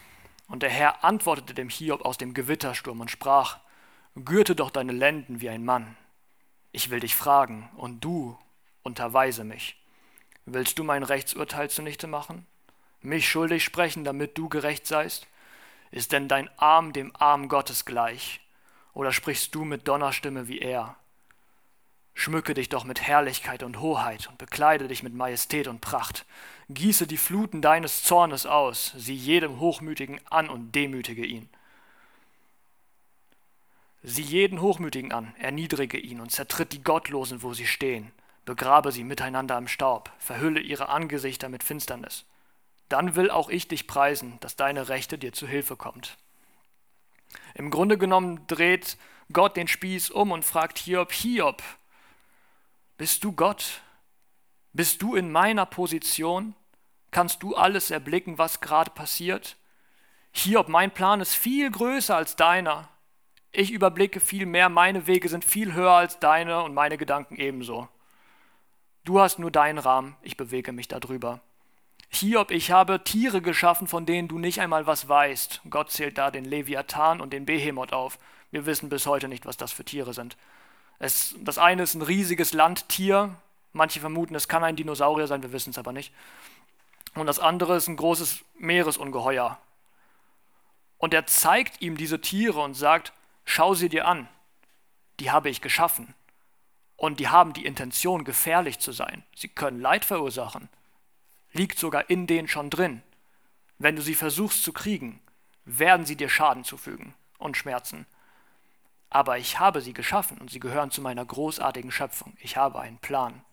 und 0.48 0.64
der 0.64 0.70
Herr 0.70 1.04
antwortete 1.04 1.54
dem 1.54 1.70
Hiob 1.70 2.04
aus 2.04 2.18
dem 2.18 2.34
Gewittersturm 2.34 3.00
und 3.02 3.12
sprach, 3.12 3.60
Gürte 4.16 4.56
doch 4.56 4.70
deine 4.70 4.92
Lenden 4.92 5.42
wie 5.42 5.50
ein 5.50 5.66
Mann. 5.66 5.98
Ich 6.72 6.90
will 6.90 7.00
dich 7.00 7.16
fragen, 7.16 7.70
und 7.78 8.02
du 8.02 8.38
unterweise 8.84 9.44
mich. 9.44 9.82
Willst 10.46 10.78
du 10.78 10.84
mein 10.84 11.04
Rechtsurteil 11.04 11.70
zunichte 11.70 12.06
machen? 12.06 12.46
Mich 13.02 13.28
schuldig 13.28 13.64
sprechen, 13.64 14.04
damit 14.04 14.38
du 14.38 14.50
gerecht 14.50 14.86
seist? 14.86 15.26
Ist 15.92 16.12
denn 16.12 16.28
dein 16.28 16.50
Arm 16.60 16.94
dem 16.94 17.16
Arm 17.16 17.50
Gottes 17.50 17.86
gleich? 17.86 18.42
Oder 18.94 19.12
sprichst 19.12 19.56
du 19.56 19.64
mit 19.64 19.88
Donnerstimme 19.88 20.48
wie 20.48 20.60
er? 20.60 20.96
Schmücke 22.14 22.54
dich 22.54 22.70
doch 22.70 22.84
mit 22.84 23.02
Herrlichkeit 23.02 23.64
und 23.64 23.80
Hoheit 23.80 24.28
und 24.28 24.38
bekleide 24.38 24.88
dich 24.88 25.04
mit 25.04 25.14
Majestät 25.14 25.68
und 25.68 25.82
Pracht. 25.82 26.26
Gieße 26.70 27.08
die 27.08 27.18
Fluten 27.18 27.62
deines 27.62 28.04
Zornes 28.04 28.46
aus, 28.46 28.94
sieh 28.96 29.16
jedem 29.16 29.60
Hochmütigen 29.60 30.20
an 30.30 30.50
und 30.50 30.74
demütige 30.74 31.26
ihn. 31.26 31.50
Sieh 34.04 34.22
jeden 34.22 34.62
Hochmütigen 34.62 35.12
an, 35.12 35.34
erniedrige 35.40 35.98
ihn 35.98 36.20
und 36.20 36.32
zertritt 36.32 36.74
die 36.74 36.84
Gottlosen, 36.84 37.42
wo 37.42 37.54
sie 37.54 37.68
stehen. 37.68 38.12
Begrabe 38.46 38.92
sie 38.92 39.04
miteinander 39.04 39.58
im 39.58 39.68
Staub, 39.68 40.12
verhülle 40.20 40.60
ihre 40.60 40.90
Angesichter 40.90 41.50
mit 41.50 41.64
Finsternis 41.64 42.26
dann 42.94 43.16
will 43.16 43.32
auch 43.32 43.50
ich 43.50 43.68
dich 43.68 43.88
preisen, 43.88 44.38
dass 44.40 44.56
deine 44.56 44.88
Rechte 44.88 45.18
dir 45.18 45.34
zu 45.34 45.48
Hilfe 45.48 45.76
kommt. 45.76 46.16
Im 47.56 47.72
Grunde 47.72 47.98
genommen 47.98 48.46
dreht 48.46 48.98
Gott 49.32 49.58
den 49.58 49.68
Spieß 49.68 50.12
um 50.12 50.32
und 50.32 50.46
fragt 50.46 50.78
Hiob, 50.78 51.12
Hiob, 51.12 51.64
bist 53.04 53.26
du 53.26 53.34
Gott? 53.34 53.82
Bist 54.72 55.02
du 55.02 55.16
in 55.16 55.30
meiner 55.30 55.66
Position? 55.66 56.56
Kannst 57.12 57.44
du 57.44 57.54
alles 57.54 57.92
erblicken, 57.92 58.38
was 58.38 58.62
gerade 58.62 58.92
passiert? 58.92 59.58
Hiob, 60.32 60.70
mein 60.70 60.90
Plan 60.90 61.20
ist 61.20 61.36
viel 61.36 61.70
größer 61.70 62.16
als 62.16 62.38
deiner. 62.38 62.88
Ich 63.52 63.72
überblicke 63.72 64.22
viel 64.22 64.46
mehr, 64.46 64.70
meine 64.70 65.06
Wege 65.06 65.28
sind 65.28 65.44
viel 65.44 65.74
höher 65.74 65.92
als 65.92 66.20
deine 66.20 66.64
und 66.64 66.74
meine 66.74 66.98
Gedanken 66.98 67.36
ebenso. 67.36 67.90
Du 69.04 69.20
hast 69.20 69.38
nur 69.38 69.52
deinen 69.52 69.80
Rahmen, 69.80 70.16
ich 70.22 70.38
bewege 70.38 70.72
mich 70.72 70.88
darüber. 70.88 71.42
Hiob, 72.08 72.52
ich 72.52 72.72
habe 72.72 73.04
Tiere 73.04 73.42
geschaffen, 73.42 73.88
von 73.90 74.06
denen 74.06 74.30
du 74.30 74.40
nicht 74.40 74.62
einmal 74.62 74.88
was 74.88 75.10
weißt. 75.10 75.64
Gott 75.70 75.92
zählt 75.92 76.18
da 76.18 76.32
den 76.32 76.46
Leviathan 76.46 77.20
und 77.20 77.34
den 77.34 77.46
Behemoth 77.46 77.92
auf. 77.92 78.18
Wir 78.50 78.66
wissen 78.66 78.88
bis 78.88 79.06
heute 79.08 79.28
nicht, 79.28 79.46
was 79.46 79.58
das 79.58 79.74
für 79.74 79.84
Tiere 79.84 80.14
sind. 80.14 80.38
Es, 81.04 81.36
das 81.40 81.58
eine 81.58 81.84
ist 81.84 81.96
ein 81.96 82.02
riesiges 82.02 82.54
Landtier. 82.54 83.36
Manche 83.74 84.00
vermuten, 84.00 84.36
es 84.36 84.48
kann 84.48 84.64
ein 84.64 84.76
Dinosaurier 84.76 85.28
sein, 85.28 85.44
wir 85.44 85.52
wissen 85.52 85.72
es 85.72 85.78
aber 85.78 85.92
nicht. 85.92 86.14
Und 87.16 87.26
das 87.26 87.40
andere 87.40 87.76
ist 87.76 87.88
ein 87.88 87.98
großes 87.98 88.44
Meeresungeheuer. 88.58 89.60
Und 90.98 91.14
er 91.14 91.26
zeigt 91.26 91.82
ihm 91.82 91.98
diese 91.98 92.22
Tiere 92.22 92.62
und 92.62 92.76
sagt, 92.76 93.14
schau 93.46 93.74
sie 93.74 93.90
dir 93.90 94.08
an. 94.08 94.28
Die 95.20 95.32
habe 95.32 95.50
ich 95.50 95.62
geschaffen. 95.62 96.14
Und 96.96 97.20
die 97.20 97.28
haben 97.28 97.54
die 97.54 97.66
Intention, 97.66 98.24
gefährlich 98.24 98.80
zu 98.80 98.92
sein. 98.92 99.24
Sie 99.36 99.50
können 99.50 99.82
Leid 99.82 100.06
verursachen 100.06 100.70
liegt 101.54 101.80
sogar 101.80 102.10
in 102.10 102.28
denen 102.28 102.48
schon 102.48 102.70
drin. 102.70 103.02
Wenn 103.78 103.96
du 103.96 104.02
sie 104.02 104.16
versuchst 104.16 104.64
zu 104.64 104.74
kriegen, 104.74 105.22
werden 105.66 106.06
sie 106.06 106.16
dir 106.16 106.30
Schaden 106.30 106.64
zufügen 106.64 107.14
und 107.38 107.56
Schmerzen. 107.56 108.06
Aber 109.14 109.38
ich 109.38 109.60
habe 109.60 109.80
sie 109.80 109.94
geschaffen 109.94 110.40
und 110.40 110.50
sie 110.50 110.60
gehören 110.60 110.90
zu 110.90 111.00
meiner 111.00 111.24
großartigen 111.24 111.92
Schöpfung. 111.92 112.36
Ich 112.40 112.58
habe 112.58 112.80
einen 112.80 112.98
Plan. 112.98 113.46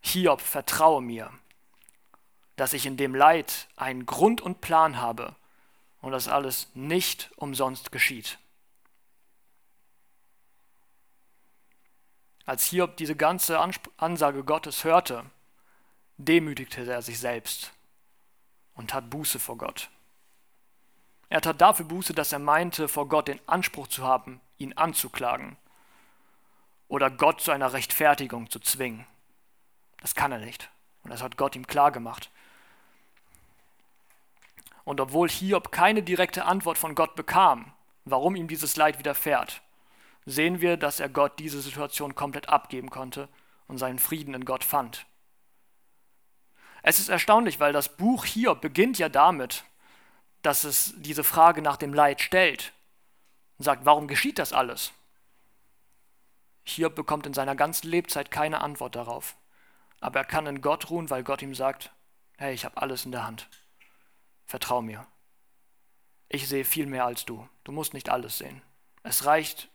Hiob, 0.00 0.40
vertraue 0.40 1.00
mir, 1.00 1.32
dass 2.56 2.72
ich 2.72 2.84
in 2.84 2.96
dem 2.96 3.14
Leid 3.14 3.68
einen 3.76 4.06
Grund 4.06 4.40
und 4.40 4.60
Plan 4.60 5.00
habe 5.00 5.36
und 6.00 6.10
dass 6.10 6.26
alles 6.26 6.68
nicht 6.74 7.30
umsonst 7.36 7.92
geschieht. 7.92 8.40
Als 12.44 12.64
Hiob 12.64 12.96
diese 12.96 13.14
ganze 13.14 13.60
Ansage 13.98 14.42
Gottes 14.42 14.82
hörte, 14.82 15.26
demütigte 16.16 16.90
er 16.90 17.02
sich 17.02 17.20
selbst 17.20 17.72
und 18.74 18.90
tat 18.90 19.10
Buße 19.10 19.38
vor 19.38 19.58
Gott. 19.58 19.90
Er 21.28 21.40
tat 21.40 21.60
dafür 21.60 21.86
Buße, 21.86 22.14
dass 22.14 22.32
er 22.32 22.40
meinte, 22.40 22.88
vor 22.88 23.08
Gott 23.08 23.28
den 23.28 23.40
Anspruch 23.48 23.86
zu 23.86 24.02
haben, 24.02 24.40
ihn 24.58 24.72
anzuklagen 24.74 25.56
oder 26.88 27.10
Gott 27.10 27.40
zu 27.40 27.50
einer 27.50 27.72
Rechtfertigung 27.72 28.50
zu 28.50 28.60
zwingen. 28.60 29.06
Das 30.00 30.14
kann 30.14 30.32
er 30.32 30.38
nicht. 30.38 30.70
Und 31.02 31.10
das 31.10 31.22
hat 31.22 31.36
Gott 31.36 31.56
ihm 31.56 31.66
klar 31.66 31.92
gemacht. 31.92 32.30
Und 34.84 35.00
obwohl 35.00 35.28
Hiob 35.28 35.72
keine 35.72 36.02
direkte 36.02 36.44
Antwort 36.44 36.78
von 36.78 36.94
Gott 36.94 37.16
bekam, 37.16 37.72
warum 38.04 38.36
ihm 38.36 38.48
dieses 38.48 38.76
Leid 38.76 38.98
widerfährt, 38.98 39.62
sehen 40.26 40.60
wir, 40.60 40.76
dass 40.76 41.00
er 41.00 41.08
Gott 41.08 41.38
diese 41.38 41.60
Situation 41.60 42.14
komplett 42.14 42.48
abgeben 42.48 42.90
konnte 42.90 43.28
und 43.66 43.78
seinen 43.78 43.98
Frieden 43.98 44.34
in 44.34 44.44
Gott 44.44 44.64
fand. 44.64 45.06
Es 46.82 47.00
ist 47.00 47.08
erstaunlich, 47.08 47.58
weil 47.58 47.72
das 47.72 47.96
Buch 47.96 48.24
Hiob 48.24 48.60
beginnt 48.60 48.98
ja 48.98 49.08
damit, 49.08 49.64
dass 50.42 50.62
es 50.62 50.94
diese 50.96 51.24
Frage 51.24 51.62
nach 51.62 51.76
dem 51.76 51.92
Leid 51.92 52.20
stellt 52.20 52.72
und 53.58 53.64
sagt, 53.64 53.84
warum 53.84 54.08
geschieht 54.08 54.38
das 54.38 54.52
alles? 54.52 54.92
Hiob 56.64 56.94
bekommt 56.94 57.26
in 57.26 57.34
seiner 57.34 57.54
ganzen 57.54 57.88
Lebzeit 57.88 58.30
keine 58.30 58.60
Antwort 58.60 58.96
darauf. 58.96 59.36
Aber 60.00 60.20
er 60.20 60.24
kann 60.24 60.46
in 60.46 60.60
Gott 60.60 60.90
ruhen, 60.90 61.10
weil 61.10 61.22
Gott 61.22 61.42
ihm 61.42 61.54
sagt, 61.54 61.92
hey, 62.36 62.52
ich 62.52 62.64
habe 62.64 62.80
alles 62.80 63.04
in 63.04 63.12
der 63.12 63.24
Hand. 63.24 63.48
Vertrau 64.44 64.82
mir. 64.82 65.06
Ich 66.28 66.48
sehe 66.48 66.64
viel 66.64 66.86
mehr 66.86 67.06
als 67.06 67.24
du. 67.24 67.48
Du 67.64 67.72
musst 67.72 67.94
nicht 67.94 68.10
alles 68.10 68.38
sehen. 68.38 68.62
Es 69.02 69.24
reicht, 69.24 69.68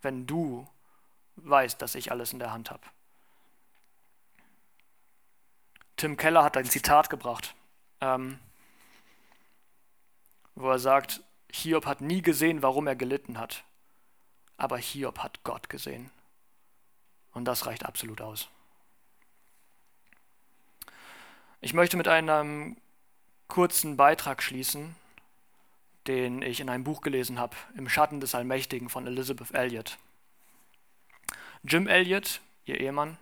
wenn 0.00 0.26
du 0.26 0.66
weißt, 1.36 1.80
dass 1.80 1.94
ich 1.94 2.10
alles 2.10 2.32
in 2.32 2.38
der 2.38 2.52
Hand 2.52 2.70
habe. 2.70 2.86
Tim 5.96 6.16
Keller 6.16 6.44
hat 6.44 6.56
ein 6.56 6.64
Zitat 6.64 7.10
gebracht, 7.10 7.54
ähm, 8.00 8.38
wo 10.54 10.70
er 10.70 10.78
sagt, 10.78 11.22
Hiob 11.52 11.86
hat 11.86 12.00
nie 12.00 12.22
gesehen, 12.22 12.62
warum 12.62 12.86
er 12.86 12.96
gelitten 12.96 13.38
hat, 13.38 13.64
aber 14.56 14.78
Hiob 14.78 15.18
hat 15.20 15.42
Gott 15.44 15.68
gesehen. 15.68 16.10
Und 17.32 17.44
das 17.44 17.66
reicht 17.66 17.84
absolut 17.84 18.20
aus. 18.20 18.48
Ich 21.60 21.74
möchte 21.74 21.96
mit 21.96 22.08
einem 22.08 22.76
kurzen 23.48 23.96
Beitrag 23.96 24.42
schließen, 24.42 24.94
den 26.06 26.42
ich 26.42 26.60
in 26.60 26.70
einem 26.70 26.84
Buch 26.84 27.00
gelesen 27.00 27.38
habe, 27.38 27.56
Im 27.76 27.88
Schatten 27.88 28.20
des 28.20 28.34
Allmächtigen 28.34 28.88
von 28.88 29.06
Elizabeth 29.06 29.54
Elliot. 29.54 29.98
Jim 31.64 31.86
Elliot, 31.86 32.40
ihr 32.64 32.80
Ehemann, 32.80 33.18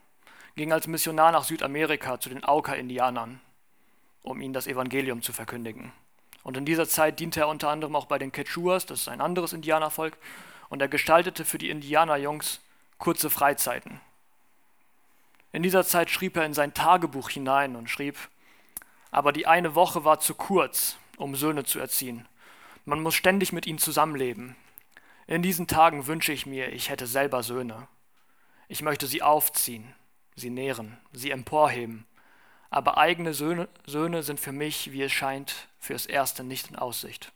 ging 0.54 0.72
als 0.72 0.86
Missionar 0.86 1.32
nach 1.32 1.44
Südamerika 1.44 2.20
zu 2.20 2.28
den 2.28 2.44
Auka-Indianern 2.44 3.40
um 4.26 4.40
ihnen 4.40 4.52
das 4.52 4.66
Evangelium 4.66 5.22
zu 5.22 5.32
verkündigen. 5.32 5.92
Und 6.46 6.56
in 6.56 6.64
dieser 6.64 6.88
Zeit 6.88 7.18
diente 7.18 7.40
er 7.40 7.48
unter 7.48 7.70
anderem 7.70 7.96
auch 7.96 8.06
bei 8.06 8.20
den 8.20 8.30
Quechuas, 8.30 8.86
das 8.86 9.00
ist 9.00 9.08
ein 9.08 9.20
anderes 9.20 9.52
Indianervolk, 9.52 10.16
und 10.68 10.80
er 10.80 10.86
gestaltete 10.86 11.44
für 11.44 11.58
die 11.58 11.70
Indianerjungs 11.70 12.60
kurze 12.98 13.30
Freizeiten. 13.30 14.00
In 15.50 15.64
dieser 15.64 15.84
Zeit 15.84 16.08
schrieb 16.08 16.36
er 16.36 16.46
in 16.46 16.54
sein 16.54 16.72
Tagebuch 16.72 17.30
hinein 17.30 17.74
und 17.74 17.90
schrieb, 17.90 18.16
aber 19.10 19.32
die 19.32 19.48
eine 19.48 19.74
Woche 19.74 20.04
war 20.04 20.20
zu 20.20 20.36
kurz, 20.36 20.98
um 21.16 21.34
Söhne 21.34 21.64
zu 21.64 21.80
erziehen. 21.80 22.28
Man 22.84 23.02
muss 23.02 23.16
ständig 23.16 23.52
mit 23.52 23.66
ihnen 23.66 23.80
zusammenleben. 23.80 24.54
In 25.26 25.42
diesen 25.42 25.66
Tagen 25.66 26.06
wünsche 26.06 26.32
ich 26.32 26.46
mir, 26.46 26.72
ich 26.72 26.90
hätte 26.90 27.08
selber 27.08 27.42
Söhne. 27.42 27.88
Ich 28.68 28.82
möchte 28.82 29.08
sie 29.08 29.20
aufziehen, 29.20 29.96
sie 30.36 30.50
nähren, 30.50 30.96
sie 31.12 31.32
emporheben. 31.32 32.06
Aber 32.76 32.98
eigene 32.98 33.32
Söhne, 33.32 33.68
Söhne 33.86 34.22
sind 34.22 34.38
für 34.38 34.52
mich, 34.52 34.92
wie 34.92 35.00
es 35.00 35.10
scheint, 35.10 35.66
fürs 35.78 36.04
Erste 36.04 36.44
nicht 36.44 36.68
in 36.68 36.76
Aussicht. 36.76 37.32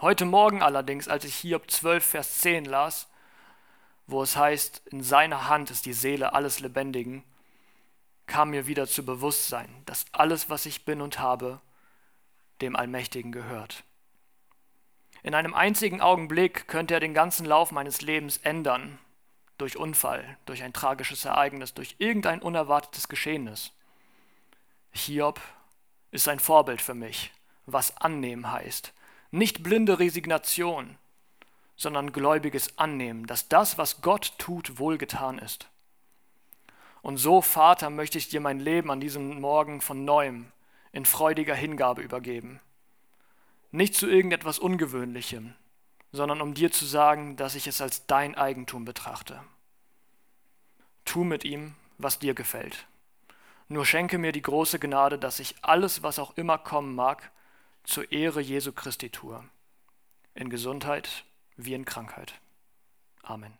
Heute 0.00 0.24
Morgen 0.24 0.60
allerdings, 0.60 1.06
als 1.06 1.24
ich 1.24 1.36
Hiob 1.36 1.70
12, 1.70 2.04
Vers 2.04 2.38
10 2.40 2.64
las, 2.64 3.06
wo 4.08 4.24
es 4.24 4.36
heißt, 4.36 4.88
in 4.90 5.04
seiner 5.04 5.46
Hand 5.48 5.70
ist 5.70 5.86
die 5.86 5.92
Seele 5.92 6.32
alles 6.32 6.58
Lebendigen, 6.58 7.22
kam 8.26 8.50
mir 8.50 8.66
wieder 8.66 8.88
zu 8.88 9.04
Bewusstsein, 9.04 9.68
dass 9.86 10.04
alles, 10.10 10.50
was 10.50 10.66
ich 10.66 10.84
bin 10.84 11.00
und 11.00 11.20
habe, 11.20 11.60
dem 12.60 12.74
Allmächtigen 12.74 13.30
gehört. 13.30 13.84
In 15.22 15.36
einem 15.36 15.54
einzigen 15.54 16.00
Augenblick 16.00 16.66
könnte 16.66 16.94
er 16.94 16.98
den 17.00 17.14
ganzen 17.14 17.46
Lauf 17.46 17.70
meines 17.70 18.00
Lebens 18.00 18.38
ändern, 18.38 18.98
durch 19.58 19.76
Unfall, 19.76 20.36
durch 20.44 20.64
ein 20.64 20.72
tragisches 20.72 21.24
Ereignis, 21.24 21.72
durch 21.72 21.94
irgendein 21.98 22.42
unerwartetes 22.42 23.06
Geschehnis. 23.06 23.70
Hiob 24.94 25.40
ist 26.12 26.28
ein 26.28 26.38
Vorbild 26.38 26.80
für 26.80 26.94
mich, 26.94 27.32
was 27.66 27.96
annehmen 27.96 28.50
heißt. 28.50 28.92
Nicht 29.30 29.62
blinde 29.62 29.98
Resignation, 29.98 30.96
sondern 31.76 32.12
gläubiges 32.12 32.78
Annehmen, 32.78 33.26
dass 33.26 33.48
das, 33.48 33.78
was 33.78 34.00
Gott 34.00 34.34
tut, 34.38 34.78
wohlgetan 34.78 35.38
ist. 35.38 35.68
Und 37.02 37.16
so, 37.18 37.42
Vater, 37.42 37.90
möchte 37.90 38.16
ich 38.16 38.28
dir 38.28 38.40
mein 38.40 38.60
Leben 38.60 38.90
an 38.90 39.00
diesem 39.00 39.40
Morgen 39.40 39.80
von 39.80 40.04
neuem 40.04 40.52
in 40.92 41.04
freudiger 41.04 41.54
Hingabe 41.54 42.00
übergeben. 42.00 42.60
Nicht 43.72 43.96
zu 43.96 44.08
irgendetwas 44.08 44.60
Ungewöhnlichem, 44.60 45.54
sondern 46.12 46.40
um 46.40 46.54
dir 46.54 46.70
zu 46.70 46.86
sagen, 46.86 47.36
dass 47.36 47.56
ich 47.56 47.66
es 47.66 47.80
als 47.80 48.06
dein 48.06 48.36
Eigentum 48.36 48.84
betrachte. 48.84 49.42
Tu 51.04 51.24
mit 51.24 51.44
ihm, 51.44 51.74
was 51.98 52.20
dir 52.20 52.34
gefällt. 52.34 52.86
Nur 53.68 53.86
schenke 53.86 54.18
mir 54.18 54.32
die 54.32 54.42
große 54.42 54.78
Gnade, 54.78 55.18
dass 55.18 55.40
ich 55.40 55.54
alles, 55.62 56.02
was 56.02 56.18
auch 56.18 56.36
immer 56.36 56.58
kommen 56.58 56.94
mag, 56.94 57.30
zur 57.82 58.10
Ehre 58.12 58.40
Jesu 58.40 58.72
Christi 58.72 59.10
tue. 59.10 59.42
In 60.34 60.50
Gesundheit 60.50 61.24
wie 61.56 61.74
in 61.74 61.84
Krankheit. 61.84 62.34
Amen. 63.22 63.56